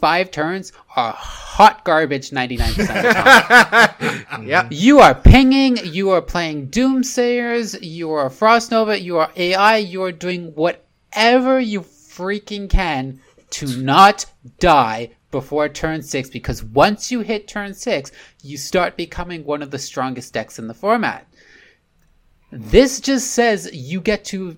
five 0.00 0.30
turns 0.30 0.72
are 0.96 1.12
hot 1.12 1.84
garbage 1.84 2.30
99% 2.30 2.68
of 2.70 2.76
the 2.76 3.12
time. 3.12 4.44
Yeah. 4.46 4.68
You 4.70 4.98
are 4.98 5.14
pinging, 5.14 5.78
you 5.84 6.10
are 6.10 6.20
playing 6.20 6.68
Doomsayers, 6.68 7.78
you 7.80 8.10
are 8.10 8.28
Frost 8.28 8.70
Nova, 8.70 9.00
you 9.00 9.16
are 9.16 9.30
AI, 9.36 9.78
you 9.78 10.02
are 10.02 10.12
doing 10.12 10.52
whatever 10.54 11.58
you 11.58 11.82
freaking 12.16 12.68
can 12.68 13.20
to 13.50 13.66
not 13.76 14.26
die 14.58 15.10
before 15.30 15.68
turn 15.68 16.02
six 16.02 16.30
because 16.30 16.62
once 16.62 17.10
you 17.10 17.20
hit 17.20 17.48
turn 17.48 17.74
six, 17.74 18.12
you 18.42 18.56
start 18.56 18.96
becoming 18.96 19.44
one 19.44 19.62
of 19.62 19.70
the 19.70 19.78
strongest 19.78 20.32
decks 20.32 20.58
in 20.58 20.68
the 20.68 20.74
format. 20.74 21.26
This 22.52 23.00
just 23.00 23.32
says 23.32 23.68
you 23.72 24.00
get 24.00 24.24
to 24.26 24.56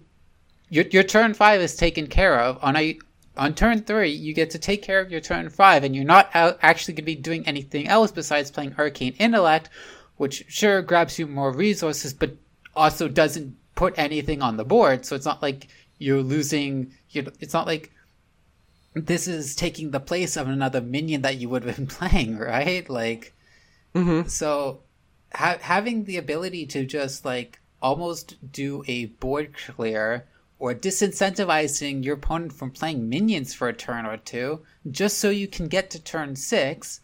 your 0.68 0.84
your 0.90 1.02
turn 1.02 1.34
five 1.34 1.60
is 1.60 1.76
taken 1.76 2.06
care 2.06 2.38
of 2.38 2.58
on 2.62 2.76
a 2.76 2.98
on 3.36 3.54
turn 3.54 3.82
three 3.82 4.10
you 4.10 4.32
get 4.32 4.50
to 4.50 4.58
take 4.58 4.82
care 4.82 5.00
of 5.00 5.10
your 5.10 5.20
turn 5.20 5.48
five 5.48 5.84
and 5.84 5.94
you're 5.94 6.04
not 6.04 6.30
out 6.34 6.58
actually 6.62 6.94
going 6.94 7.04
to 7.04 7.14
be 7.14 7.14
doing 7.14 7.46
anything 7.46 7.86
else 7.86 8.10
besides 8.10 8.50
playing 8.50 8.74
arcane 8.78 9.14
intellect 9.18 9.68
which 10.16 10.44
sure 10.48 10.82
grabs 10.82 11.18
you 11.18 11.26
more 11.26 11.52
resources 11.52 12.12
but 12.12 12.34
also 12.74 13.08
doesn't 13.08 13.56
put 13.74 13.96
anything 13.98 14.42
on 14.42 14.56
the 14.56 14.64
board 14.64 15.04
so 15.04 15.14
it's 15.14 15.26
not 15.26 15.42
like 15.42 15.68
you're 15.98 16.22
losing 16.22 16.92
you 17.16 17.22
know, 17.22 17.32
it's 17.40 17.54
not 17.54 17.66
like 17.66 17.90
this 18.94 19.26
is 19.26 19.56
taking 19.56 19.90
the 19.90 20.00
place 20.00 20.36
of 20.36 20.48
another 20.48 20.80
minion 20.80 21.22
that 21.22 21.38
you 21.38 21.48
would 21.48 21.64
have 21.64 21.76
been 21.76 21.86
playing 21.98 22.38
right? 22.38 22.88
Like 22.88 23.34
mm-hmm. 23.94 24.28
so 24.28 24.80
ha- 25.34 25.58
having 25.60 26.04
the 26.04 26.18
ability 26.18 26.66
to 26.66 26.84
just 26.84 27.24
like 27.24 27.60
almost 27.82 28.36
do 28.52 28.84
a 28.86 29.06
board 29.06 29.54
clear 29.54 30.26
or 30.58 30.74
disincentivizing 30.74 32.04
your 32.04 32.14
opponent 32.14 32.52
from 32.52 32.70
playing 32.70 33.08
minions 33.08 33.52
for 33.52 33.68
a 33.68 33.74
turn 33.74 34.06
or 34.06 34.16
two 34.16 34.60
just 34.90 35.18
so 35.18 35.28
you 35.28 35.46
can 35.46 35.68
get 35.68 35.90
to 35.90 36.02
turn 36.02 36.34
six 36.34 37.00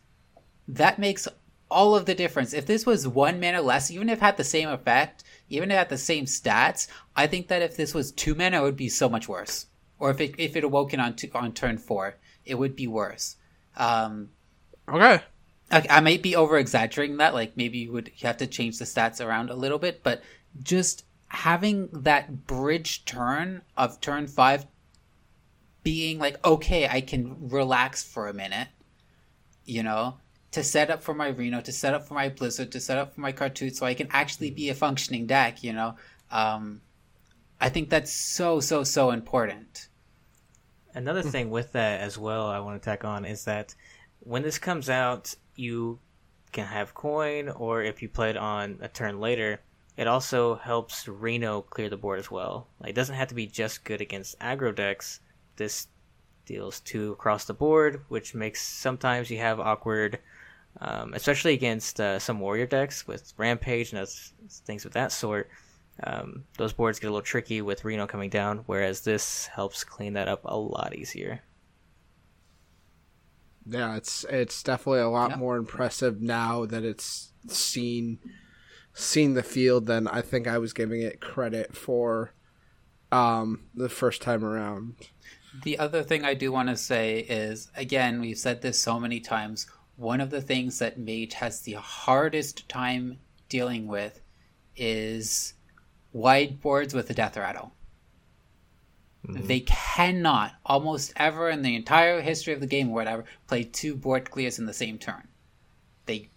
that 0.69 0.99
makes 0.99 1.29
all 1.71 1.95
of 1.95 2.05
the 2.05 2.15
difference. 2.15 2.53
If 2.53 2.67
this 2.67 2.87
was 2.87 3.09
one 3.09 3.41
mana 3.41 3.61
less 3.61 3.91
even 3.91 4.09
if 4.09 4.19
it 4.19 4.23
had 4.23 4.37
the 4.37 4.45
same 4.45 4.69
effect 4.69 5.25
even 5.53 5.71
if 5.71 5.75
it 5.75 5.79
had 5.79 5.89
the 5.89 5.99
same 5.99 6.25
stats 6.25 6.89
i 7.15 7.27
think 7.27 7.49
that 7.49 7.63
if 7.63 7.77
this 7.77 7.95
was 7.95 8.13
two 8.13 8.35
mana 8.35 8.59
it 8.59 8.63
would 8.63 8.77
be 8.77 8.89
so 8.89 9.09
much 9.09 9.29
worse 9.29 9.67
or 10.03 10.11
if 10.11 10.21
it 10.21 10.35
if 10.37 10.57
it 10.57 10.65
awoken 10.65 11.01
on 11.01 11.15
two, 11.15 11.31
on 11.35 11.53
turn 11.53 11.79
four 11.79 12.17
it 12.45 12.57
would 12.57 12.75
be 12.77 12.87
worse 12.87 13.37
um 13.77 14.29
Okay. 14.89 15.23
I, 15.71 15.87
I 15.89 16.01
might 16.01 16.23
be 16.23 16.37
over 16.37 16.59
exaggerating 16.59 17.17
that. 17.19 17.35
Like 17.35 17.57
maybe 17.57 17.79
you 17.79 17.93
would 17.93 18.09
you 18.17 18.27
have 18.27 18.37
to 18.39 18.47
change 18.47 18.79
the 18.79 18.85
stats 18.85 19.25
around 19.25 19.51
a 19.51 19.55
little 19.55 19.79
bit, 19.79 20.03
but 20.03 20.23
just 20.63 21.05
having 21.29 21.89
that 21.93 22.47
bridge 22.47 23.05
turn 23.05 23.63
of 23.77 24.01
turn 24.01 24.27
five 24.27 24.67
being 25.83 26.19
like, 26.19 26.45
okay, 26.47 26.87
I 26.87 27.01
can 27.01 27.49
relax 27.49 28.03
for 28.03 28.29
a 28.29 28.35
minute, 28.35 28.69
you 29.65 29.83
know, 29.83 30.19
to 30.53 30.63
set 30.63 30.91
up 30.91 31.03
for 31.03 31.15
my 31.15 31.29
Reno, 31.29 31.61
to 31.63 31.73
set 31.73 31.95
up 31.95 32.07
for 32.07 32.15
my 32.15 32.29
Blizzard, 32.29 32.71
to 32.73 32.81
set 32.81 32.99
up 32.99 33.15
for 33.15 33.21
my 33.21 33.33
Cartoon, 33.33 33.73
so 33.73 33.87
I 33.87 33.95
can 33.95 34.09
actually 34.11 34.51
be 34.51 34.69
a 34.69 34.75
functioning 34.75 35.27
deck, 35.27 35.65
you 35.65 35.73
know. 35.73 35.97
Um, 36.31 36.83
I 37.61 37.69
think 37.69 37.89
that's 37.89 38.13
so 38.13 38.61
so 38.61 38.85
so 38.85 39.11
important. 39.11 39.89
Another 40.95 41.23
thing 41.23 41.51
with 41.51 41.73
that 41.73 42.01
as 42.01 42.19
well, 42.19 42.47
I 42.47 42.61
want 42.61 42.81
to 42.81 42.85
tack 42.85 43.05
on 43.05 43.25
is 43.25 43.45
that 43.45 43.75
when 44.21 44.43
this 44.43 44.59
comes 44.59 44.91
out, 44.91 45.35
you 45.57 45.99
can 46.53 46.67
have 46.67 46.95
coin, 46.95 47.49
or 47.49 47.83
if 47.83 48.03
you 48.03 48.09
play 48.09 48.31
it 48.31 48.37
on 48.37 48.79
a 48.83 48.89
turn 48.89 49.19
later, 49.21 49.61
it 49.97 50.07
also 50.07 50.57
helps 50.57 51.09
Reno 51.09 51.63
clear 51.63 51.89
the 51.89 51.97
board 51.97 52.19
as 52.19 52.31
well. 52.31 52.69
Like, 52.81 52.91
it 52.91 52.97
doesn't 52.97 53.15
have 53.15 53.29
to 53.29 53.35
be 53.35 53.47
just 53.47 53.85
good 53.85 54.01
against 54.01 54.39
aggro 54.39 54.75
decks. 54.75 55.21
This 55.57 55.89
deals 56.45 56.81
two 56.81 57.13
across 57.13 57.45
the 57.45 57.55
board, 57.55 58.03
which 58.09 58.35
makes 58.35 58.63
sometimes 58.63 59.31
you 59.31 59.39
have 59.39 59.61
awkward, 59.61 60.19
um, 60.81 61.15
especially 61.15 61.55
against 61.55 62.01
uh, 62.01 62.19
some 62.19 62.41
warrior 62.41 62.67
decks 62.67 63.07
with 63.07 63.33
Rampage 63.37 63.93
and 63.93 64.09
things 64.67 64.85
of 64.85 64.93
that 64.93 65.13
sort. 65.13 65.49
Um, 66.03 66.45
those 66.59 66.73
boards 66.73 66.99
get 66.99 67.09
a 67.09 67.11
little 67.11 67.23
tricky 67.23 67.61
with 67.63 67.85
Reno 67.85 68.07
coming 68.07 68.31
down, 68.31 68.63
whereas 68.67 69.03
this 69.03 69.47
helps 69.47 69.85
clean 69.85 70.15
that 70.15 70.29
up 70.29 70.41
a 70.45 70.57
lot 70.57 70.95
easier. 70.97 71.43
Yeah, 73.67 73.97
it's 73.97 74.25
it's 74.29 74.63
definitely 74.63 75.01
a 75.01 75.09
lot 75.09 75.31
Yeah. 75.31 75.37
more 75.37 75.57
impressive 75.57 76.21
now 76.21 76.67
that 76.67 76.83
it's 76.85 77.33
seen 77.49 78.19
seen 78.95 79.35
the 79.35 79.43
field 79.43 79.87
than 79.87 80.09
I 80.09 80.21
think 80.21 80.47
I 80.49 80.59
was 80.59 80.73
giving 80.73 81.01
it 81.03 81.21
credit 81.21 81.77
for 81.77 82.33
um 83.13 83.69
the 83.75 83.89
first 83.89 84.21
time 84.23 84.45
around. 84.45 84.97
The 85.63 85.79
other 85.79 86.03
thing 86.03 86.25
I 86.25 86.35
do 86.35 86.51
want 86.51 86.71
to 86.71 86.77
say 86.77 87.21
is 87.21 87.71
again, 87.77 88.21
we've 88.21 88.39
said 88.39 88.63
this 88.63 88.81
so 88.81 88.99
many 88.99 89.21
times 89.21 89.67
one 89.97 90.21
of 90.21 90.31
the 90.31 90.41
things 90.43 90.79
that 90.81 90.99
Mage 90.99 91.35
has 91.35 91.61
the 91.61 91.75
hardest 91.75 92.69
time 92.69 93.19
dealing 93.49 93.87
with 93.87 94.21
is 94.75 95.55
wide 96.13 96.61
boards 96.61 96.95
with 96.95 97.11
a 97.11 97.15
death 97.15 97.37
rattle. 97.37 97.73
Mm-hmm. 99.27 99.47
They 99.47 99.61
cannot, 99.61 100.55
almost 100.67 101.13
ever 101.17 101.49
in 101.49 101.63
the 101.63 101.77
entire 101.77 102.21
history 102.21 102.53
of 102.53 102.61
the 102.61 102.67
game 102.67 102.91
or 102.91 102.95
whatever, 102.95 103.25
play 103.47 103.63
two 103.65 103.95
board 103.95 104.31
clears 104.31 104.59
in 104.59 104.67
the 104.67 104.73
same 104.73 104.99
turn. 104.99 105.29
They 106.07 106.31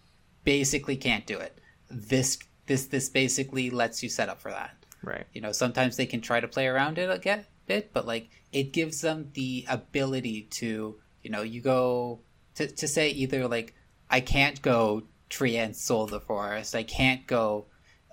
basically 0.44 0.96
can't 0.96 1.26
do 1.26 1.38
it. 1.40 1.58
This 1.90 2.38
this 2.68 2.86
this 2.88 3.10
basically 3.10 3.70
lets 3.70 4.04
you 4.04 4.10
set 4.10 4.30
up 4.30 4.40
for 4.40 4.52
that. 4.52 4.76
Right. 5.04 5.26
You 5.34 5.42
know, 5.42 5.52
sometimes 5.52 5.98
they 5.98 6.06
can 6.06 6.22
try 6.22 6.40
to 6.40 6.48
play 6.48 6.68
around 6.68 6.98
it 6.98 7.10
a 7.10 7.46
bit, 7.68 7.94
but 7.94 8.06
like 8.06 8.30
it 8.52 8.72
gives 8.72 9.02
them 9.02 9.32
the 9.34 9.66
ability 9.68 10.44
to, 10.52 10.96
you 11.24 11.30
know, 11.30 11.42
you 11.42 11.62
go 11.62 12.20
to 12.56 12.68
to 12.68 12.88
say 12.88 13.10
either 13.10 13.48
like 13.48 13.74
I 14.10 14.20
can't 14.20 14.62
go 14.62 15.04
tree 15.30 15.58
and 15.58 15.76
soul 15.76 16.06
the 16.06 16.20
forest, 16.20 16.76
I 16.76 16.84
can't 16.84 17.26
go 17.26 17.66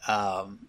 um 0.09 0.61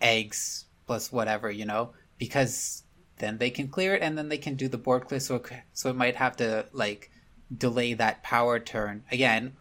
eggs 0.00 0.66
plus 0.86 1.12
whatever, 1.12 1.50
you 1.50 1.64
know, 1.64 1.92
because 2.18 2.82
then 3.18 3.38
they 3.38 3.50
can 3.50 3.68
clear 3.68 3.94
it 3.94 4.02
and 4.02 4.18
then 4.18 4.28
they 4.28 4.38
can 4.38 4.54
do 4.54 4.68
the 4.68 4.78
board 4.78 5.06
clear. 5.06 5.20
So 5.20 5.42
so 5.72 5.90
it 5.90 5.96
might 5.96 6.16
have 6.16 6.36
to 6.36 6.66
like 6.72 7.10
delay 7.56 7.94
that 7.94 8.22
power 8.22 8.58
turn. 8.58 9.04
Again 9.10 9.56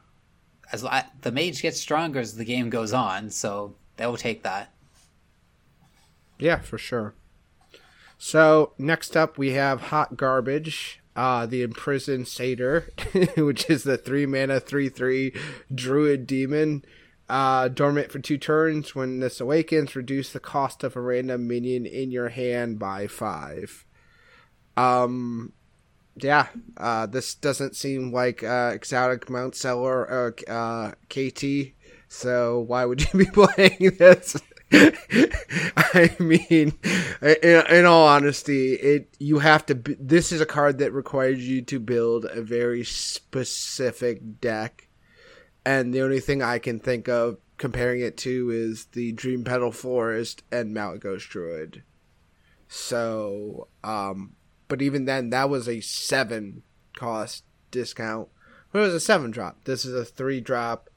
as 0.71 0.83
the 1.21 1.31
mage 1.31 1.61
gets 1.61 1.79
stronger 1.79 2.19
as 2.19 2.35
the 2.35 2.45
game 2.45 2.69
goes 2.69 2.93
on 2.93 3.29
so 3.29 3.75
they 3.97 4.05
will 4.05 4.17
take 4.17 4.43
that. 4.43 4.73
Yeah 6.39 6.59
for 6.59 6.77
sure. 6.77 7.13
So 8.17 8.73
next 8.77 9.15
up 9.15 9.37
we 9.37 9.51
have 9.51 9.81
hot 9.81 10.17
garbage 10.17 10.99
uh 11.15 11.45
the 11.45 11.61
imprisoned 11.61 12.27
satyr 12.27 12.91
which 13.37 13.69
is 13.69 13.83
the 13.83 13.97
three 13.97 14.25
mana 14.25 14.59
three 14.59 14.89
three 14.89 15.31
druid 15.73 16.25
demon 16.25 16.83
uh, 17.33 17.67
dormant 17.67 18.11
for 18.11 18.19
two 18.19 18.37
turns. 18.37 18.93
When 18.93 19.19
this 19.19 19.41
awakens, 19.41 19.95
reduce 19.95 20.31
the 20.31 20.39
cost 20.39 20.83
of 20.83 20.95
a 20.95 21.01
random 21.01 21.47
minion 21.47 21.87
in 21.87 22.11
your 22.11 22.29
hand 22.29 22.77
by 22.77 23.07
five. 23.07 23.85
Um, 24.77 25.51
yeah, 26.15 26.49
uh, 26.77 27.07
this 27.07 27.33
doesn't 27.33 27.75
seem 27.75 28.13
like 28.13 28.43
uh, 28.43 28.69
exotic 28.75 29.31
mount 29.31 29.55
seller 29.55 30.01
or 30.01 30.35
uh, 30.47 30.91
KT. 31.09 31.73
So 32.07 32.59
why 32.59 32.85
would 32.85 33.01
you 33.13 33.25
be 33.25 33.31
playing 33.31 33.95
this? 33.97 34.39
I 34.71 36.15
mean, 36.19 36.73
in, 37.21 37.65
in, 37.67 37.85
all 37.85 38.07
honesty, 38.07 38.73
it 38.73 39.15
you 39.17 39.39
have 39.39 39.65
to. 39.67 39.73
This 39.99 40.31
is 40.31 40.39
a 40.39 40.45
card 40.45 40.77
that 40.79 40.93
requires 40.93 41.47
you 41.47 41.63
to 41.63 41.79
build 41.79 42.25
a 42.25 42.43
very 42.43 42.83
specific 42.83 44.39
deck 44.39 44.87
and 45.65 45.93
the 45.93 46.01
only 46.01 46.19
thing 46.19 46.41
I 46.41 46.59
can 46.59 46.79
think 46.79 47.07
of 47.07 47.37
comparing 47.57 48.01
it 48.01 48.17
to 48.17 48.49
is 48.49 48.85
the 48.85 49.13
Dreampetal 49.13 49.73
Florist 49.73 50.43
and 50.51 50.75
Malygos 50.75 51.27
Druid. 51.27 51.83
So, 52.67 53.67
um, 53.83 54.35
but 54.67 54.81
even 54.81 55.05
then, 55.05 55.29
that 55.29 55.49
was 55.49 55.69
a 55.69 55.79
seven 55.81 56.63
cost 56.95 57.43
discount. 57.71 58.29
But 58.71 58.79
it 58.79 58.85
was 58.85 58.93
a 58.95 58.99
seven 58.99 59.31
drop. 59.31 59.63
This 59.65 59.85
is 59.85 59.93
a 59.93 60.03
three 60.03 60.41
drop 60.41 60.89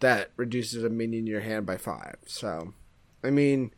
that 0.00 0.30
reduces 0.36 0.82
a 0.82 0.88
minion 0.88 1.24
in 1.24 1.26
your 1.26 1.40
hand 1.40 1.66
by 1.66 1.76
five. 1.76 2.16
So, 2.26 2.72
I 3.22 3.30
mean, 3.30 3.72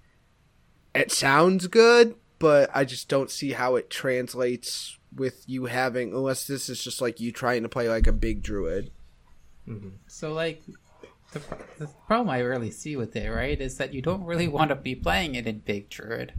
it 0.95 1.11
sounds 1.11 1.67
good, 1.67 2.15
but 2.39 2.71
I 2.73 2.85
just 2.85 3.09
don't 3.09 3.31
see 3.31 3.53
how 3.53 3.77
it 3.77 3.91
translates 3.91 4.99
with 5.15 5.45
you 5.47 5.67
having, 5.67 6.13
unless 6.13 6.47
this 6.47 6.69
is 6.69 6.83
just 6.83 7.01
like 7.01 7.21
you 7.21 7.33
trying 7.33 7.63
to 7.65 7.69
play 7.69 7.89
like 7.89 8.07
a 8.07 8.13
big 8.13 8.43
druid. 8.43 8.93
Mm-hmm. 9.69 9.89
So, 10.07 10.33
like, 10.33 10.63
the, 11.33 11.41
the 11.79 11.89
problem 12.07 12.31
I 12.31 12.41
really 12.41 12.71
see 12.71 12.97
with 12.97 13.17
it, 13.17 13.29
right, 13.29 13.61
is 13.61 13.79
that 13.79 13.95
you 13.95 14.03
don't 14.03 14.25
really 14.25 14.49
want 14.49 14.71
to 14.71 14.75
be 14.75 14.95
playing 14.95 15.35
it 15.35 15.47
in 15.47 15.59
Big 15.61 15.89
Druid. 15.89 16.33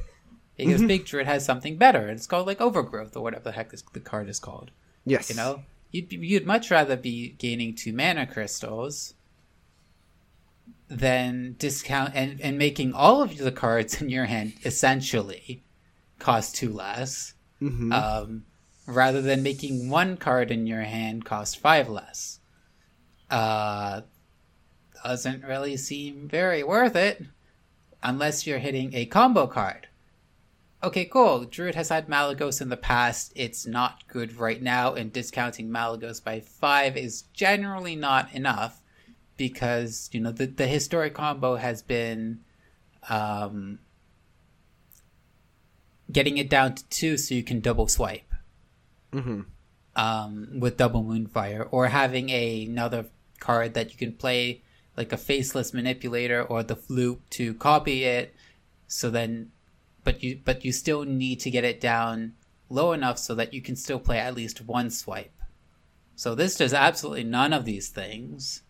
Because 0.57 0.81
mm-hmm. 0.81 0.87
Big 0.87 1.05
Druid 1.05 1.25
has 1.25 1.45
something 1.45 1.77
better. 1.77 2.09
It's 2.09 2.27
called, 2.27 2.47
like, 2.47 2.61
Overgrowth, 2.61 3.15
or 3.15 3.23
whatever 3.23 3.45
the 3.45 3.51
heck 3.53 3.71
this, 3.71 3.83
the 3.93 3.99
card 3.99 4.29
is 4.29 4.39
called. 4.39 4.71
Yes. 5.05 5.29
You 5.29 5.35
know? 5.35 5.63
You'd, 5.91 6.11
you'd 6.11 6.45
much 6.45 6.71
rather 6.71 6.95
be 6.95 7.35
gaining 7.37 7.75
two 7.75 7.93
mana 7.93 8.25
crystals 8.27 9.13
than 10.87 11.55
discount 11.57 12.13
and, 12.15 12.39
and 12.41 12.57
making 12.57 12.93
all 12.93 13.21
of 13.21 13.37
the 13.37 13.51
cards 13.51 14.01
in 14.01 14.09
your 14.09 14.25
hand 14.25 14.53
essentially 14.65 15.63
cost 16.19 16.55
two 16.55 16.71
less. 16.71 17.33
Mm-hmm. 17.61 17.93
Um, 17.93 18.45
rather 18.85 19.21
than 19.21 19.43
making 19.43 19.89
one 19.89 20.17
card 20.17 20.51
in 20.51 20.67
your 20.67 20.81
hand 20.81 21.25
cost 21.25 21.59
five 21.59 21.87
less 21.87 22.39
uh, 23.33 24.01
doesn't 25.03 25.43
really 25.43 25.75
seem 25.75 26.29
very 26.29 26.61
worth 26.63 26.95
it 26.95 27.23
unless 28.03 28.45
you're 28.45 28.59
hitting 28.59 28.93
a 28.93 29.07
combo 29.07 29.47
card. 29.47 29.87
Okay, 30.83 31.05
cool. 31.05 31.45
Druid 31.45 31.75
has 31.75 31.89
had 31.89 32.07
Malygos 32.07 32.61
in 32.61 32.69
the 32.69 32.77
past. 32.77 33.33
It's 33.35 33.65
not 33.65 34.07
good 34.07 34.37
right 34.37 34.61
now, 34.61 34.93
and 34.93 35.11
discounting 35.11 35.69
Malygos 35.69 36.23
by 36.23 36.41
five 36.41 36.95
is 36.95 37.23
generally 37.33 37.95
not 37.95 38.31
enough 38.33 38.81
because, 39.35 40.09
you 40.11 40.19
know, 40.19 40.31
the, 40.31 40.45
the 40.45 40.67
historic 40.67 41.15
combo 41.15 41.55
has 41.55 41.81
been 41.81 42.41
um, 43.09 43.79
getting 46.11 46.37
it 46.37 46.49
down 46.49 46.75
to 46.75 46.83
two 46.89 47.17
so 47.17 47.33
you 47.33 47.43
can 47.43 47.61
double 47.61 47.87
swipe. 47.87 48.31
Mm-hmm. 49.11 49.41
Um, 49.95 50.59
with 50.59 50.77
double 50.77 51.03
moonfire, 51.03 51.67
or 51.71 51.87
having 51.87 52.29
a, 52.29 52.65
another 52.65 53.05
card 53.39 53.73
that 53.73 53.91
you 53.91 53.97
can 53.97 54.13
play 54.13 54.61
like 54.95 55.11
a 55.11 55.17
faceless 55.17 55.73
manipulator 55.73 56.43
or 56.43 56.63
the 56.63 56.75
flute 56.75 57.21
to 57.31 57.53
copy 57.55 58.03
it. 58.03 58.35
So 58.87 59.09
then 59.09 59.51
but 60.03 60.21
you 60.21 60.39
but 60.43 60.65
you 60.65 60.71
still 60.71 61.03
need 61.03 61.39
to 61.41 61.51
get 61.51 61.63
it 61.63 61.79
down 61.79 62.33
low 62.69 62.91
enough 62.91 63.17
so 63.17 63.35
that 63.35 63.53
you 63.53 63.61
can 63.61 63.75
still 63.75 63.99
play 63.99 64.19
at 64.19 64.35
least 64.35 64.65
one 64.65 64.89
swipe. 64.89 65.31
So 66.15 66.35
this 66.35 66.55
does 66.55 66.73
absolutely 66.73 67.23
none 67.23 67.53
of 67.53 67.65
these 67.65 67.89
things. 67.89 68.61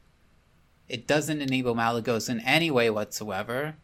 It 0.87 1.07
doesn't 1.07 1.41
enable 1.41 1.75
malygos 1.75 2.29
in 2.29 2.39
any 2.41 2.71
way 2.71 2.89
whatsoever. 2.89 3.75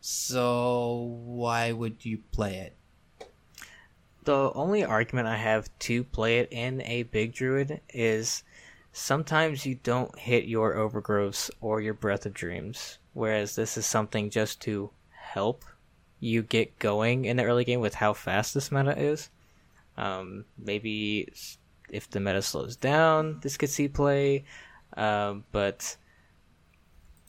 So 0.00 1.18
why 1.24 1.72
would 1.72 2.04
you 2.04 2.18
play 2.30 2.56
it? 2.56 2.76
The 4.24 4.52
only 4.54 4.84
argument 4.84 5.28
i 5.28 5.36
have 5.36 5.68
to 5.78 6.02
play 6.02 6.38
it 6.38 6.48
in 6.50 6.82
a 6.82 7.04
big 7.04 7.32
druid 7.32 7.80
is 7.90 8.42
sometimes 8.96 9.66
you 9.66 9.74
don't 9.82 10.18
hit 10.18 10.46
your 10.46 10.74
overgrowths 10.74 11.50
or 11.60 11.82
your 11.82 11.92
breath 11.92 12.24
of 12.24 12.32
dreams 12.32 12.98
whereas 13.12 13.54
this 13.54 13.76
is 13.76 13.84
something 13.84 14.30
just 14.30 14.58
to 14.58 14.90
help 15.10 15.66
you 16.18 16.42
get 16.42 16.78
going 16.78 17.26
in 17.26 17.36
the 17.36 17.44
early 17.44 17.62
game 17.62 17.80
with 17.80 17.94
how 17.94 18.14
fast 18.14 18.54
this 18.54 18.72
meta 18.72 18.98
is. 18.98 19.28
Um, 19.98 20.46
maybe 20.56 21.30
if 21.90 22.08
the 22.08 22.20
meta 22.20 22.40
slows 22.40 22.74
down 22.74 23.38
this 23.42 23.58
could 23.58 23.68
see 23.68 23.86
play 23.86 24.44
um, 24.96 25.44
but 25.52 25.96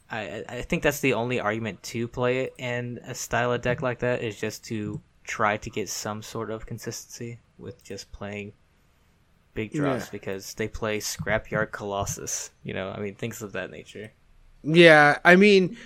I, 0.09 0.45
I 0.47 0.61
think 0.61 0.83
that's 0.83 1.01
the 1.01 1.13
only 1.13 1.41
argument 1.41 1.83
to 1.83 2.07
play 2.07 2.45
it 2.45 2.53
in 2.57 3.01
a 3.05 3.13
style 3.13 3.51
of 3.51 3.61
deck 3.61 3.81
like 3.81 3.99
that 3.99 4.21
is 4.21 4.39
just 4.39 4.63
to 4.65 5.01
try 5.25 5.57
to 5.57 5.69
get 5.69 5.89
some 5.89 6.23
sort 6.23 6.49
of 6.49 6.65
consistency 6.65 7.39
with 7.57 7.83
just 7.83 8.09
playing 8.13 8.53
big 9.57 9.73
drops 9.73 10.05
yeah. 10.05 10.09
because 10.11 10.53
they 10.53 10.67
play 10.67 10.99
Scrapyard 10.99 11.71
Colossus. 11.71 12.51
You 12.63 12.75
know, 12.75 12.91
I 12.91 12.99
mean 12.99 13.15
things 13.15 13.41
of 13.41 13.53
that 13.53 13.71
nature. 13.71 14.13
Yeah, 14.63 15.17
I 15.25 15.35
mean 15.35 15.77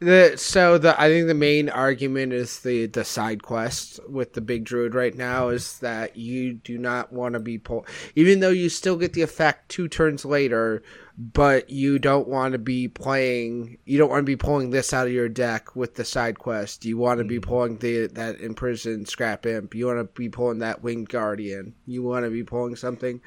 the 0.00 0.34
so 0.36 0.78
the 0.78 0.98
I 1.00 1.08
think 1.08 1.26
the 1.26 1.34
main 1.34 1.68
argument 1.68 2.32
is 2.32 2.60
the 2.60 2.86
the 2.86 3.04
side 3.04 3.42
quest 3.42 4.00
with 4.08 4.32
the 4.32 4.40
big 4.40 4.64
druid 4.64 4.94
right 4.94 5.14
now 5.14 5.48
is 5.48 5.78
that 5.80 6.16
you 6.16 6.54
do 6.54 6.78
not 6.78 7.12
want 7.12 7.34
to 7.34 7.40
be 7.40 7.58
pull 7.58 7.86
even 8.14 8.40
though 8.40 8.50
you 8.50 8.70
still 8.70 8.96
get 8.96 9.12
the 9.12 9.22
effect 9.22 9.68
two 9.68 9.88
turns 9.88 10.24
later 10.24 10.82
but 11.18 11.68
you 11.68 11.98
don't 11.98 12.28
want 12.28 12.52
to 12.52 12.58
be 12.58 12.88
playing 12.88 13.76
you 13.84 13.98
don't 13.98 14.08
want 14.08 14.20
to 14.20 14.24
be 14.24 14.36
pulling 14.36 14.70
this 14.70 14.94
out 14.94 15.06
of 15.06 15.12
your 15.12 15.28
deck 15.28 15.76
with 15.76 15.94
the 15.94 16.04
side 16.04 16.38
quest. 16.38 16.84
You 16.84 16.96
want 16.96 17.18
to 17.18 17.24
be 17.24 17.38
mm-hmm. 17.38 17.48
pulling 17.48 17.76
the 17.78 18.06
that 18.08 18.40
imprisoned 18.40 19.08
scrap 19.08 19.44
imp. 19.44 19.74
You 19.74 19.86
want 19.86 19.98
to 19.98 20.04
be 20.04 20.28
pulling 20.28 20.60
that 20.60 20.82
winged 20.82 21.10
guardian. 21.10 21.74
You 21.86 22.02
want 22.02 22.24
to 22.24 22.30
be 22.30 22.42
pulling 22.42 22.76
something 22.76 23.20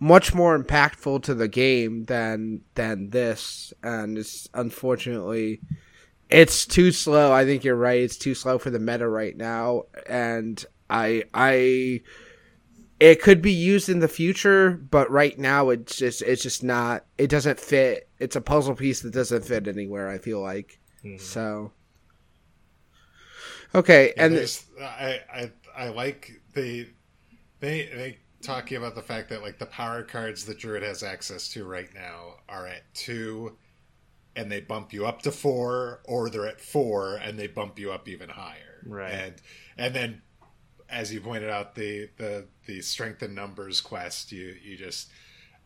much 0.00 0.34
more 0.34 0.58
impactful 0.58 1.22
to 1.24 1.34
the 1.34 1.48
game 1.48 2.04
than 2.04 2.62
than 2.74 3.10
this 3.10 3.72
and 3.82 4.18
it's 4.18 4.48
unfortunately 4.54 5.60
it's 6.34 6.66
too 6.66 6.90
slow 6.92 7.32
i 7.32 7.44
think 7.44 7.64
you're 7.64 7.76
right 7.76 8.00
it's 8.00 8.16
too 8.16 8.34
slow 8.34 8.58
for 8.58 8.70
the 8.70 8.78
meta 8.78 9.08
right 9.08 9.36
now 9.36 9.84
and 10.06 10.64
i 10.90 11.22
i 11.32 12.00
it 13.00 13.20
could 13.20 13.42
be 13.42 13.52
used 13.52 13.88
in 13.88 13.98
the 13.98 14.08
future, 14.08 14.70
but 14.70 15.10
right 15.10 15.38
now 15.38 15.70
it's 15.70 15.96
just 15.96 16.22
it's 16.22 16.42
just 16.42 16.62
not. 16.62 17.04
It 17.18 17.28
doesn't 17.28 17.58
fit. 17.58 18.08
It's 18.18 18.36
a 18.36 18.40
puzzle 18.40 18.74
piece 18.74 19.00
that 19.02 19.12
doesn't 19.12 19.44
fit 19.44 19.68
anywhere. 19.68 20.08
I 20.08 20.18
feel 20.18 20.40
like 20.40 20.78
mm-hmm. 21.04 21.18
so. 21.18 21.72
Okay, 23.74 24.14
yeah, 24.16 24.24
and 24.24 24.58
I, 24.80 25.20
I 25.32 25.52
I 25.76 25.88
like 25.88 26.40
the 26.54 26.88
they 27.60 27.86
they 27.86 28.18
talking 28.40 28.76
about 28.76 28.94
the 28.94 29.02
fact 29.02 29.28
that 29.30 29.42
like 29.42 29.58
the 29.58 29.66
power 29.66 30.02
cards 30.02 30.44
that 30.44 30.58
Druid 30.58 30.82
has 30.82 31.02
access 31.02 31.48
to 31.50 31.64
right 31.64 31.92
now 31.94 32.36
are 32.48 32.66
at 32.66 32.82
two, 32.94 33.56
and 34.36 34.50
they 34.50 34.60
bump 34.60 34.92
you 34.92 35.06
up 35.06 35.22
to 35.22 35.30
four, 35.30 36.00
or 36.04 36.28
they're 36.30 36.46
at 36.46 36.60
four 36.60 37.16
and 37.16 37.38
they 37.38 37.46
bump 37.46 37.78
you 37.78 37.92
up 37.92 38.08
even 38.08 38.28
higher. 38.28 38.82
Right. 38.86 39.10
And 39.12 39.34
and 39.76 39.94
then, 39.94 40.22
as 40.88 41.12
you 41.12 41.20
pointed 41.20 41.50
out, 41.50 41.74
the 41.74 42.10
the 42.16 42.46
the 42.66 42.80
strength 42.80 43.22
in 43.22 43.34
numbers 43.34 43.80
quest, 43.80 44.32
you 44.32 44.54
you 44.62 44.76
just. 44.76 45.10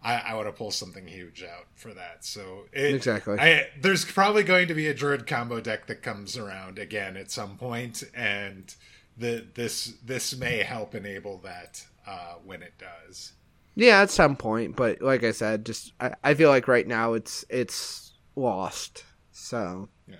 I, 0.00 0.14
I 0.14 0.34
want 0.34 0.46
to 0.46 0.52
pull 0.52 0.70
something 0.70 1.08
huge 1.08 1.42
out 1.42 1.66
for 1.74 1.92
that. 1.92 2.24
So 2.24 2.66
it, 2.72 2.94
Exactly. 2.94 3.36
I, 3.36 3.66
there's 3.80 4.04
probably 4.04 4.44
going 4.44 4.68
to 4.68 4.74
be 4.74 4.86
a 4.86 4.94
druid 4.94 5.26
combo 5.26 5.60
deck 5.60 5.88
that 5.88 6.02
comes 6.04 6.36
around 6.36 6.78
again 6.78 7.16
at 7.16 7.32
some 7.32 7.56
point, 7.56 8.04
and 8.14 8.72
the 9.16 9.44
this 9.54 9.94
this 10.04 10.36
may 10.36 10.58
help 10.58 10.94
enable 10.94 11.38
that 11.38 11.84
uh, 12.06 12.34
when 12.44 12.62
it 12.62 12.74
does. 12.78 13.32
Yeah, 13.74 14.00
at 14.00 14.10
some 14.10 14.36
point, 14.36 14.76
but 14.76 15.02
like 15.02 15.24
I 15.24 15.32
said, 15.32 15.66
just 15.66 15.92
I, 16.00 16.14
I 16.22 16.34
feel 16.34 16.50
like 16.50 16.68
right 16.68 16.86
now 16.86 17.14
it's 17.14 17.44
it's 17.48 18.07
lost. 18.38 19.04
So 19.32 19.88
Yeah. 20.06 20.16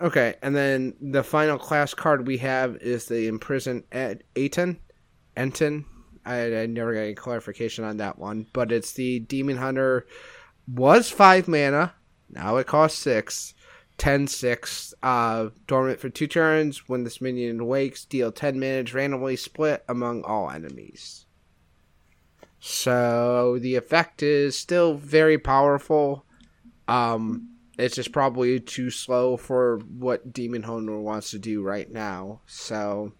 Okay, 0.00 0.34
and 0.42 0.54
then 0.56 0.94
the 1.00 1.22
final 1.22 1.58
class 1.58 1.94
card 1.94 2.26
we 2.26 2.38
have 2.38 2.76
is 2.76 3.06
the 3.06 3.28
imprisoned 3.28 3.84
Ed 3.92 4.24
Aten. 4.34 4.80
Enton. 5.36 5.84
I, 6.24 6.62
I 6.62 6.66
never 6.66 6.94
got 6.94 7.00
any 7.00 7.14
clarification 7.14 7.84
on 7.84 7.96
that 7.96 8.18
one, 8.18 8.46
but 8.52 8.70
it's 8.70 8.92
the 8.92 9.20
Demon 9.20 9.56
Hunter. 9.56 10.06
Was 10.68 11.10
five 11.10 11.48
mana, 11.48 11.94
now 12.30 12.56
it 12.56 12.66
costs 12.66 12.98
six. 12.98 13.54
10 13.98 14.26
6, 14.26 14.94
uh, 15.02 15.50
dormant 15.66 16.00
for 16.00 16.08
two 16.08 16.26
turns. 16.26 16.88
When 16.88 17.04
this 17.04 17.20
minion 17.20 17.60
awakes, 17.60 18.04
deal 18.04 18.32
10 18.32 18.54
damage 18.54 18.94
randomly 18.94 19.36
split 19.36 19.84
among 19.88 20.24
all 20.24 20.50
enemies. 20.50 21.26
So 22.58 23.58
the 23.60 23.76
effect 23.76 24.22
is 24.22 24.58
still 24.58 24.94
very 24.94 25.38
powerful. 25.38 26.24
Um, 26.88 27.48
it's 27.78 27.96
just 27.96 28.12
probably 28.12 28.60
too 28.60 28.90
slow 28.90 29.36
for 29.36 29.78
what 29.78 30.32
Demon 30.32 30.62
Hunter 30.62 30.98
wants 30.98 31.30
to 31.30 31.38
do 31.38 31.62
right 31.62 31.90
now. 31.90 32.40
So, 32.46 33.12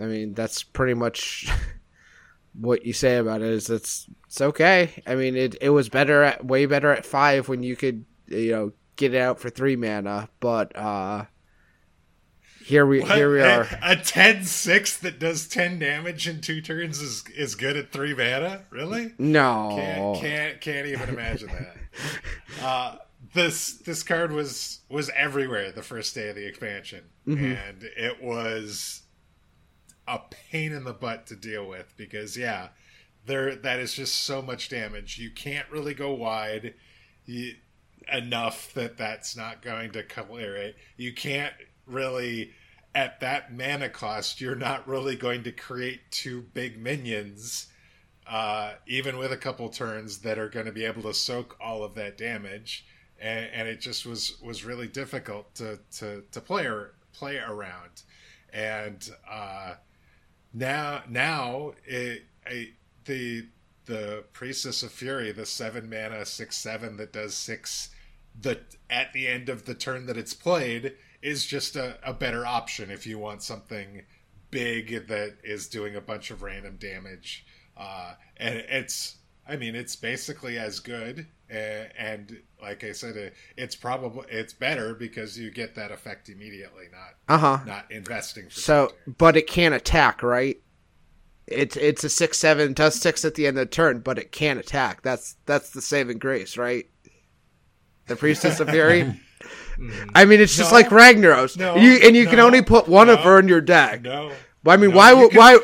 I 0.00 0.04
mean, 0.04 0.34
that's 0.34 0.62
pretty 0.62 0.94
much 0.94 1.48
what 2.60 2.84
you 2.84 2.92
say 2.92 3.16
about 3.16 3.42
it. 3.42 3.48
Is 3.48 3.70
it's 3.70 4.08
it's 4.26 4.40
okay. 4.40 5.02
I 5.06 5.14
mean, 5.14 5.36
it 5.36 5.56
it 5.60 5.70
was 5.70 5.88
better 5.88 6.22
at 6.22 6.44
way 6.44 6.66
better 6.66 6.92
at 6.92 7.06
five 7.06 7.48
when 7.48 7.62
you 7.62 7.76
could 7.76 8.04
you 8.26 8.52
know 8.52 8.72
get 8.96 9.14
it 9.14 9.18
out 9.18 9.40
for 9.40 9.48
three 9.48 9.76
mana, 9.76 10.28
but 10.40 10.76
uh, 10.76 11.24
here 12.64 12.86
we 12.86 13.00
What? 13.00 13.16
here 13.16 13.32
we 13.32 13.40
are. 13.40 13.62
A 13.82 13.96
10-6 13.96 15.00
that 15.00 15.18
does 15.18 15.48
ten 15.48 15.78
damage 15.78 16.28
in 16.28 16.40
two 16.40 16.60
turns 16.60 17.00
is 17.00 17.24
is 17.36 17.54
good 17.54 17.76
at 17.76 17.92
three 17.92 18.14
mana. 18.14 18.64
Really? 18.70 19.12
No, 19.18 19.72
Can't 19.76 20.20
can't 20.20 20.60
can't 20.60 20.86
even 20.86 21.08
imagine 21.08 21.48
that. 21.48 21.76
Uh, 22.62 22.96
this 23.34 23.74
this 23.78 24.02
card 24.02 24.30
was 24.32 24.80
was 24.88 25.10
everywhere 25.10 25.72
the 25.72 25.82
first 25.82 26.14
day 26.14 26.28
of 26.28 26.36
the 26.36 26.46
expansion, 26.46 27.04
and 27.26 27.82
it 27.96 28.22
was 28.22 29.02
a 30.06 30.20
pain 30.30 30.72
in 30.72 30.84
the 30.84 30.92
butt 30.92 31.26
to 31.28 31.36
deal 31.36 31.66
with 31.66 31.92
because 31.96 32.36
yeah, 32.36 32.68
there 33.26 33.54
that 33.56 33.78
is 33.80 33.94
just 33.94 34.14
so 34.24 34.40
much 34.42 34.68
damage. 34.68 35.18
You 35.18 35.30
can't 35.30 35.68
really 35.70 35.94
go 35.94 36.12
wide 36.14 36.74
you, 37.24 37.54
enough 38.12 38.72
that 38.74 38.96
that's 38.96 39.36
not 39.36 39.62
going 39.62 39.90
to 39.92 40.02
clear 40.02 40.54
it. 40.56 40.76
You 40.96 41.12
can't 41.12 41.54
really 41.90 42.52
at 42.94 43.20
that 43.20 43.52
mana 43.52 43.88
cost. 43.88 44.40
You're 44.40 44.54
not 44.54 44.86
really 44.88 45.16
going 45.16 45.44
to 45.44 45.52
create 45.52 46.00
two 46.10 46.42
big 46.54 46.78
minions 46.78 47.68
uh, 48.30 48.74
even 48.86 49.18
with 49.18 49.32
a 49.32 49.36
couple 49.36 49.68
turns 49.68 50.18
that 50.18 50.38
are 50.38 50.48
going 50.48 50.66
to 50.66 50.72
be 50.72 50.84
able 50.84 51.02
to 51.02 51.12
soak 51.12 51.56
all 51.60 51.82
of 51.82 51.94
that 51.96 52.16
damage, 52.16 52.86
and, 53.20 53.50
and 53.52 53.68
it 53.68 53.80
just 53.80 54.06
was 54.06 54.40
was 54.40 54.64
really 54.64 54.86
difficult 54.86 55.52
to 55.56 55.80
to 55.90 56.22
to 56.30 56.40
play 56.40 56.64
ar- 56.64 56.92
play 57.12 57.38
around, 57.38 58.02
and 58.52 59.10
uh, 59.28 59.74
now 60.54 61.02
now 61.08 61.72
it, 61.84 62.22
I 62.46 62.70
the 63.04 63.48
the 63.86 64.22
priestess 64.32 64.84
of 64.84 64.92
fury, 64.92 65.32
the 65.32 65.44
seven 65.44 65.90
mana 65.90 66.24
six 66.24 66.56
seven 66.56 66.98
that 66.98 67.12
does 67.12 67.34
six, 67.34 67.90
the 68.40 68.60
at 68.88 69.12
the 69.12 69.26
end 69.26 69.48
of 69.48 69.64
the 69.64 69.74
turn 69.74 70.06
that 70.06 70.16
it's 70.16 70.34
played 70.34 70.94
is 71.22 71.44
just 71.46 71.76
a, 71.76 71.98
a 72.02 72.12
better 72.12 72.46
option 72.46 72.90
if 72.90 73.06
you 73.06 73.18
want 73.18 73.42
something 73.42 74.02
big 74.50 75.06
that 75.08 75.36
is 75.44 75.68
doing 75.68 75.94
a 75.96 76.00
bunch 76.00 76.30
of 76.30 76.42
random 76.42 76.76
damage 76.78 77.46
uh, 77.76 78.14
and 78.36 78.58
it's 78.68 79.16
i 79.48 79.56
mean 79.56 79.74
it's 79.74 79.96
basically 79.96 80.58
as 80.58 80.80
good 80.80 81.26
uh, 81.52 81.84
and 81.98 82.40
like 82.60 82.84
i 82.84 82.92
said 82.92 83.16
it, 83.16 83.34
it's 83.56 83.76
probably 83.76 84.24
it's 84.28 84.52
better 84.52 84.94
because 84.94 85.38
you 85.38 85.50
get 85.50 85.74
that 85.74 85.90
effect 85.90 86.28
immediately 86.28 86.86
not 86.90 87.14
uh 87.34 87.38
huh. 87.38 87.64
not 87.66 87.90
investing 87.90 88.48
for 88.48 88.60
So, 88.60 88.88
two 88.88 89.14
but 89.18 89.36
it 89.36 89.46
can't 89.46 89.74
attack, 89.74 90.22
right? 90.22 90.60
It's 91.46 91.76
it's 91.76 92.04
a 92.04 92.08
six 92.08 92.38
seven 92.38 92.72
does 92.72 93.00
six 93.00 93.24
at 93.24 93.34
the 93.34 93.46
end 93.46 93.58
of 93.58 93.68
the 93.68 93.74
turn, 93.74 94.00
but 94.00 94.18
it 94.18 94.30
can't 94.30 94.58
attack. 94.60 95.02
That's 95.02 95.36
that's 95.46 95.70
the 95.70 95.82
saving 95.82 96.18
grace, 96.18 96.56
right? 96.56 96.88
The 98.06 98.16
priestess 98.16 98.60
of 98.60 98.68
fury. 98.68 99.20
I 100.14 100.24
mean, 100.24 100.40
it's 100.40 100.56
just 100.56 100.70
No. 100.72 100.78
like 100.78 100.88
Ragnaros. 100.88 101.56
No. 101.56 101.76
you 101.76 102.00
and 102.02 102.14
you 102.16 102.26
can 102.26 102.38
only 102.40 102.62
put 102.62 102.88
one 102.88 103.08
of 103.08 103.20
her 103.20 103.38
in 103.38 103.48
your 103.48 103.60
deck. 103.60 104.02
no 104.02 104.32
Well, 104.64 104.74
I 104.74 104.76
mean, 104.76 104.90
No, 104.90 104.96
why 104.96 105.12
would 105.14 105.34
why? 105.34 105.58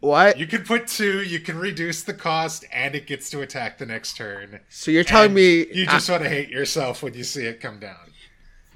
What? 0.00 0.38
you 0.38 0.46
can 0.46 0.62
put 0.62 0.86
two 0.86 1.22
you 1.22 1.40
can 1.40 1.58
reduce 1.58 2.02
the 2.04 2.14
cost 2.14 2.64
and 2.72 2.94
it 2.94 3.06
gets 3.08 3.30
to 3.30 3.40
attack 3.40 3.78
the 3.78 3.86
next 3.86 4.16
turn 4.16 4.60
so 4.68 4.92
you're 4.92 5.02
telling 5.02 5.34
me 5.34 5.66
you 5.72 5.86
just 5.86 6.08
want 6.08 6.22
to 6.22 6.28
hate 6.28 6.50
yourself 6.50 7.02
when 7.02 7.14
you 7.14 7.24
see 7.24 7.46
it 7.46 7.60
come 7.60 7.80
down 7.80 8.12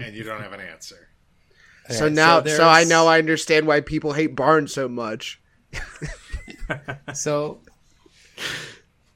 and 0.01 0.17
you 0.17 0.25
don't 0.25 0.41
have 0.43 0.53
an 0.53 0.59
answer 0.61 1.09
so 1.89 2.07
Okay, 2.07 2.15
now 2.15 2.43
so, 2.45 2.67
I 2.69 2.79
there's- 2.79 2.89
know 2.89 3.07
I 3.07 3.19
understand 3.21 3.69
why 3.69 3.81
people 3.83 4.15
hate 4.15 4.35
Barnes 4.35 4.73
so 4.75 4.89
much. 4.89 5.41
So, 7.15 7.61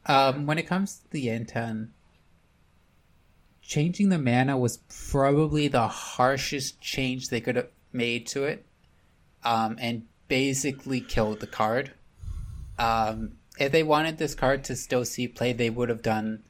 um, 0.07 0.47
when 0.47 0.59
it 0.59 0.65
comes 0.67 0.97
to 0.99 1.11
the 1.11 1.27
Antaen, 1.29 1.89
changing 3.67 4.09
the 4.09 4.19
mana 4.19 4.57
was 4.57 4.79
probably 5.11 5.69
the 5.69 5.89
harshest 5.89 6.81
change 6.81 7.29
they 7.29 7.41
could 7.41 7.57
have 7.57 7.69
made 7.93 8.27
to 8.29 8.45
it, 8.45 8.67
um, 9.45 9.77
and 9.81 10.07
basically 10.29 11.01
killed 11.01 11.41
the 11.41 11.47
card. 11.47 11.93
Um, 12.79 13.33
if 13.59 13.73
they 13.73 13.83
wanted 13.83 14.19
this 14.19 14.35
card 14.35 14.65
to 14.65 14.77
still 14.77 15.05
see 15.05 15.29
play, 15.29 15.53
they 15.53 15.71
would 15.71 15.89
have 15.89 16.03
done 16.03 16.43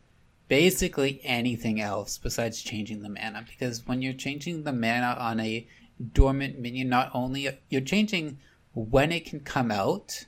basically 0.48 1.20
anything 1.24 1.80
else 1.80 2.18
besides 2.18 2.62
changing 2.62 3.02
the 3.02 3.08
mana. 3.08 3.44
Because 3.48 3.86
when 3.86 4.02
you're 4.02 4.12
changing 4.12 4.64
the 4.64 4.72
mana 4.72 5.16
on 5.18 5.40
a 5.40 5.66
dormant 6.12 6.58
minion, 6.58 6.88
not 6.88 7.10
only 7.14 7.48
you're 7.68 7.80
changing 7.80 8.38
when 8.74 9.10
it 9.10 9.24
can 9.24 9.40
come 9.40 9.70
out 9.70 10.26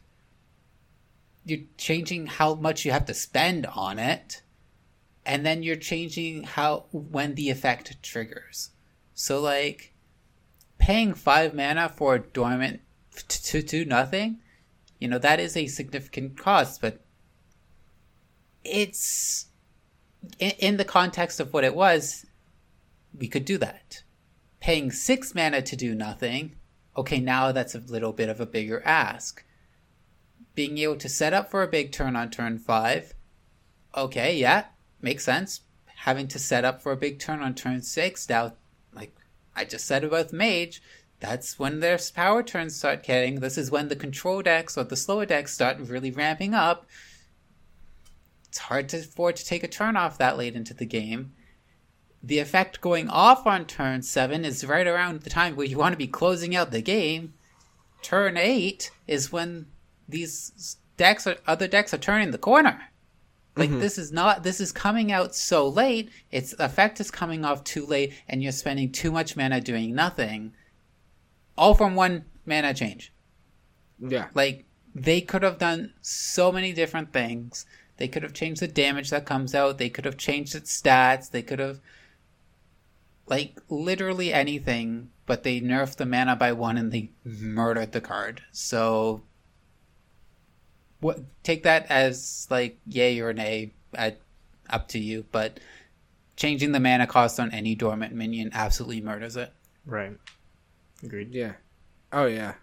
you're 1.48 1.66
changing 1.76 2.26
how 2.26 2.54
much 2.54 2.84
you 2.84 2.92
have 2.92 3.06
to 3.06 3.14
spend 3.14 3.66
on 3.66 3.98
it 3.98 4.42
and 5.28 5.44
then 5.46 5.62
you're 5.62 5.76
changing 5.76 6.42
how 6.42 6.86
when 6.90 7.34
the 7.34 7.50
effect 7.50 8.02
triggers 8.02 8.70
so 9.14 9.40
like 9.40 9.94
paying 10.78 11.14
five 11.14 11.54
mana 11.54 11.88
for 11.88 12.14
a 12.14 12.18
dormant 12.18 12.80
to 13.28 13.62
do 13.62 13.84
nothing 13.84 14.38
you 14.98 15.06
know 15.06 15.18
that 15.18 15.38
is 15.38 15.56
a 15.56 15.66
significant 15.66 16.36
cost 16.36 16.80
but 16.80 17.04
it's 18.64 19.46
in, 20.38 20.50
in 20.58 20.76
the 20.78 20.84
context 20.84 21.38
of 21.38 21.52
what 21.52 21.64
it 21.64 21.74
was 21.74 22.26
we 23.16 23.28
could 23.28 23.44
do 23.44 23.58
that 23.58 24.02
paying 24.60 24.90
six 24.90 25.34
mana 25.34 25.62
to 25.62 25.76
do 25.76 25.94
nothing 25.94 26.56
okay 26.96 27.20
now 27.20 27.52
that's 27.52 27.74
a 27.74 27.80
little 27.80 28.12
bit 28.12 28.28
of 28.28 28.40
a 28.40 28.46
bigger 28.46 28.82
ask 28.84 29.44
being 30.58 30.78
able 30.78 30.96
to 30.96 31.08
set 31.08 31.32
up 31.32 31.48
for 31.48 31.62
a 31.62 31.68
big 31.68 31.92
turn 31.92 32.16
on 32.16 32.28
turn 32.28 32.58
five. 32.58 33.14
Okay, 33.96 34.36
yeah, 34.36 34.64
makes 35.00 35.24
sense. 35.24 35.62
Having 36.02 36.28
to 36.28 36.38
set 36.38 36.64
up 36.64 36.80
for 36.80 36.92
a 36.92 36.96
big 36.96 37.18
turn 37.18 37.40
on 37.40 37.54
turn 37.54 37.82
six, 37.82 38.28
now, 38.28 38.54
like 38.94 39.14
I 39.56 39.64
just 39.64 39.86
said 39.86 40.04
about 40.04 40.32
Mage, 40.32 40.80
that's 41.20 41.58
when 41.58 41.80
their 41.80 41.98
power 42.14 42.42
turns 42.42 42.76
start 42.76 43.02
getting. 43.02 43.40
This 43.40 43.58
is 43.58 43.70
when 43.70 43.88
the 43.88 43.96
control 43.96 44.42
decks 44.42 44.78
or 44.78 44.84
the 44.84 44.96
slower 44.96 45.26
decks 45.26 45.52
start 45.52 45.78
really 45.80 46.10
ramping 46.10 46.54
up. 46.54 46.86
It's 48.48 48.58
hard 48.58 48.88
to 48.90 48.98
afford 48.98 49.36
to 49.36 49.44
take 49.44 49.64
a 49.64 49.68
turn 49.68 49.96
off 49.96 50.18
that 50.18 50.38
late 50.38 50.54
into 50.54 50.74
the 50.74 50.86
game. 50.86 51.32
The 52.22 52.38
effect 52.38 52.80
going 52.80 53.08
off 53.08 53.46
on 53.46 53.66
turn 53.66 54.02
seven 54.02 54.44
is 54.44 54.64
right 54.64 54.86
around 54.86 55.20
the 55.20 55.30
time 55.30 55.54
where 55.54 55.66
you 55.66 55.78
want 55.78 55.92
to 55.92 55.98
be 55.98 56.06
closing 56.06 56.54
out 56.56 56.70
the 56.70 56.82
game. 56.82 57.34
Turn 58.02 58.36
eight 58.36 58.90
is 59.06 59.32
when 59.32 59.66
these 60.08 60.76
decks 60.96 61.26
or 61.26 61.36
other 61.46 61.68
decks 61.68 61.92
are 61.92 61.98
turning 61.98 62.30
the 62.30 62.38
corner. 62.38 62.90
Like 63.58 63.70
mm-hmm. 63.70 63.80
this 63.80 63.98
is 63.98 64.12
not 64.12 64.44
this 64.44 64.60
is 64.60 64.70
coming 64.70 65.10
out 65.10 65.34
so 65.34 65.68
late, 65.68 66.10
its 66.30 66.52
effect 66.60 67.00
is 67.00 67.10
coming 67.10 67.44
off 67.44 67.64
too 67.64 67.84
late, 67.84 68.14
and 68.28 68.40
you're 68.40 68.52
spending 68.52 68.92
too 68.92 69.10
much 69.10 69.36
mana 69.36 69.60
doing 69.60 69.94
nothing. 69.94 70.52
All 71.56 71.74
from 71.74 71.96
one 71.96 72.24
mana 72.46 72.72
change. 72.72 73.12
Yeah. 73.98 74.28
Like 74.32 74.64
they 74.94 75.20
could 75.20 75.42
have 75.42 75.58
done 75.58 75.92
so 76.00 76.52
many 76.52 76.72
different 76.72 77.12
things. 77.12 77.66
They 77.96 78.06
could 78.06 78.22
have 78.22 78.32
changed 78.32 78.62
the 78.62 78.68
damage 78.68 79.10
that 79.10 79.26
comes 79.26 79.56
out. 79.56 79.78
They 79.78 79.90
could 79.90 80.04
have 80.04 80.16
changed 80.16 80.54
its 80.54 80.80
stats. 80.80 81.28
They 81.28 81.42
could 81.42 81.58
have 81.58 81.80
like 83.26 83.60
literally 83.68 84.32
anything, 84.32 85.10
but 85.26 85.42
they 85.42 85.60
nerfed 85.60 85.96
the 85.96 86.06
mana 86.06 86.36
by 86.36 86.52
one 86.52 86.76
and 86.76 86.92
they 86.92 87.10
murdered 87.24 87.90
the 87.90 88.00
card. 88.00 88.42
So 88.52 89.22
what 91.00 91.20
take 91.42 91.62
that 91.64 91.86
as 91.90 92.46
like 92.50 92.78
yay 92.86 93.20
or 93.20 93.32
nay, 93.32 93.72
at, 93.94 94.20
up 94.70 94.88
to 94.88 94.98
you, 94.98 95.24
but 95.32 95.60
changing 96.36 96.72
the 96.72 96.80
mana 96.80 97.06
cost 97.06 97.40
on 97.40 97.50
any 97.52 97.74
dormant 97.74 98.14
minion 98.14 98.50
absolutely 98.52 99.00
murders 99.00 99.36
it. 99.36 99.52
Right. 99.86 100.16
Agreed. 101.02 101.32
Yeah. 101.32 101.52
Oh 102.12 102.26
yeah. 102.26 102.54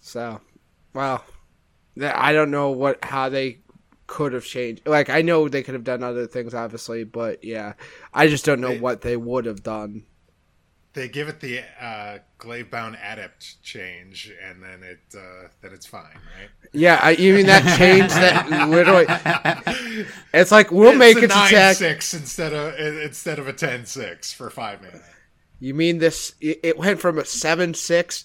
So, 0.00 0.40
well, 0.94 1.24
I 2.00 2.32
don't 2.32 2.50
know 2.50 2.70
what 2.70 3.04
how 3.04 3.28
they 3.28 3.58
could 4.06 4.32
have 4.32 4.44
changed. 4.44 4.86
Like 4.86 5.10
I 5.10 5.22
know 5.22 5.48
they 5.48 5.62
could 5.62 5.74
have 5.74 5.84
done 5.84 6.02
other 6.02 6.26
things, 6.26 6.54
obviously, 6.54 7.04
but 7.04 7.44
yeah, 7.44 7.74
I 8.12 8.28
just 8.28 8.44
don't 8.44 8.60
know 8.60 8.68
They- 8.68 8.80
what 8.80 9.02
they 9.02 9.16
would 9.16 9.44
have 9.46 9.62
done. 9.62 10.04
They 10.94 11.08
give 11.08 11.28
it 11.28 11.40
the 11.40 11.60
uh, 11.80 12.18
Glavebound 12.38 12.98
Adept 13.02 13.62
change, 13.62 14.30
and 14.46 14.62
then 14.62 14.82
it 14.82 15.00
uh, 15.16 15.48
then 15.62 15.72
it's 15.72 15.86
fine, 15.86 16.02
right? 16.02 16.50
Yeah, 16.72 17.00
I, 17.02 17.12
you 17.12 17.34
mean 17.34 17.46
that 17.46 17.78
change 17.78 18.10
that 18.12 18.68
literally? 18.68 19.06
It's 20.34 20.50
like 20.52 20.70
we'll 20.70 20.90
It's 20.90 20.98
make 20.98 21.16
a 21.16 21.24
its 21.24 21.34
nine 21.34 21.48
attack. 21.48 21.76
six 21.76 22.12
instead 22.12 22.52
of 22.52 22.78
instead 22.78 23.38
of 23.38 23.48
a 23.48 23.52
ten 23.54 23.86
six 23.86 24.32
for 24.32 24.50
five 24.50 24.82
mana. 24.82 25.00
You 25.60 25.72
mean 25.74 25.98
this? 25.98 26.34
It 26.40 26.60
it 26.62 26.78
went 26.78 27.00
from 27.00 27.18
a 27.18 27.24
seven 27.24 27.72
six 27.72 28.24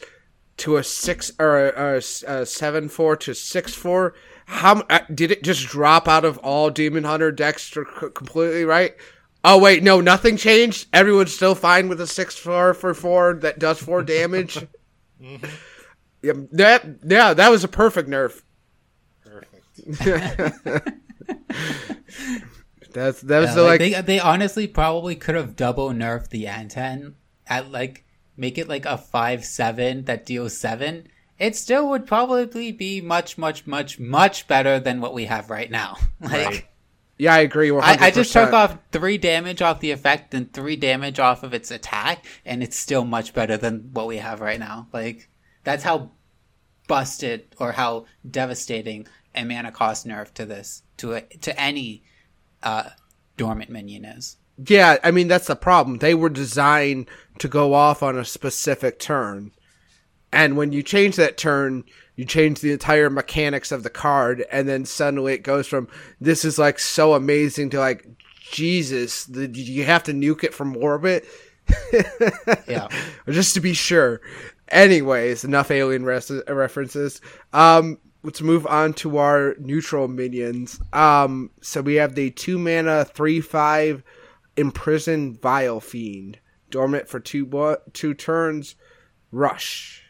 to 0.57 0.77
a 0.77 0.83
six 0.83 1.31
or 1.39 1.69
a, 1.69 1.97
a, 1.97 2.45
seven 2.45 2.89
four 2.89 3.15
to 3.17 3.33
six 3.33 3.73
four. 3.73 4.13
How 4.47 4.81
uh, 4.89 4.99
did 5.13 5.31
it 5.31 5.43
just 5.43 5.67
drop 5.67 6.07
out 6.07 6.25
of 6.25 6.37
all 6.39 6.69
Demon 6.69 7.03
Hunter 7.03 7.31
decks 7.31 7.69
completely? 8.13 8.65
Right? 8.65 8.95
Oh 9.49 9.59
wait, 9.59 9.81
no, 9.81 10.01
nothing 10.01 10.35
changed. 10.35 10.89
Everyone's 10.91 11.33
still 11.33 11.55
fine 11.55 11.87
with 11.87 12.01
a 12.01 12.07
six 12.07 12.37
four 12.37 12.73
for 12.73 12.93
four 12.93 13.35
that 13.35 13.59
does 13.59 13.79
four 13.79 14.03
damage. 14.03 14.65
Mm-hmm. 15.19 15.47
yeah, 16.21 16.33
that 16.51 16.85
yeah, 17.03 17.33
that 17.33 17.49
was 17.49 17.63
a 17.63 17.67
perfect 17.67 18.07
nerf. 18.07 18.43
Perfect. 19.25 19.87
That's 22.93 23.21
that 23.21 23.39
was 23.39 23.49
Yeah, 23.49 23.55
the 23.55 23.63
like, 23.63 23.79
like, 23.79 23.79
they 23.79 24.01
they 24.01 24.19
honestly 24.19 24.67
probably 24.67 25.15
could 25.15 25.33
have 25.33 25.55
double 25.55 25.89
nerfed 25.89 26.29
the 26.29 26.45
Antaen 26.45 27.15
at 27.47 27.71
like 27.71 28.05
make 28.35 28.59
it 28.59 28.67
like 28.67 28.85
a 28.85 28.99
five 28.99 29.43
seven 29.43 30.05
that 30.05 30.23
deals 30.23 30.55
seven. 30.55 31.07
It 31.39 31.55
still 31.55 31.89
would 31.89 32.05
probably 32.05 32.71
be 32.71 33.01
much 33.01 33.39
much 33.39 33.65
much 33.65 33.97
much 33.99 34.47
better 34.47 34.79
than 34.79 35.01
what 35.01 35.15
we 35.15 35.25
have 35.25 35.49
right 35.49 35.71
now. 35.71 35.97
Like 36.21 36.69
yeah, 37.17 37.33
I 37.33 37.39
agree. 37.39 37.69
100%. 37.69 37.81
I, 37.81 38.07
I 38.07 38.11
just 38.11 38.31
took 38.31 38.53
off 38.53 38.77
three 38.91 39.17
damage 39.17 39.61
off 39.61 39.79
the 39.79 39.91
effect 39.91 40.33
and 40.33 40.51
three 40.53 40.75
damage 40.75 41.19
off 41.19 41.43
of 41.43 41.53
its 41.53 41.71
attack, 41.71 42.25
and 42.45 42.61
it's 42.61 42.77
still 42.77 43.05
much 43.05 43.33
better 43.33 43.57
than 43.57 43.89
what 43.93 44.07
we 44.07 44.17
have 44.17 44.39
right 44.39 44.59
now. 44.59 44.87
Like 44.93 45.27
that's 45.63 45.83
how 45.83 46.11
busted 46.87 47.55
or 47.59 47.71
how 47.71 48.05
devastating 48.29 49.07
a 49.35 49.43
mana 49.43 49.71
cost 49.71 50.07
nerf 50.07 50.33
to 50.35 50.45
this 50.45 50.83
to 50.97 51.13
a, 51.13 51.21
to 51.21 51.59
any 51.59 52.03
uh, 52.63 52.89
dormant 53.35 53.69
minion 53.69 54.05
is. 54.05 54.37
Yeah, 54.65 54.97
I 55.03 55.11
mean 55.11 55.27
that's 55.27 55.47
the 55.47 55.55
problem. 55.55 55.97
They 55.97 56.13
were 56.13 56.29
designed 56.29 57.07
to 57.39 57.47
go 57.47 57.73
off 57.73 58.03
on 58.03 58.17
a 58.17 58.25
specific 58.25 58.99
turn. 58.99 59.51
And 60.31 60.57
when 60.57 60.71
you 60.71 60.83
change 60.83 61.15
that 61.15 61.37
turn, 61.37 61.83
you 62.17 62.25
change 62.25 62.59
the 62.59 62.73
entire 62.73 63.09
mechanics 63.09 63.71
of 63.71 63.83
the 63.83 63.89
card 63.89 64.43
and 64.51 64.67
then 64.67 64.83
suddenly 64.83 65.33
it 65.33 65.43
goes 65.43 65.65
from 65.67 65.87
this 66.19 66.43
is 66.43 66.59
like 66.59 66.77
so 66.79 67.13
amazing 67.13 67.69
to 67.69 67.79
like 67.79 68.05
Jesus, 68.51 69.25
the, 69.25 69.47
you 69.47 69.83
have 69.85 70.03
to 70.03 70.13
nuke 70.13 70.43
it 70.43 70.53
from 70.53 70.75
orbit 70.75 71.25
Yeah. 72.67 72.87
just 73.29 73.53
to 73.55 73.61
be 73.61 73.73
sure. 73.73 74.21
Anyways, 74.69 75.43
enough 75.43 75.71
alien 75.71 76.03
res- 76.03 76.31
references. 76.47 77.21
Um, 77.53 77.99
let's 78.23 78.41
move 78.41 78.65
on 78.67 78.93
to 78.95 79.17
our 79.17 79.55
neutral 79.59 80.07
minions. 80.07 80.79
Um, 80.93 81.51
so 81.61 81.81
we 81.81 81.95
have 81.95 82.15
the 82.15 82.31
two 82.31 82.57
mana, 82.57 83.05
three 83.05 83.41
five, 83.41 84.03
imprisoned 84.55 85.41
vile 85.41 85.79
fiend, 85.79 86.39
dormant 86.69 87.07
for 87.07 87.19
two 87.19 87.45
wa- 87.45 87.77
two 87.93 88.13
turns, 88.13 88.75
rush. 89.31 90.03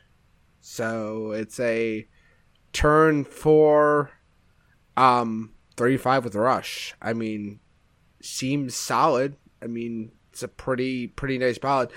So 0.70 1.32
it's 1.32 1.61
a 1.61 2.05
turn 2.74 3.24
four, 3.24 4.11
um, 4.97 5.53
three 5.78 5.95
five 5.95 6.26
with 6.26 6.36
rush. 6.36 6.93
I 7.01 7.13
mean, 7.13 7.61
seems 8.22 8.76
solid. 8.76 9.38
I 9.63 9.68
mean, 9.68 10.11
it's 10.34 10.43
a 10.43 10.49
pretty 10.49 11.07
pretty 11.07 11.38
nice 11.38 11.57
ballad. 11.57 11.91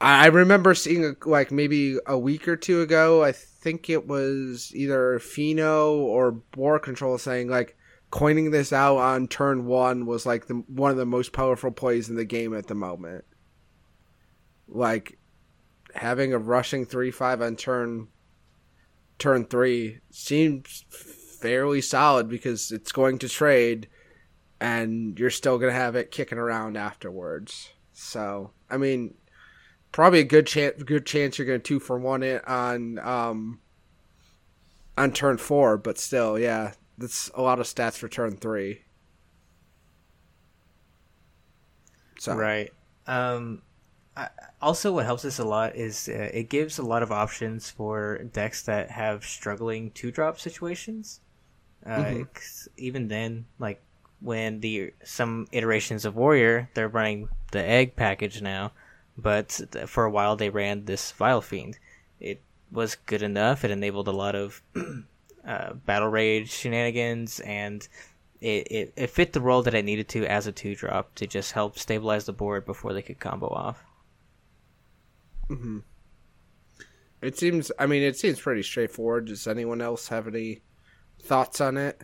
I 0.00 0.22
I 0.22 0.26
remember 0.28 0.72
seeing 0.72 1.16
like 1.26 1.50
maybe 1.50 1.98
a 2.06 2.16
week 2.16 2.46
or 2.46 2.56
two 2.56 2.80
ago. 2.80 3.24
I 3.24 3.32
think 3.32 3.90
it 3.90 4.06
was 4.06 4.72
either 4.72 5.18
Fino 5.18 5.96
or 5.96 6.40
War 6.54 6.78
Control 6.78 7.18
saying 7.18 7.48
like 7.48 7.76
coining 8.12 8.52
this 8.52 8.72
out 8.72 8.98
on 8.98 9.26
turn 9.26 9.66
one 9.66 10.06
was 10.06 10.24
like 10.24 10.46
the 10.46 10.54
one 10.68 10.92
of 10.92 10.96
the 10.96 11.04
most 11.04 11.32
powerful 11.32 11.72
plays 11.72 12.08
in 12.08 12.14
the 12.14 12.24
game 12.24 12.54
at 12.54 12.68
the 12.68 12.74
moment. 12.76 13.24
Like 14.68 15.18
having 15.96 16.32
a 16.32 16.38
rushing 16.38 16.84
three 16.84 17.10
five 17.10 17.40
on 17.40 17.56
turn 17.56 18.08
turn 19.18 19.44
three 19.44 19.98
seems 20.10 20.84
fairly 20.90 21.80
solid 21.80 22.28
because 22.28 22.70
it's 22.72 22.92
going 22.92 23.18
to 23.18 23.28
trade 23.28 23.88
and 24.60 25.18
you're 25.18 25.30
still 25.30 25.58
gonna 25.58 25.72
have 25.72 25.96
it 25.96 26.10
kicking 26.10 26.38
around 26.38 26.76
afterwards. 26.76 27.70
So 27.92 28.52
I 28.70 28.76
mean, 28.76 29.14
probably 29.92 30.20
a 30.20 30.24
good 30.24 30.46
chance 30.46 30.82
good 30.82 31.06
chance 31.06 31.38
you're 31.38 31.46
gonna 31.46 31.58
two 31.58 31.80
for 31.80 31.98
one 31.98 32.22
it 32.22 32.46
on 32.46 32.98
um 32.98 33.60
on 34.98 35.12
turn 35.12 35.38
four, 35.38 35.76
but 35.76 35.98
still, 35.98 36.38
yeah, 36.38 36.72
that's 36.96 37.30
a 37.34 37.42
lot 37.42 37.60
of 37.60 37.66
stats 37.66 37.98
for 37.98 38.08
turn 38.08 38.36
three. 38.36 38.82
So 42.18 42.34
Right. 42.34 42.72
Um, 43.06 43.62
I, 44.16 44.28
also, 44.62 44.92
what 44.92 45.04
helps 45.04 45.24
us 45.24 45.38
a 45.38 45.44
lot 45.44 45.76
is 45.76 46.08
uh, 46.08 46.30
it 46.32 46.48
gives 46.48 46.78
a 46.78 46.82
lot 46.82 47.02
of 47.02 47.12
options 47.12 47.70
for 47.70 48.18
decks 48.32 48.62
that 48.62 48.90
have 48.90 49.24
struggling 49.24 49.90
two 49.90 50.10
drop 50.10 50.40
situations. 50.40 51.20
Uh, 51.84 52.24
'cause 52.32 52.68
even 52.76 53.08
then, 53.08 53.44
like 53.58 53.80
when 54.20 54.60
the 54.60 54.92
some 55.04 55.46
iterations 55.52 56.04
of 56.04 56.16
Warrior, 56.16 56.68
they're 56.74 56.88
running 56.88 57.28
the 57.52 57.62
egg 57.62 57.94
package 57.96 58.40
now, 58.42 58.72
but 59.16 59.60
for 59.86 60.04
a 60.04 60.10
while 60.10 60.36
they 60.36 60.48
ran 60.50 60.84
this 60.86 61.12
Vile 61.12 61.40
Fiend. 61.42 61.78
It 62.18 62.40
was 62.72 62.96
good 62.96 63.22
enough. 63.22 63.64
It 63.64 63.70
enabled 63.70 64.08
a 64.08 64.12
lot 64.12 64.34
of 64.34 64.62
uh, 65.46 65.74
battle 65.74 66.08
rage 66.08 66.50
shenanigans 66.50 67.40
and 67.40 67.86
it, 68.40 68.66
it, 68.70 68.92
it 68.96 69.10
fit 69.10 69.32
the 69.32 69.40
role 69.40 69.62
that 69.62 69.74
it 69.74 69.84
needed 69.84 70.08
to 70.08 70.26
as 70.26 70.46
a 70.46 70.52
two 70.52 70.74
drop 70.74 71.14
to 71.16 71.26
just 71.26 71.52
help 71.52 71.78
stabilize 71.78 72.24
the 72.26 72.32
board 72.32 72.66
before 72.66 72.92
they 72.92 73.02
could 73.02 73.20
combo 73.20 73.48
off. 73.48 73.84
Mm-hmm. 75.50 75.78
it 77.22 77.38
seems. 77.38 77.70
I 77.78 77.86
mean, 77.86 78.02
it 78.02 78.16
seems 78.16 78.40
pretty 78.40 78.62
straightforward. 78.62 79.26
Does 79.26 79.46
anyone 79.46 79.80
else 79.80 80.08
have 80.08 80.26
any 80.26 80.62
thoughts 81.22 81.60
on 81.60 81.76
it? 81.76 82.00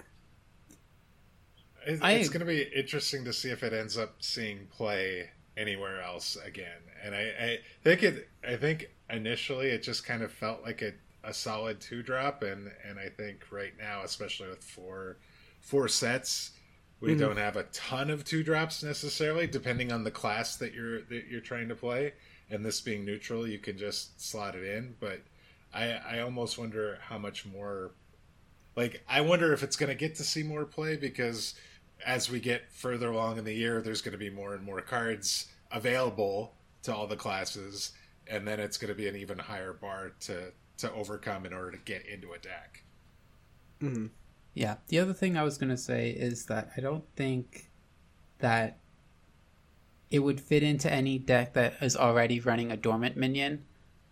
It, 1.87 2.01
I- 2.03 2.13
it's 2.13 2.29
going 2.29 2.41
to 2.41 2.47
be 2.47 2.63
interesting 2.63 3.25
to 3.25 3.33
see 3.33 3.51
if 3.51 3.63
it 3.63 3.73
ends 3.73 3.99
up 3.99 4.15
seeing 4.21 4.67
play 4.67 5.31
anywhere 5.57 6.01
else 6.01 6.37
again. 6.45 6.81
And 7.05 7.15
I, 7.15 7.21
I 7.21 7.59
think 7.83 8.03
it. 8.03 8.29
I 8.47 8.57
think 8.57 8.91
initially 9.11 9.69
it 9.69 9.83
just 9.83 10.05
kind 10.05 10.23
of 10.23 10.33
felt 10.33 10.63
like 10.63 10.83
a, 10.83 10.93
a 11.25 11.35
solid 11.35 11.81
two 11.81 12.03
drop, 12.03 12.43
and 12.43 12.71
and 12.89 12.99
I 12.99 13.09
think 13.09 13.45
right 13.51 13.73
now, 13.79 14.03
especially 14.05 14.49
with 14.49 14.63
four 14.63 15.19
four 15.61 15.89
sets, 15.89 16.53
we 17.01 17.11
mm-hmm. 17.11 17.21
don't 17.21 17.37
have 17.37 17.57
a 17.57 17.65
ton 17.65 18.11
of 18.11 18.25
two 18.25 18.45
drops 18.45 18.83
necessarily, 18.83 19.47
depending 19.47 19.91
on 19.91 20.05
the 20.05 20.11
class 20.11 20.57
that 20.57 20.73
you're 20.73 21.03
that 21.03 21.27
you're 21.29 21.41
trying 21.41 21.69
to 21.69 21.75
play. 21.75 22.13
And 22.53 22.65
this 22.65 22.81
being 22.81 23.05
neutral, 23.05 23.49
you 23.49 23.59
can 23.59 23.79
just 23.79 24.21
slot 24.21 24.55
it 24.55 24.65
in. 24.65 24.95
But 25.01 25.23
I 25.73 25.93
I 25.93 26.21
almost 26.21 26.59
wonder 26.59 26.99
how 27.09 27.19
much 27.19 27.47
more 27.47 27.93
like 28.77 29.03
I 29.09 29.21
wonder 29.23 29.53
if 29.53 29.63
it's 29.63 29.77
going 29.77 29.89
to 29.89 29.95
get 29.95 30.15
to 30.17 30.25
see 30.25 30.43
more 30.43 30.65
play 30.65 30.97
because 30.97 31.55
as 32.05 32.31
we 32.31 32.41
get 32.41 32.71
further 32.73 33.11
along 33.11 33.39
in 33.39 33.45
the 33.45 33.55
year, 33.55 33.81
there's 33.81 34.03
going 34.03 34.13
to 34.13 34.19
be 34.19 34.31
more 34.31 34.55
and 34.55 34.65
more 34.65 34.81
cards 34.81 35.49
available 35.71 36.55
to 36.83 36.95
all 36.95 37.07
the 37.07 37.17
classes, 37.17 37.93
and 38.27 38.47
then 38.47 38.61
it's 38.61 38.77
going 38.77 38.89
to 38.89 38.95
be 38.95 39.09
an 39.09 39.17
even 39.17 39.39
higher 39.39 39.73
bar 39.73 40.13
to 40.21 40.53
to 40.79 40.93
overcome 40.93 41.47
in 41.47 41.53
order 41.53 41.71
to 41.71 41.79
get 41.79 42.05
into 42.07 42.33
a 42.33 42.39
deck. 42.39 42.83
Hmm. 43.81 44.07
Yeah. 44.55 44.77
The 44.89 44.99
other 44.99 45.13
thing 45.13 45.37
I 45.37 45.43
was 45.43 45.59
going 45.59 45.71
to 45.71 45.77
say 45.77 46.11
is 46.11 46.47
that 46.47 46.71
I 46.77 46.81
don't 46.81 47.05
think 47.17 47.71
that 48.39 48.79
it 50.13 50.19
would 50.19 50.39
fit 50.39 50.63
into 50.63 50.93
any 50.93 51.19
deck 51.19 51.55
that 51.55 51.73
is 51.81 51.97
already 51.97 52.39
running 52.39 52.71
a 52.71 52.77
dormant 52.77 53.17
minion. 53.17 53.65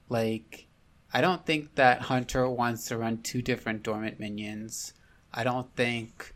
Like, 0.08 0.66
I 1.12 1.20
don't 1.20 1.44
think 1.44 1.74
that 1.74 2.00
Hunter 2.00 2.48
wants 2.48 2.88
to 2.88 2.96
run 2.96 3.18
two 3.18 3.42
different 3.42 3.82
dormant 3.82 4.18
minions. 4.18 4.94
I 5.30 5.44
don't 5.44 5.72
think, 5.76 6.34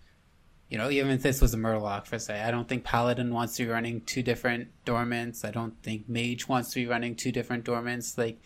you 0.68 0.76
know, 0.76 0.90
even 0.90 1.12
if 1.12 1.22
this 1.22 1.40
was 1.40 1.54
a 1.54 1.56
Murloc 1.56 2.06
for 2.06 2.18
say, 2.18 2.42
I 2.42 2.50
don't 2.50 2.68
think 2.68 2.84
Paladin 2.84 3.32
wants 3.32 3.56
to 3.56 3.64
be 3.64 3.70
running 3.70 4.02
two 4.02 4.22
different 4.22 4.68
dormants. 4.84 5.46
I 5.46 5.50
don't 5.50 5.82
think 5.82 6.10
Mage 6.10 6.46
wants 6.46 6.68
to 6.74 6.80
be 6.80 6.86
running 6.86 7.16
two 7.16 7.32
different 7.32 7.64
dormants. 7.64 8.18
Like, 8.18 8.42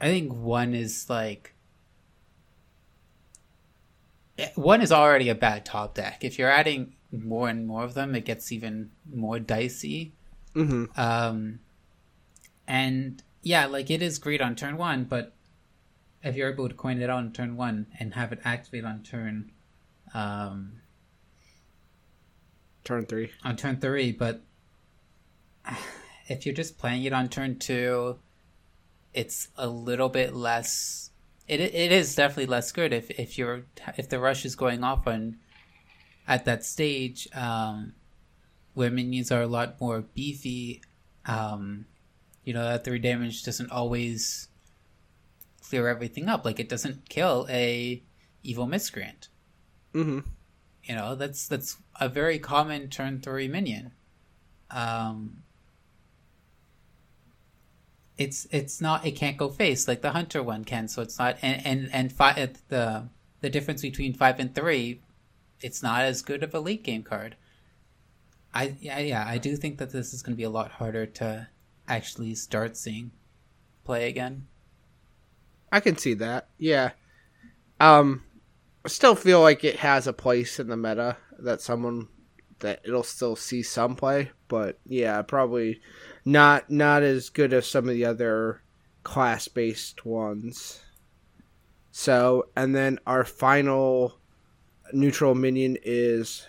I 0.00 0.06
think 0.06 0.32
one 0.32 0.72
is 0.72 1.10
like 1.10 1.52
eh, 4.38 4.48
one 4.54 4.80
is 4.80 4.92
already 4.92 5.28
a 5.28 5.34
bad 5.34 5.66
top 5.66 5.94
deck. 5.94 6.24
If 6.24 6.38
you're 6.38 6.50
adding 6.50 6.94
more 7.12 7.48
and 7.48 7.66
more 7.66 7.84
of 7.84 7.94
them, 7.94 8.14
it 8.14 8.24
gets 8.24 8.52
even 8.52 8.90
more 9.12 9.38
dicey. 9.38 10.12
Mm-hmm. 10.54 10.84
Um, 11.00 11.60
and 12.66 13.22
yeah, 13.42 13.66
like 13.66 13.90
it 13.90 14.02
is 14.02 14.18
great 14.18 14.40
on 14.40 14.54
turn 14.56 14.76
one, 14.76 15.04
but 15.04 15.32
if 16.22 16.36
you're 16.36 16.52
able 16.52 16.68
to 16.68 16.74
coin 16.74 17.00
it 17.00 17.04
out 17.10 17.18
on 17.18 17.32
turn 17.32 17.56
one 17.56 17.86
and 17.98 18.14
have 18.14 18.32
it 18.32 18.40
activate 18.44 18.84
on 18.84 19.02
turn, 19.02 19.50
um, 20.14 20.72
Turn 22.84 23.06
three. 23.06 23.30
on 23.44 23.56
turn 23.56 23.78
three, 23.78 24.12
but 24.12 24.42
if 26.28 26.46
you're 26.46 26.54
just 26.54 26.78
playing 26.78 27.04
it 27.04 27.12
on 27.12 27.28
turn 27.28 27.58
two, 27.58 28.18
it's 29.12 29.48
a 29.56 29.66
little 29.68 30.08
bit 30.08 30.34
less. 30.34 31.10
It 31.48 31.60
it 31.60 31.92
is 31.92 32.14
definitely 32.14 32.46
less 32.46 32.70
good 32.72 32.92
if 32.92 33.10
if 33.10 33.36
you're 33.36 33.64
if 33.96 34.08
the 34.08 34.20
rush 34.20 34.44
is 34.44 34.54
going 34.54 34.84
off 34.84 35.06
on 35.06 35.36
at 36.30 36.44
that 36.44 36.64
stage, 36.64 37.28
um, 37.34 37.92
where 38.74 38.88
minions 38.88 39.32
are 39.32 39.42
a 39.42 39.48
lot 39.48 39.80
more 39.80 40.02
beefy. 40.14 40.80
Um, 41.26 41.86
you 42.44 42.54
know 42.54 42.62
that 42.62 42.84
three 42.84 43.00
damage 43.00 43.42
doesn't 43.42 43.70
always 43.70 44.48
clear 45.60 45.88
everything 45.88 46.28
up. 46.28 46.44
Like 46.44 46.60
it 46.60 46.68
doesn't 46.68 47.08
kill 47.08 47.46
a 47.50 48.02
evil 48.44 48.66
miscreant. 48.66 49.28
Mm-hmm. 49.92 50.20
You 50.84 50.94
know, 50.94 51.16
that's 51.16 51.48
that's 51.48 51.76
a 52.00 52.08
very 52.08 52.38
common 52.38 52.88
turn 52.88 53.20
three 53.20 53.48
minion. 53.48 53.90
Um, 54.70 55.42
it's 58.16 58.46
it's 58.52 58.80
not 58.80 59.04
it 59.04 59.12
can't 59.12 59.36
go 59.36 59.48
face 59.48 59.88
like 59.88 60.00
the 60.00 60.12
hunter 60.12 60.44
one 60.44 60.64
can, 60.64 60.86
so 60.86 61.02
it's 61.02 61.18
not 61.18 61.38
and 61.42 61.66
and 61.66 61.90
and 61.92 62.12
five 62.12 62.36
the 62.68 63.08
the 63.40 63.50
difference 63.50 63.82
between 63.82 64.14
five 64.14 64.38
and 64.38 64.54
three, 64.54 65.00
it's 65.60 65.82
not 65.82 66.02
as 66.02 66.22
good 66.22 66.42
of 66.42 66.54
a 66.54 66.60
late 66.60 66.82
game 66.82 67.02
card. 67.02 67.36
I 68.52 68.76
yeah 68.80 68.98
yeah 68.98 69.24
I 69.26 69.38
do 69.38 69.56
think 69.56 69.78
that 69.78 69.90
this 69.90 70.12
is 70.12 70.22
going 70.22 70.34
to 70.34 70.36
be 70.36 70.44
a 70.44 70.50
lot 70.50 70.72
harder 70.72 71.06
to 71.06 71.48
actually 71.88 72.34
start 72.34 72.76
seeing 72.76 73.12
play 73.84 74.08
again. 74.08 74.46
I 75.72 75.80
can 75.80 75.96
see 75.96 76.14
that. 76.14 76.48
Yeah. 76.58 76.90
Um, 77.78 78.24
I 78.84 78.88
still 78.88 79.14
feel 79.14 79.40
like 79.40 79.64
it 79.64 79.76
has 79.76 80.06
a 80.06 80.12
place 80.12 80.58
in 80.58 80.68
the 80.68 80.76
meta 80.76 81.16
that 81.38 81.60
someone 81.60 82.08
that 82.60 82.80
it'll 82.84 83.02
still 83.02 83.36
see 83.36 83.62
some 83.62 83.96
play, 83.96 84.30
but 84.48 84.78
yeah, 84.86 85.22
probably 85.22 85.80
not 86.24 86.70
not 86.70 87.02
as 87.02 87.30
good 87.30 87.52
as 87.52 87.66
some 87.66 87.88
of 87.88 87.94
the 87.94 88.04
other 88.04 88.62
class 89.02 89.48
based 89.48 90.04
ones. 90.04 90.80
So, 91.90 92.48
and 92.56 92.74
then 92.74 92.98
our 93.06 93.24
final 93.24 94.19
neutral 94.92 95.34
minion 95.34 95.76
is 95.82 96.46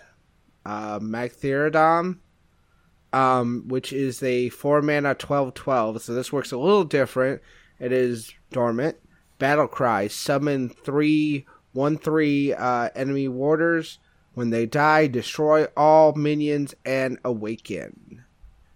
uh, 0.64 0.98
um, 3.12 3.64
which 3.68 3.92
is 3.92 4.22
a 4.22 4.48
four 4.50 4.82
mana 4.82 5.14
twelve 5.14 5.54
twelve. 5.54 6.02
So 6.02 6.14
this 6.14 6.32
works 6.32 6.52
a 6.52 6.58
little 6.58 6.84
different. 6.84 7.42
It 7.78 7.92
is 7.92 8.32
dormant. 8.50 8.96
Battle 9.38 9.68
cry. 9.68 10.08
Summon 10.08 10.68
three 10.68 11.46
one 11.72 11.98
three 11.98 12.52
uh, 12.52 12.90
enemy 12.94 13.28
warders. 13.28 13.98
When 14.34 14.50
they 14.50 14.64
die, 14.64 15.08
destroy 15.08 15.66
all 15.76 16.14
minions 16.14 16.74
and 16.86 17.18
awaken. 17.22 18.24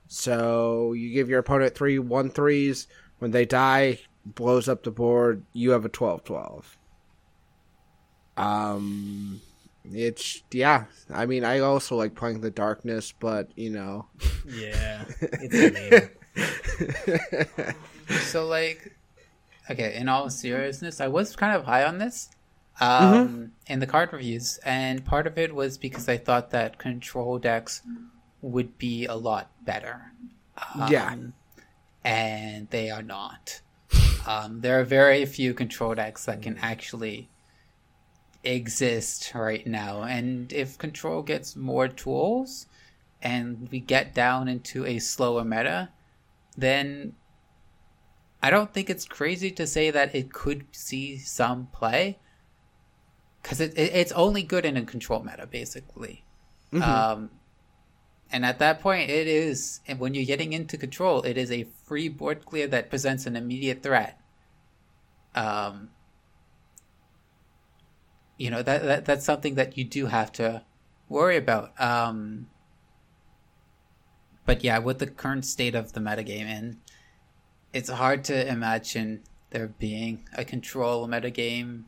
So 0.06 0.92
you 0.92 1.12
give 1.12 1.30
your 1.30 1.38
opponent 1.38 1.74
three 1.74 1.98
one 1.98 2.30
threes. 2.30 2.88
When 3.18 3.30
they 3.30 3.46
die, 3.46 4.00
blows 4.26 4.68
up 4.68 4.82
the 4.82 4.90
board. 4.90 5.44
You 5.52 5.70
have 5.70 5.84
a 5.84 5.88
12-12. 5.88 6.64
Um, 8.36 9.40
it's 9.92 10.42
yeah. 10.50 10.84
I 11.10 11.26
mean, 11.26 11.44
I 11.44 11.60
also 11.60 11.96
like 11.96 12.14
playing 12.14 12.40
the 12.40 12.50
darkness, 12.50 13.12
but 13.18 13.50
you 13.56 13.70
know, 13.70 14.06
Yeah, 14.46 15.04
it's 15.20 16.10
so 18.30 18.46
like 18.46 18.94
okay 19.70 19.96
in 19.96 20.08
all 20.08 20.28
seriousness 20.30 21.00
i 21.00 21.08
was 21.08 21.34
kind 21.34 21.56
of 21.56 21.64
high 21.64 21.82
on 21.84 21.98
this 21.98 22.28
um 22.78 23.52
in 23.66 23.80
the 23.80 23.86
card 23.86 24.12
reviews 24.12 24.58
and 24.64 25.04
part 25.04 25.26
of 25.26 25.38
it 25.38 25.54
was 25.54 25.78
because 25.78 26.08
i 26.08 26.16
thought 26.16 26.50
that 26.50 26.78
control 26.78 27.38
decks 27.38 27.82
would 28.42 28.76
be 28.78 29.06
a 29.06 29.14
lot 29.14 29.50
better 29.64 30.12
um, 30.74 30.92
Yeah. 30.92 31.16
and 32.04 32.68
they 32.70 32.90
are 32.90 33.02
not 33.02 33.60
um 34.26 34.60
there 34.60 34.78
are 34.78 34.84
very 34.84 35.24
few 35.26 35.54
control 35.54 35.94
decks 35.94 36.26
that 36.26 36.42
can 36.42 36.58
actually 36.58 37.28
exist 38.46 39.32
right 39.34 39.66
now 39.66 40.02
and 40.02 40.52
if 40.52 40.78
control 40.78 41.22
gets 41.22 41.56
more 41.56 41.88
tools 41.88 42.66
and 43.20 43.68
we 43.70 43.80
get 43.80 44.14
down 44.14 44.48
into 44.48 44.86
a 44.86 44.98
slower 44.98 45.44
meta 45.44 45.88
then 46.56 47.12
I 48.42 48.50
don't 48.50 48.72
think 48.72 48.88
it's 48.88 49.04
crazy 49.04 49.50
to 49.50 49.66
say 49.66 49.90
that 49.90 50.14
it 50.14 50.32
could 50.32 50.66
see 50.70 51.18
some 51.18 51.66
play 51.72 52.18
because 53.42 53.60
it, 53.60 53.76
it, 53.76 53.94
it's 53.94 54.12
only 54.12 54.42
good 54.42 54.64
in 54.64 54.76
a 54.76 54.84
control 54.84 55.22
meta, 55.22 55.46
basically. 55.46 56.24
Um, 56.82 57.30
and 58.30 58.44
at 58.44 58.58
that 58.58 58.80
point, 58.80 59.08
it 59.08 59.26
is, 59.26 59.80
and 59.86 59.98
when 59.98 60.14
you're 60.14 60.24
getting 60.24 60.52
into 60.52 60.76
control, 60.76 61.22
it 61.22 61.38
is 61.38 61.50
a 61.50 61.66
free 61.84 62.08
board 62.08 62.44
clear 62.44 62.66
that 62.66 62.90
presents 62.90 63.26
an 63.26 63.36
immediate 63.36 63.82
threat. 63.82 64.20
Um, 65.34 65.90
you 68.36 68.50
know 68.50 68.62
that, 68.62 68.82
that 68.82 69.04
that's 69.04 69.24
something 69.24 69.54
that 69.54 69.76
you 69.76 69.84
do 69.84 70.06
have 70.06 70.32
to 70.32 70.62
worry 71.08 71.36
about. 71.36 71.78
Um, 71.80 72.48
but 74.44 74.62
yeah, 74.62 74.78
with 74.78 74.98
the 74.98 75.06
current 75.06 75.44
state 75.44 75.74
of 75.74 75.92
the 75.92 76.00
metagame, 76.00 76.44
and 76.44 76.76
it's 77.72 77.90
hard 77.90 78.24
to 78.24 78.48
imagine 78.48 79.22
there 79.50 79.68
being 79.68 80.28
a 80.34 80.44
control 80.44 81.06
metagame 81.08 81.84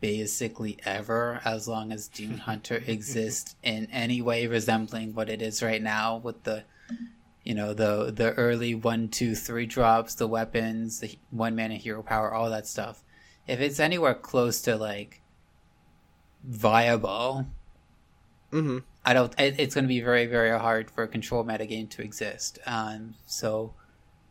basically 0.00 0.78
ever 0.84 1.40
as 1.44 1.68
long 1.68 1.92
as 1.92 2.08
Dune 2.08 2.38
Hunter 2.48 2.82
exists 2.86 3.54
in 3.62 3.86
any 3.92 4.22
way 4.22 4.46
resembling 4.46 5.14
what 5.14 5.28
it 5.28 5.42
is 5.42 5.62
right 5.62 5.82
now 5.82 6.16
with 6.16 6.42
the 6.44 6.64
you 7.44 7.54
know 7.54 7.72
the 7.72 8.12
the 8.14 8.32
early 8.34 8.74
one 8.74 9.08
two 9.08 9.34
three 9.34 9.66
drops 9.66 10.14
the 10.14 10.26
weapons 10.26 11.00
the 11.00 11.18
one 11.30 11.56
mana 11.56 11.74
hero 11.74 12.02
power 12.02 12.32
all 12.32 12.50
that 12.50 12.66
stuff 12.66 13.02
if 13.46 13.60
it's 13.60 13.80
anywhere 13.80 14.14
close 14.14 14.60
to 14.62 14.76
like 14.76 15.20
viable 16.44 17.46
mm-hmm. 18.52 18.78
I 19.04 19.14
don't. 19.14 19.32
It, 19.40 19.58
it's 19.58 19.74
going 19.74 19.84
to 19.84 19.88
be 19.88 20.00
very, 20.00 20.26
very 20.26 20.56
hard 20.58 20.90
for 20.90 21.02
a 21.02 21.08
control 21.08 21.44
metagame 21.44 21.88
to 21.90 22.02
exist. 22.02 22.58
Um, 22.66 23.14
so 23.26 23.74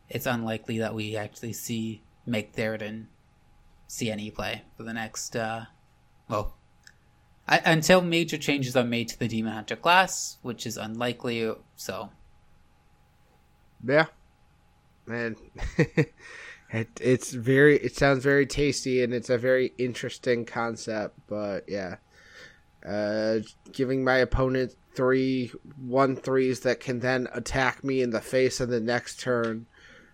it's 0.09 0.25
unlikely 0.25 0.79
that 0.79 0.93
we 0.93 1.15
actually 1.15 1.53
see 1.53 2.03
Magtheridon 2.27 3.05
see 3.87 4.11
any 4.11 4.29
play 4.29 4.63
for 4.77 4.83
the 4.83 4.93
next. 4.93 5.35
Uh, 5.35 5.65
well, 6.27 6.55
I, 7.47 7.59
until 7.65 8.01
major 8.01 8.37
changes 8.37 8.75
are 8.75 8.83
made 8.83 9.09
to 9.09 9.19
the 9.19 9.27
Demon 9.27 9.53
Hunter 9.53 9.75
class, 9.75 10.37
which 10.43 10.67
is 10.67 10.77
unlikely. 10.77 11.51
So 11.75 12.11
Yeah, 13.83 14.05
man, 15.07 15.35
it, 16.71 16.89
it's 17.01 17.31
very. 17.31 17.77
It 17.77 17.95
sounds 17.95 18.23
very 18.23 18.45
tasty, 18.45 19.03
and 19.03 19.13
it's 19.13 19.29
a 19.29 19.37
very 19.37 19.73
interesting 19.77 20.45
concept. 20.45 21.17
But 21.27 21.65
yeah, 21.67 21.95
uh, 22.87 23.39
giving 23.71 24.03
my 24.03 24.17
opponent 24.17 24.75
three 24.93 25.51
one 25.77 26.15
threes 26.15 26.59
that 26.61 26.79
can 26.79 26.99
then 26.99 27.27
attack 27.33 27.83
me 27.83 28.01
in 28.01 28.11
the 28.11 28.21
face 28.21 28.61
in 28.61 28.69
the 28.69 28.79
next 28.79 29.19
turn, 29.19 29.65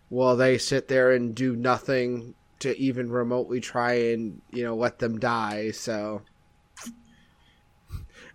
while 0.07 0.37
they 0.37 0.57
sit 0.57 0.87
there 0.87 1.11
and 1.11 1.35
do 1.35 1.55
nothing 1.55 2.35
to 2.59 2.77
even 2.77 3.11
remotely 3.11 3.59
try 3.59 3.93
and 3.93 4.41
you 4.51 4.63
know 4.63 4.75
let 4.75 4.99
them 4.99 5.19
die. 5.19 5.71
So. 5.71 6.21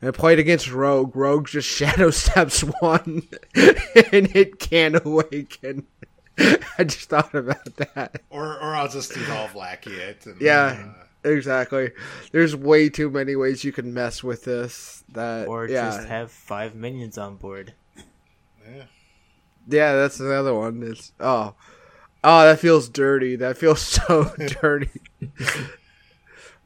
And 0.02 0.08
I 0.08 0.12
played 0.12 0.38
against 0.38 0.70
Rogue. 0.70 1.14
Rogue 1.14 1.46
just 1.46 1.68
shadow 1.76 2.10
steps 2.10 2.60
one, 2.80 3.22
and 3.54 4.34
it 4.34 4.58
can 4.58 4.96
awaken. 4.96 5.86
I 6.78 6.84
just 6.84 7.08
thought 7.08 7.34
about 7.34 7.64
that. 7.76 8.22
Or 8.30 8.58
or 8.58 8.74
I'll 8.74 8.88
just 8.88 9.16
evolve 9.16 9.54
Lackey 9.54 9.92
it. 9.94 10.26
And, 10.26 10.40
Yeah. 10.40 10.92
uh, 10.96 11.04
Exactly. 11.22 11.90
There's 12.32 12.56
way 12.56 12.88
too 12.88 13.10
many 13.10 13.36
ways 13.36 13.62
you 13.62 13.72
can 13.72 13.92
mess 13.92 14.24
with 14.24 14.44
this. 14.44 15.04
That 15.10 15.48
or 15.48 15.68
yeah, 15.68 15.90
just 15.90 16.08
have 16.08 16.32
five 16.32 16.74
minions 16.74 17.18
on 17.18 17.36
board. 17.36 17.74
yeah. 17.96 18.84
yeah. 19.68 19.92
That's 19.96 20.18
another 20.18 20.54
one. 20.54 20.82
It's 20.82 21.12
oh, 21.20 21.54
Oh, 22.24 22.44
that 22.44 22.58
feels 22.58 22.88
dirty. 22.88 23.36
That 23.36 23.58
feels 23.58 23.80
so 23.82 24.32
dirty. 24.62 24.90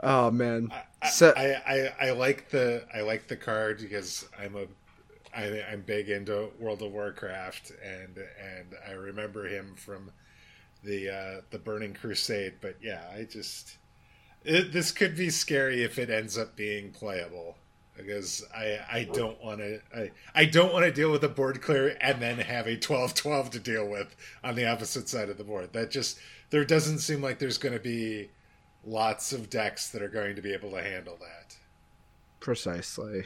oh 0.01 0.31
man. 0.31 0.70
I, 1.03 1.09
So 1.09 1.33
I, 1.37 1.55
I, 2.01 2.09
I 2.09 2.11
like 2.12 2.51
the 2.51 2.85
I 2.95 3.01
like 3.01 3.27
the 3.29 3.37
card 3.37 3.79
because 3.81 4.27
I'm 4.39 4.55
a 4.57 4.66
I, 5.37 5.62
I'm 5.70 5.82
big 5.82 6.09
into 6.11 6.51
World 6.59 6.82
of 6.82 6.93
Warcraft 6.93 7.72
and 7.82 8.18
and 8.18 8.74
I 8.89 8.93
remember 8.93 9.47
him 9.47 9.74
from 9.76 10.11
the 10.82 11.11
uh, 11.11 11.41
the 11.51 11.59
Burning 11.59 11.95
Crusade. 11.95 12.55
But 12.61 12.76
yeah, 12.82 13.03
I 13.14 13.24
just 13.24 13.76
it, 14.45 14.72
this 14.72 14.93
could 14.93 15.16
be 15.16 15.30
scary 15.30 15.82
if 15.82 15.99
it 15.99 16.11
ends 16.11 16.39
up 16.39 16.57
being 16.57 16.91
playable 16.91 17.57
because 17.97 18.45
I 18.55 18.78
I 18.91 19.05
don't 19.12 19.43
want 19.43 19.59
to 19.59 19.80
I, 19.95 20.11
I 20.35 20.45
don't 20.45 20.72
want 20.72 20.85
to 20.85 20.93
deal 20.93 21.11
with 21.11 21.24
a 21.24 21.28
board 21.28 21.62
clear 21.62 21.97
and 22.01 22.20
then 22.20 22.39
have 22.39 22.66
a 22.66 22.76
12-12 22.76 23.51
to 23.51 23.59
deal 23.59 23.89
with 23.89 24.14
on 24.43 24.55
the 24.55 24.66
opposite 24.66 25.09
side 25.09 25.30
of 25.30 25.39
the 25.39 25.45
board. 25.45 25.72
That 25.72 25.91
just 25.91 26.18
there 26.51 26.64
doesn't 26.64 26.99
seem 26.99 27.22
like 27.22 27.39
there's 27.39 27.59
going 27.59 27.74
to 27.74 27.80
be 27.80 28.30
lots 28.87 29.32
of 29.32 29.51
decks 29.51 29.89
that 29.89 30.03
are 30.03 30.09
going 30.09 30.37
to 30.37 30.43
be 30.43 30.53
able 30.53 30.70
to 30.70 30.82
handle 30.82 31.16
that. 31.20 31.57
Precisely. 32.41 33.24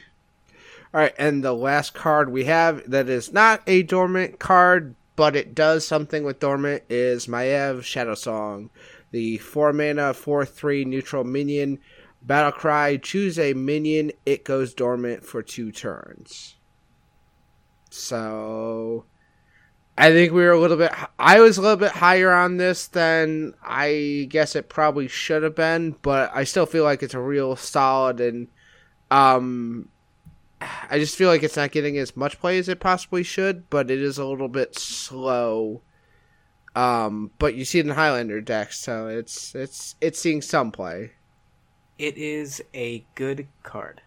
All 0.94 1.00
right, 1.00 1.14
and 1.18 1.44
the 1.44 1.52
last 1.52 1.92
card 1.92 2.30
we 2.30 2.44
have 2.44 2.90
that 2.90 3.08
is 3.08 3.32
not 3.32 3.62
a 3.66 3.82
dormant 3.82 4.38
card, 4.38 4.94
but 5.16 5.36
it 5.36 5.54
does 5.54 5.86
something 5.86 6.24
with 6.24 6.40
dormant 6.40 6.84
is 6.88 7.26
Maiev 7.26 7.80
Shadowsong, 7.80 8.70
the 9.10 9.36
four 9.38 9.72
mana 9.74 10.14
four 10.14 10.46
three 10.46 10.84
neutral 10.84 11.24
minion. 11.24 11.78
Battle 12.22 12.52
cry: 12.52 12.96
Choose 12.96 13.38
a 13.38 13.52
minion. 13.52 14.12
It 14.24 14.44
goes 14.44 14.72
dormant 14.72 15.24
for 15.26 15.42
two 15.42 15.70
turns. 15.72 16.56
So, 17.90 19.04
I 19.96 20.10
think 20.10 20.32
we 20.32 20.42
were 20.42 20.52
a 20.52 20.60
little 20.60 20.76
bit. 20.76 20.92
I 21.18 21.40
was 21.40 21.58
a 21.58 21.62
little 21.62 21.76
bit 21.76 21.92
higher 21.92 22.32
on 22.32 22.56
this 22.56 22.86
than 22.86 23.54
I 23.62 24.26
guess 24.30 24.56
it 24.56 24.70
probably 24.70 25.08
should 25.08 25.42
have 25.42 25.54
been, 25.54 25.96
but 26.00 26.30
I 26.34 26.44
still 26.44 26.66
feel 26.66 26.84
like 26.84 27.02
it's 27.02 27.14
a 27.14 27.20
real 27.20 27.56
solid 27.56 28.20
and 28.20 28.48
um, 29.10 29.88
I 30.60 30.98
just 30.98 31.16
feel 31.16 31.28
like 31.28 31.42
it's 31.42 31.56
not 31.56 31.70
getting 31.70 31.98
as 31.98 32.16
much 32.16 32.40
play 32.40 32.58
as 32.58 32.68
it 32.68 32.80
possibly 32.80 33.22
should, 33.22 33.68
but 33.70 33.90
it 33.90 34.00
is 34.00 34.18
a 34.18 34.24
little 34.24 34.48
bit 34.48 34.76
slow. 34.78 35.82
Um, 36.74 37.30
but 37.38 37.54
you 37.54 37.64
see 37.64 37.78
it 37.78 37.86
in 37.86 37.92
Highlander 37.92 38.40
decks, 38.40 38.78
so 38.78 39.08
it's 39.08 39.54
it's 39.54 39.96
it's 40.00 40.18
seeing 40.20 40.42
some 40.42 40.70
play. 40.72 41.12
It 41.98 42.16
is 42.16 42.62
a 42.74 43.04
good 43.14 43.48
card. 43.62 44.02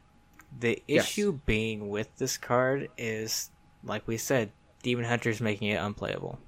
The 0.57 0.81
Yes. 0.87 1.05
issue 1.05 1.39
being 1.45 1.89
with 1.89 2.15
this 2.17 2.37
card 2.37 2.89
is, 2.97 3.51
like 3.83 4.07
we 4.07 4.17
said, 4.17 4.51
Demon 4.83 5.05
Hunter 5.05 5.29
is 5.29 5.41
making 5.41 5.69
it 5.69 5.75
unplayable. 5.75 6.39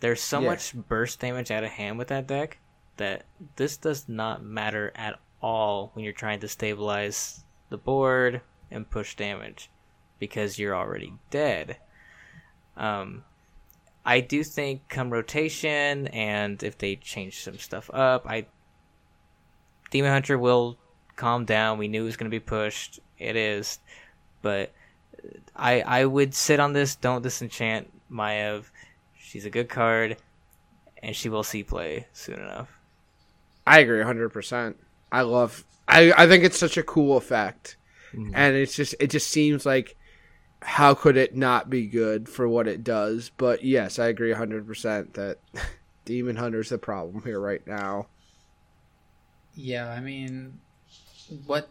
There's 0.00 0.20
so 0.20 0.40
Yeah. 0.40 0.50
much 0.50 0.74
burst 0.74 1.20
damage 1.20 1.50
out 1.50 1.64
of 1.64 1.70
hand 1.70 1.98
with 1.98 2.08
that 2.08 2.26
deck 2.26 2.58
that 2.96 3.24
this 3.56 3.76
does 3.76 4.08
not 4.08 4.42
matter 4.44 4.92
at 4.94 5.18
all 5.40 5.90
when 5.94 6.04
you're 6.04 6.12
trying 6.14 6.40
to 6.40 6.48
stabilize 6.48 7.44
the 7.70 7.78
board 7.78 8.40
and 8.74 8.90
push 8.90 9.14
damage 9.14 9.70
because 10.18 10.58
you're 10.58 10.76
already 10.76 11.14
dead. 11.30 11.78
Um, 12.76 13.24
I 14.04 14.20
do 14.20 14.44
think 14.44 14.88
come 14.88 15.10
rotation 15.10 16.08
and 16.08 16.62
if 16.62 16.76
they 16.76 16.96
change 16.96 17.42
some 17.42 17.58
stuff 17.58 17.88
up, 17.92 18.26
I 18.28 18.46
Demon 19.90 20.10
Hunter 20.10 20.38
will 20.38 20.76
calm 21.16 21.44
down. 21.44 21.78
We 21.78 21.88
knew 21.88 22.02
it 22.02 22.06
was 22.06 22.16
going 22.16 22.30
to 22.30 22.34
be 22.34 22.40
pushed. 22.40 23.00
It 23.18 23.36
is, 23.36 23.78
but 24.42 24.72
I 25.56 25.80
I 25.80 26.04
would 26.04 26.34
sit 26.34 26.60
on 26.60 26.72
this. 26.72 26.96
Don't 26.96 27.22
disenchant 27.22 27.90
Maiev. 28.10 28.64
She's 29.16 29.46
a 29.46 29.50
good 29.50 29.68
card, 29.68 30.16
and 31.02 31.14
she 31.14 31.28
will 31.28 31.44
see 31.44 31.62
play 31.62 32.06
soon 32.12 32.40
enough. 32.40 32.78
I 33.66 33.78
agree 33.78 34.02
100%. 34.02 34.74
I 35.10 35.22
love 35.22 35.64
I 35.88 36.12
I 36.12 36.26
think 36.26 36.44
it's 36.44 36.58
such 36.58 36.76
a 36.76 36.82
cool 36.82 37.16
effect. 37.16 37.76
And 38.34 38.56
it's 38.56 38.74
just 38.74 38.94
it 39.00 39.10
just 39.10 39.28
seems 39.28 39.66
like 39.66 39.96
how 40.62 40.94
could 40.94 41.16
it 41.16 41.36
not 41.36 41.68
be 41.68 41.86
good 41.86 42.28
for 42.28 42.48
what 42.48 42.66
it 42.66 42.82
does? 42.82 43.30
But 43.36 43.64
yes, 43.64 43.98
I 43.98 44.06
agree 44.06 44.32
100% 44.32 45.12
that 45.12 45.38
Demon 46.04 46.36
Hunter's 46.36 46.70
the 46.70 46.78
problem 46.78 47.22
here 47.22 47.38
right 47.38 47.64
now. 47.66 48.06
Yeah, 49.54 49.88
I 49.90 50.00
mean, 50.00 50.58
what 51.46 51.68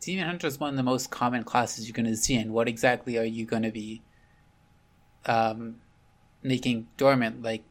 Demon 0.00 0.26
Hunter 0.26 0.46
is 0.46 0.58
one 0.58 0.70
of 0.70 0.76
the 0.76 0.82
most 0.82 1.10
common 1.10 1.44
classes 1.44 1.86
you're 1.86 1.94
going 1.94 2.06
to 2.06 2.16
see, 2.16 2.36
and 2.36 2.52
what 2.52 2.66
exactly 2.66 3.18
are 3.18 3.24
you 3.24 3.44
going 3.44 3.62
to 3.62 3.70
be 3.70 4.02
um, 5.26 5.76
making 6.42 6.88
dormant? 6.96 7.42
Like 7.42 7.62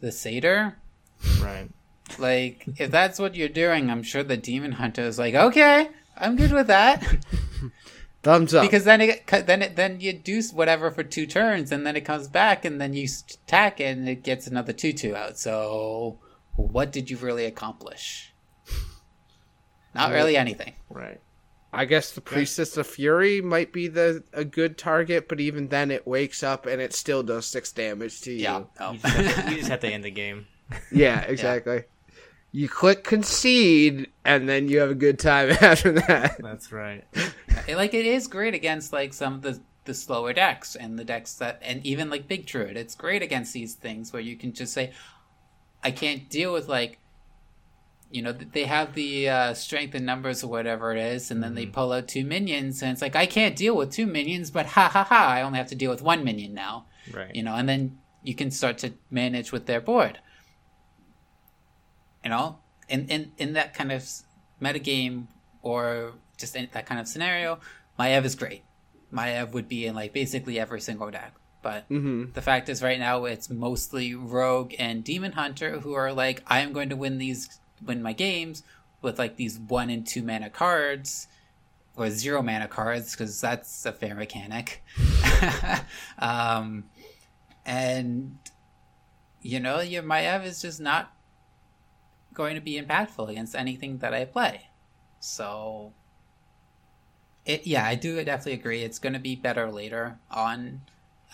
the 0.00 0.10
satyr? 0.10 0.78
Right. 1.40 1.68
Like, 2.18 2.64
if 2.78 2.90
that's 2.90 3.18
what 3.18 3.34
you're 3.34 3.48
doing, 3.48 3.90
I'm 3.90 4.02
sure 4.02 4.22
the 4.22 4.36
Demon 4.36 4.72
Hunter 4.72 5.02
is 5.02 5.18
like, 5.18 5.34
okay, 5.34 5.90
I'm 6.20 6.36
good 6.36 6.52
with 6.52 6.66
that. 6.68 7.02
Thumbs 8.24 8.52
up. 8.52 8.64
because 8.64 8.84
then 8.84 9.00
it 9.00 9.26
then 9.28 9.62
it 9.62 9.76
then 9.76 10.00
you 10.00 10.12
do 10.12 10.42
whatever 10.52 10.90
for 10.90 11.04
two 11.04 11.24
turns 11.24 11.70
and 11.70 11.86
then 11.86 11.94
it 11.94 12.00
comes 12.00 12.26
back 12.26 12.64
and 12.64 12.80
then 12.80 12.92
you 12.92 13.08
attack 13.46 13.80
it 13.80 13.96
and 13.96 14.08
it 14.08 14.24
gets 14.24 14.48
another 14.48 14.72
two 14.72 14.92
two 14.92 15.14
out 15.14 15.38
so 15.38 16.18
what 16.56 16.90
did 16.90 17.08
you 17.10 17.16
really 17.16 17.44
accomplish 17.44 18.34
not 19.94 20.10
really 20.10 20.36
anything 20.36 20.74
Right. 20.90 21.20
I 21.72 21.84
guess 21.84 22.10
the 22.12 22.20
Priestess 22.20 22.76
of 22.76 22.86
Fury 22.86 23.40
might 23.40 23.72
be 23.74 23.88
the 23.88 24.24
a 24.32 24.42
good 24.44 24.78
target, 24.78 25.28
but 25.28 25.38
even 25.38 25.68
then 25.68 25.90
it 25.90 26.06
wakes 26.06 26.42
up 26.42 26.64
and 26.64 26.80
it 26.80 26.94
still 26.94 27.22
does 27.22 27.44
six 27.46 27.72
damage 27.72 28.22
to 28.22 28.32
you. 28.32 28.38
yeah 28.42 28.62
no. 28.80 28.92
You 28.92 28.98
just, 28.98 29.14
have 29.14 29.44
to, 29.44 29.50
you 29.50 29.56
just 29.58 29.68
have 29.70 29.80
to 29.80 29.88
end 29.88 30.02
the 30.02 30.10
game. 30.10 30.46
Yeah, 30.90 31.20
exactly. 31.28 31.84
You 32.50 32.68
click 32.68 33.04
concede 33.04 34.08
and 34.24 34.48
then 34.48 34.68
you 34.68 34.78
have 34.80 34.90
a 34.90 34.94
good 34.94 35.18
time 35.18 35.50
after 35.60 35.92
that. 35.92 36.36
That's 36.40 36.72
right. 36.72 37.04
Like 37.68 37.94
it 37.94 38.06
is 38.06 38.26
great 38.26 38.54
against 38.54 38.92
like 38.92 39.12
some 39.12 39.34
of 39.34 39.42
the 39.42 39.60
the 39.84 39.94
slower 39.94 40.32
decks 40.34 40.76
and 40.76 40.98
the 40.98 41.04
decks 41.04 41.34
that 41.34 41.58
and 41.62 41.84
even 41.86 42.10
like 42.10 42.28
big 42.28 42.44
druid 42.44 42.76
it's 42.76 42.94
great 42.94 43.22
against 43.22 43.54
these 43.54 43.72
things 43.72 44.12
where 44.12 44.20
you 44.20 44.36
can 44.36 44.52
just 44.52 44.74
say 44.74 44.92
i 45.82 45.90
can't 45.90 46.28
deal 46.28 46.52
with 46.52 46.68
like 46.68 46.98
you 48.10 48.20
know 48.20 48.30
they 48.32 48.64
have 48.64 48.92
the 48.92 49.26
uh, 49.30 49.54
strength 49.54 49.94
in 49.94 50.04
numbers 50.04 50.44
or 50.44 50.48
whatever 50.48 50.94
it 50.94 50.98
is 51.00 51.30
and 51.30 51.42
then 51.42 51.54
they 51.54 51.64
pull 51.64 51.90
out 51.90 52.06
two 52.06 52.22
minions 52.22 52.82
and 52.82 52.92
it's 52.92 53.00
like 53.00 53.16
i 53.16 53.24
can't 53.24 53.56
deal 53.56 53.74
with 53.74 53.90
two 53.90 54.04
minions 54.04 54.50
but 54.50 54.66
ha 54.66 54.90
ha 54.90 55.04
ha 55.04 55.26
i 55.28 55.40
only 55.40 55.56
have 55.56 55.68
to 55.68 55.74
deal 55.74 55.90
with 55.90 56.02
one 56.02 56.22
minion 56.22 56.52
now 56.52 56.84
Right. 57.10 57.34
you 57.34 57.42
know 57.42 57.54
and 57.54 57.66
then 57.66 57.96
you 58.22 58.34
can 58.34 58.50
start 58.50 58.76
to 58.78 58.92
manage 59.10 59.52
with 59.52 59.64
their 59.64 59.80
board 59.80 60.18
you 62.24 62.30
know 62.30 62.58
in 62.88 63.08
in, 63.08 63.32
in 63.38 63.52
that 63.54 63.74
kind 63.74 63.92
of 63.92 64.08
metagame 64.60 65.26
or 65.62 66.12
just 66.36 66.56
in 66.56 66.68
that 66.72 66.86
kind 66.86 67.00
of 67.00 67.08
scenario 67.08 67.58
Maiev 67.98 68.24
is 68.24 68.34
great. 68.36 68.62
Maiev 69.12 69.52
would 69.52 69.68
be 69.68 69.86
in 69.86 69.94
like 69.94 70.12
basically 70.12 70.58
every 70.60 70.80
single 70.80 71.10
deck. 71.10 71.34
But 71.62 71.84
hmm 71.88 72.26
the 72.34 72.42
fact 72.42 72.68
is 72.68 72.82
right 72.82 72.98
now 72.98 73.24
it's 73.24 73.50
mostly 73.50 74.14
rogue 74.14 74.74
and 74.78 75.02
demon 75.02 75.32
hunter 75.32 75.80
who 75.80 75.92
are 75.94 76.12
like 76.12 76.42
i 76.46 76.60
am 76.60 76.72
going 76.72 76.88
to 76.88 76.96
win 76.96 77.18
these 77.18 77.58
win 77.84 78.00
my 78.00 78.12
games 78.12 78.62
with 79.02 79.18
like 79.18 79.36
these 79.36 79.58
one 79.58 79.90
and 79.90 80.06
two 80.06 80.22
mana 80.22 80.50
cards 80.50 81.26
or 81.96 82.10
zero 82.10 82.42
mana 82.42 82.68
cards 82.68 83.10
because 83.10 83.40
that's 83.40 83.84
a 83.84 83.92
fair 83.92 84.14
mechanic. 84.14 84.82
Um 86.18 86.84
and 87.66 88.38
you 89.42 89.60
know 89.60 89.80
your 89.80 90.02
Maiev 90.02 90.44
is 90.44 90.62
just 90.62 90.80
not 90.80 91.12
going 92.38 92.54
to 92.56 92.62
be 92.62 92.80
impactful 92.80 93.28
against 93.30 93.56
anything 93.56 93.98
that 93.98 94.14
i 94.14 94.24
play. 94.24 94.70
So 95.20 95.96
it 97.44 97.66
yeah 97.66 97.84
i 97.86 97.94
do 97.94 98.22
definitely 98.24 98.52
agree. 98.54 98.82
It's 98.82 98.98
going 98.98 99.14
to 99.14 99.18
be 99.18 99.36
better 99.36 99.70
later 99.70 100.20
on. 100.30 100.82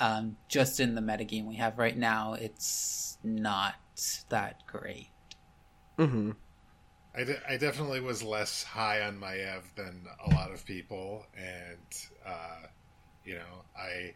Um, 0.01 0.39
just 0.49 0.81
in 0.81 0.97
the 0.97 1.01
metagame 1.01 1.47
we 1.47 1.57
have 1.57 1.79
right 1.79 1.97
now, 1.97 2.35
it's 2.35 3.19
not 3.23 3.77
that 4.31 4.67
great. 4.67 5.13
hmm 5.99 6.33
I, 7.17 7.25
de- 7.25 7.51
I 7.53 7.57
definitely 7.59 8.01
was 8.01 8.23
less 8.25 8.65
high 8.65 9.03
on 9.03 9.21
Maiev 9.21 9.63
than 9.77 10.07
a 10.25 10.31
lot 10.31 10.53
of 10.53 10.65
people, 10.67 11.27
and 11.37 11.87
uh, 12.27 12.67
you 13.25 13.37
know, 13.37 13.65
I 13.77 14.15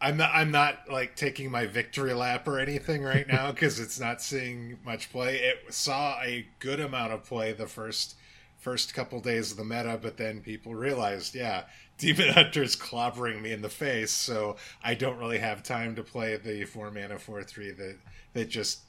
I'm 0.00 0.16
not 0.16 0.30
I'm 0.34 0.50
not 0.50 0.90
like 0.90 1.16
taking 1.16 1.50
my 1.50 1.66
victory 1.66 2.12
lap 2.12 2.46
or 2.46 2.58
anything 2.58 3.02
right 3.02 3.26
now 3.26 3.50
because 3.52 3.80
it's 3.80 3.98
not 3.98 4.20
seeing 4.20 4.78
much 4.84 5.10
play. 5.10 5.36
It 5.38 5.72
saw 5.72 6.20
a 6.20 6.46
good 6.58 6.80
amount 6.80 7.12
of 7.12 7.24
play 7.24 7.52
the 7.52 7.66
first 7.66 8.16
first 8.58 8.94
couple 8.94 9.20
days 9.20 9.50
of 9.52 9.56
the 9.56 9.64
meta, 9.64 9.98
but 10.00 10.16
then 10.16 10.40
people 10.40 10.74
realized, 10.74 11.34
yeah, 11.34 11.64
Demon 11.98 12.28
Hunter's 12.34 12.76
clobbering 12.76 13.40
me 13.40 13.52
in 13.52 13.62
the 13.62 13.68
face, 13.68 14.10
so 14.10 14.56
I 14.82 14.94
don't 14.94 15.18
really 15.18 15.38
have 15.38 15.62
time 15.62 15.94
to 15.96 16.02
play 16.02 16.36
the 16.36 16.64
four 16.64 16.90
mana 16.90 17.18
four 17.18 17.42
three 17.42 17.70
that 17.70 17.96
that 18.34 18.48
just 18.48 18.80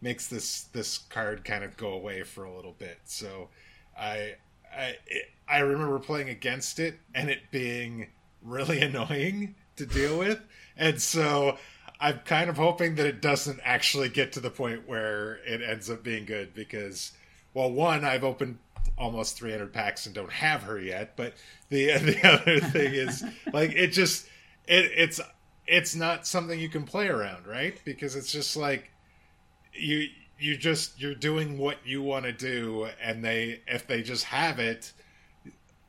makes 0.00 0.26
this 0.26 0.62
this 0.72 0.98
card 0.98 1.44
kind 1.44 1.64
of 1.64 1.76
go 1.76 1.88
away 1.92 2.22
for 2.22 2.44
a 2.44 2.54
little 2.54 2.74
bit. 2.78 2.98
So 3.04 3.48
I 3.98 4.34
I 4.76 4.96
it, 5.06 5.30
I 5.48 5.58
remember 5.58 5.98
playing 5.98 6.28
against 6.28 6.80
it 6.80 6.98
and 7.14 7.30
it 7.30 7.50
being 7.50 8.08
really 8.42 8.80
annoying 8.82 9.54
to 9.76 9.86
deal 9.86 10.18
with, 10.18 10.40
and 10.76 11.00
so 11.00 11.58
I'm 12.00 12.18
kind 12.20 12.50
of 12.50 12.56
hoping 12.56 12.96
that 12.96 13.06
it 13.06 13.22
doesn't 13.22 13.60
actually 13.64 14.08
get 14.08 14.32
to 14.32 14.40
the 14.40 14.50
point 14.50 14.88
where 14.88 15.36
it 15.46 15.62
ends 15.62 15.90
up 15.90 16.02
being 16.02 16.26
good 16.26 16.54
because, 16.54 17.12
well, 17.54 17.70
one, 17.70 18.04
I've 18.04 18.24
opened 18.24 18.58
almost 18.98 19.36
300 19.36 19.72
packs 19.72 20.06
and 20.06 20.14
don't 20.14 20.32
have 20.32 20.62
her 20.62 20.78
yet, 20.78 21.16
but 21.16 21.34
the 21.68 21.86
the 21.98 22.28
other 22.28 22.60
thing 22.60 22.94
is 22.94 23.24
like 23.52 23.72
it 23.72 23.88
just 23.88 24.26
it 24.66 24.90
it's 24.96 25.20
it's 25.66 25.96
not 25.96 26.26
something 26.26 26.58
you 26.58 26.68
can 26.68 26.84
play 26.84 27.08
around, 27.08 27.46
right? 27.46 27.80
Because 27.84 28.14
it's 28.14 28.30
just 28.30 28.56
like 28.56 28.90
you 29.72 30.08
you 30.38 30.56
just 30.56 31.00
you're 31.00 31.14
doing 31.14 31.58
what 31.58 31.78
you 31.84 32.02
want 32.02 32.24
to 32.24 32.32
do 32.32 32.88
and 33.02 33.24
they 33.24 33.60
if 33.66 33.86
they 33.86 34.02
just 34.02 34.24
have 34.24 34.58
it 34.58 34.92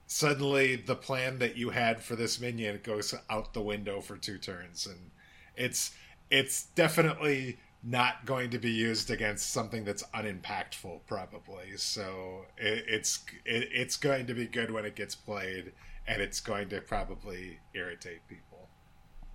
suddenly 0.07 0.75
the 0.75 0.95
plan 0.95 1.39
that 1.39 1.57
you 1.57 1.69
had 1.71 2.01
for 2.01 2.15
this 2.15 2.39
minion 2.39 2.79
goes 2.83 3.13
out 3.29 3.53
the 3.53 3.61
window 3.61 4.01
for 4.01 4.17
two 4.17 4.37
turns 4.37 4.85
and 4.87 5.11
it's 5.55 5.91
it's 6.31 6.65
definitely 6.75 7.59
not 7.83 8.25
going 8.25 8.49
to 8.49 8.57
be 8.59 8.71
used 8.71 9.11
against 9.11 9.51
something 9.51 9.83
that's 9.85 10.03
unimpactful 10.13 11.01
probably 11.07 11.75
so 11.77 12.45
it, 12.57 12.85
it's 12.87 13.19
it, 13.45 13.69
it's 13.73 13.97
going 13.97 14.25
to 14.27 14.33
be 14.33 14.47
good 14.47 14.71
when 14.71 14.85
it 14.85 14.95
gets 14.95 15.15
played 15.15 15.73
and 16.07 16.21
it's 16.21 16.39
going 16.39 16.69
to 16.69 16.81
probably 16.81 17.59
irritate 17.73 18.27
people 18.27 18.69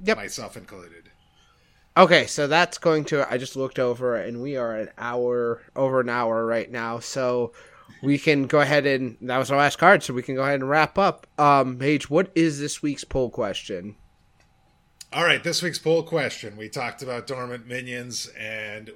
Yep. 0.05 0.16
myself 0.16 0.57
included 0.57 1.11
Okay, 1.97 2.27
so 2.27 2.47
that's 2.47 2.78
going 2.78 3.05
to. 3.07 3.31
I 3.31 3.36
just 3.36 3.55
looked 3.57 3.78
over, 3.78 4.16
and 4.16 4.40
we 4.40 4.57
are 4.57 4.77
an 4.77 4.90
hour 4.97 5.62
over 5.77 6.01
an 6.01 6.09
hour 6.09 6.47
right 6.47 6.70
now. 6.70 7.01
So 7.01 7.53
we 8.02 8.19
can 8.19 8.47
go 8.47 8.60
ahead 8.60 8.86
and 8.86 9.16
that 9.23 9.39
was 9.39 9.51
our 9.51 9.59
last 9.59 9.78
card. 9.78 10.02
So 10.02 10.14
we 10.14 10.23
can 10.23 10.35
go 10.35 10.43
ahead 10.43 10.60
and 10.60 10.69
wrap 10.69 10.98
up. 10.98 11.27
Um, 11.39 11.78
Paige, 11.78 12.09
what 12.09 12.31
is 12.35 12.60
this 12.60 12.82
week's 12.82 13.05
poll 13.05 13.31
question? 13.31 13.97
All 15.12 15.24
right, 15.24 15.44
this 15.44 15.62
week's 15.62 15.78
poll 15.78 16.02
question. 16.02 16.56
We 16.56 16.69
talked 16.69 17.02
about 17.02 17.27
dormant 17.27 17.66
minions 17.66 18.31
and 18.39 18.90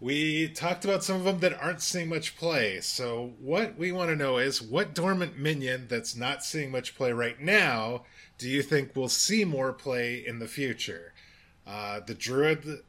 we 0.00 0.48
talked 0.48 0.84
about 0.84 1.04
some 1.04 1.16
of 1.16 1.24
them 1.24 1.38
that 1.38 1.58
aren't 1.62 1.80
seeing 1.80 2.08
much 2.08 2.36
play. 2.36 2.80
So, 2.80 3.32
what 3.40 3.78
we 3.78 3.92
want 3.92 4.10
to 4.10 4.16
know 4.16 4.36
is 4.38 4.60
what 4.60 4.94
dormant 4.94 5.38
minion 5.38 5.86
that's 5.88 6.14
not 6.14 6.44
seeing 6.44 6.70
much 6.70 6.96
play 6.96 7.12
right 7.12 7.40
now 7.40 8.02
do 8.38 8.48
you 8.48 8.62
think 8.62 8.94
will 8.94 9.08
see 9.08 9.44
more 9.44 9.72
play 9.72 10.22
in 10.26 10.38
the 10.38 10.48
future? 10.48 11.14
Uh, 11.66 12.00
the 12.00 12.14
druid 12.14 12.82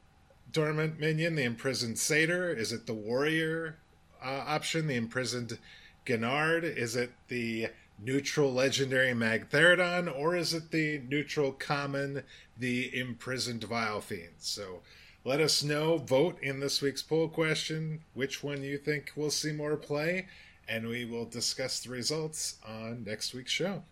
dormant 0.52 1.00
minion, 1.00 1.36
the 1.36 1.44
imprisoned 1.44 1.98
satyr? 1.98 2.50
Is 2.50 2.72
it 2.72 2.86
the 2.86 2.94
warrior 2.94 3.78
uh, 4.24 4.44
option, 4.48 4.88
the 4.88 4.96
imprisoned 4.96 5.58
Gan'arg? 6.06 6.64
Is 6.64 6.96
it 6.96 7.12
the 7.28 7.68
neutral 8.00 8.54
legendary 8.54 9.14
Magtheridon? 9.14 10.14
Or 10.16 10.36
is 10.36 10.54
it 10.54 10.72
the 10.72 11.02
neutral 11.08 11.52
common, 11.52 12.24
the 12.58 12.98
imprisoned 12.98 13.62
Vilefiend? 13.62 14.40
So 14.40 14.82
let 15.24 15.42
us 15.42 15.64
know. 15.64 15.98
Vote 15.98 16.38
in 16.42 16.60
this 16.60 16.82
week's 16.82 17.02
poll 17.02 17.28
question 17.28 18.02
which 18.14 18.44
one 18.44 18.64
you 18.64 18.78
think 18.78 19.12
will 19.16 19.32
see 19.32 19.52
more 19.52 19.76
play, 19.76 20.28
and 20.68 20.88
we 20.88 21.06
will 21.06 21.26
discuss 21.26 21.80
the 21.80 21.90
results 21.90 22.56
on 22.66 23.04
next 23.04 23.34
week's 23.34 23.52
show. 23.52 23.84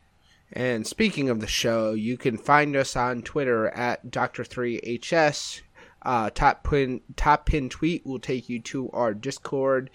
And 0.54 0.86
speaking 0.86 1.30
of 1.30 1.42
the 1.42 1.48
show, 1.48 1.94
you 1.94 2.18
can 2.18 2.38
find 2.38 2.76
us 2.76 2.96
on 2.96 3.24
Twitter 3.24 3.68
at 3.70 4.08
Doctor3HS. 4.08 5.62
Uh, 6.06 6.30
top 6.30 6.64
pin 6.64 7.02
top 7.16 7.48
pin 7.48 7.68
tweet 7.68 8.06
will 8.06 8.20
take 8.20 8.48
you 8.48 8.60
to 8.62 8.90
our 8.92 9.14
Discord. 9.14 9.90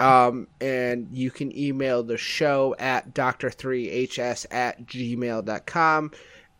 Um, 0.00 0.48
and 0.62 1.08
you 1.12 1.30
can 1.30 1.56
email 1.56 2.02
the 2.02 2.16
show 2.16 2.74
at 2.78 3.12
Doctor3HS 3.14 4.46
at 4.50 4.86
gmail.com. 4.86 6.12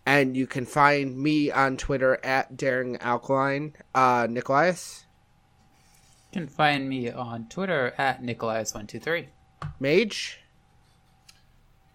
And 0.07 0.37
you 0.37 0.47
can 0.47 0.67
find 0.67 1.17
me 1.17 1.51
on 1.51 1.79
Twitter 1.79 2.19
at 2.23 2.57
Daring 2.57 2.99
Alkaline. 2.99 3.75
Uh, 3.95 4.27
Nicholas? 4.29 5.07
You 6.33 6.41
can 6.41 6.49
find 6.49 6.89
me 6.89 7.11
on 7.11 7.49
Twitter 7.49 7.95
at 7.97 8.23
Nicholas123. 8.23 9.27
Mage? 9.79 10.39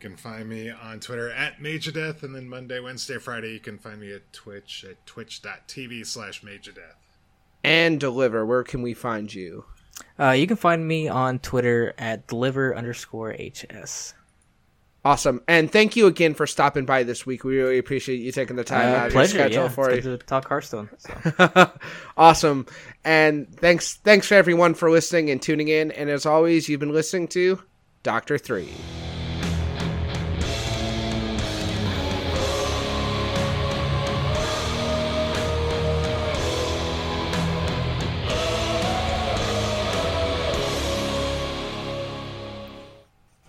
You 0.06 0.12
can 0.12 0.18
find 0.20 0.48
me 0.48 0.70
on 0.70 1.00
Twitter 1.00 1.32
at 1.32 1.58
Magedeath, 1.60 2.22
and 2.22 2.36
then 2.36 2.48
Monday, 2.48 2.80
Wednesday, 2.80 3.18
Friday, 3.18 3.54
you 3.54 3.60
can 3.60 3.80
find 3.80 4.00
me 4.00 4.14
at 4.14 4.32
Twitch 4.32 4.86
at 4.88 5.04
twitch.tv 5.08 6.06
slash 6.06 6.44
Magedeath. 6.44 6.94
And 7.64 8.00
Deliver. 8.00 8.46
Where 8.46 8.64
can 8.64 8.84
we 8.84 8.94
find 8.94 9.34
you? 9.34 9.66
Uh, 10.20 10.30
you 10.30 10.46
can 10.46 10.58
find 10.58 10.88
me 10.88 11.08
on 11.08 11.40
Twitter 11.40 11.96
at 11.98 12.28
deliver 12.28 12.76
underscore 12.76 13.34
HS. 13.34 14.14
Awesome. 15.04 15.42
And 15.48 15.72
thank 15.72 15.96
you 15.96 16.06
again 16.06 16.36
for 16.36 16.46
stopping 16.46 16.86
by 16.86 17.02
this 17.02 17.26
week. 17.26 17.44
We 17.44 17.58
really 17.58 17.80
appreciate 17.80 18.18
you 18.18 18.32
taking 18.32 18.58
the 18.58 18.64
time 18.64 18.90
out 18.94 19.04
Uh, 19.04 19.06
of 19.08 19.12
pleasure, 19.12 19.38
your 19.40 19.48
schedule 19.48 19.64
yeah. 19.64 19.70
for 19.70 19.90
It's 19.90 20.06
it. 20.06 20.10
good 20.10 20.20
to 20.20 20.26
talk 20.28 20.48
Hearthstone. 20.48 20.88
So. 21.00 21.72
awesome. 22.18 22.68
And 23.04 23.52
thanks 23.58 23.96
thanks 24.04 24.28
for 24.28 24.36
everyone 24.36 24.76
for 24.76 24.92
listening 24.92 25.32
and 25.32 25.42
tuning 25.42 25.70
in. 25.70 25.90
And 25.92 26.12
as 26.12 26.28
always, 26.28 26.70
you've 26.70 26.80
been 26.80 26.94
listening 26.94 27.28
to 27.30 27.64
Doctor 28.04 28.38
Three. 28.38 28.70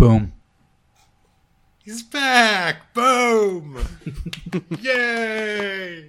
Boom. 0.06 0.32
He's 1.84 2.04
back! 2.04 2.94
Boom! 2.94 3.76
Yay! 4.80 6.04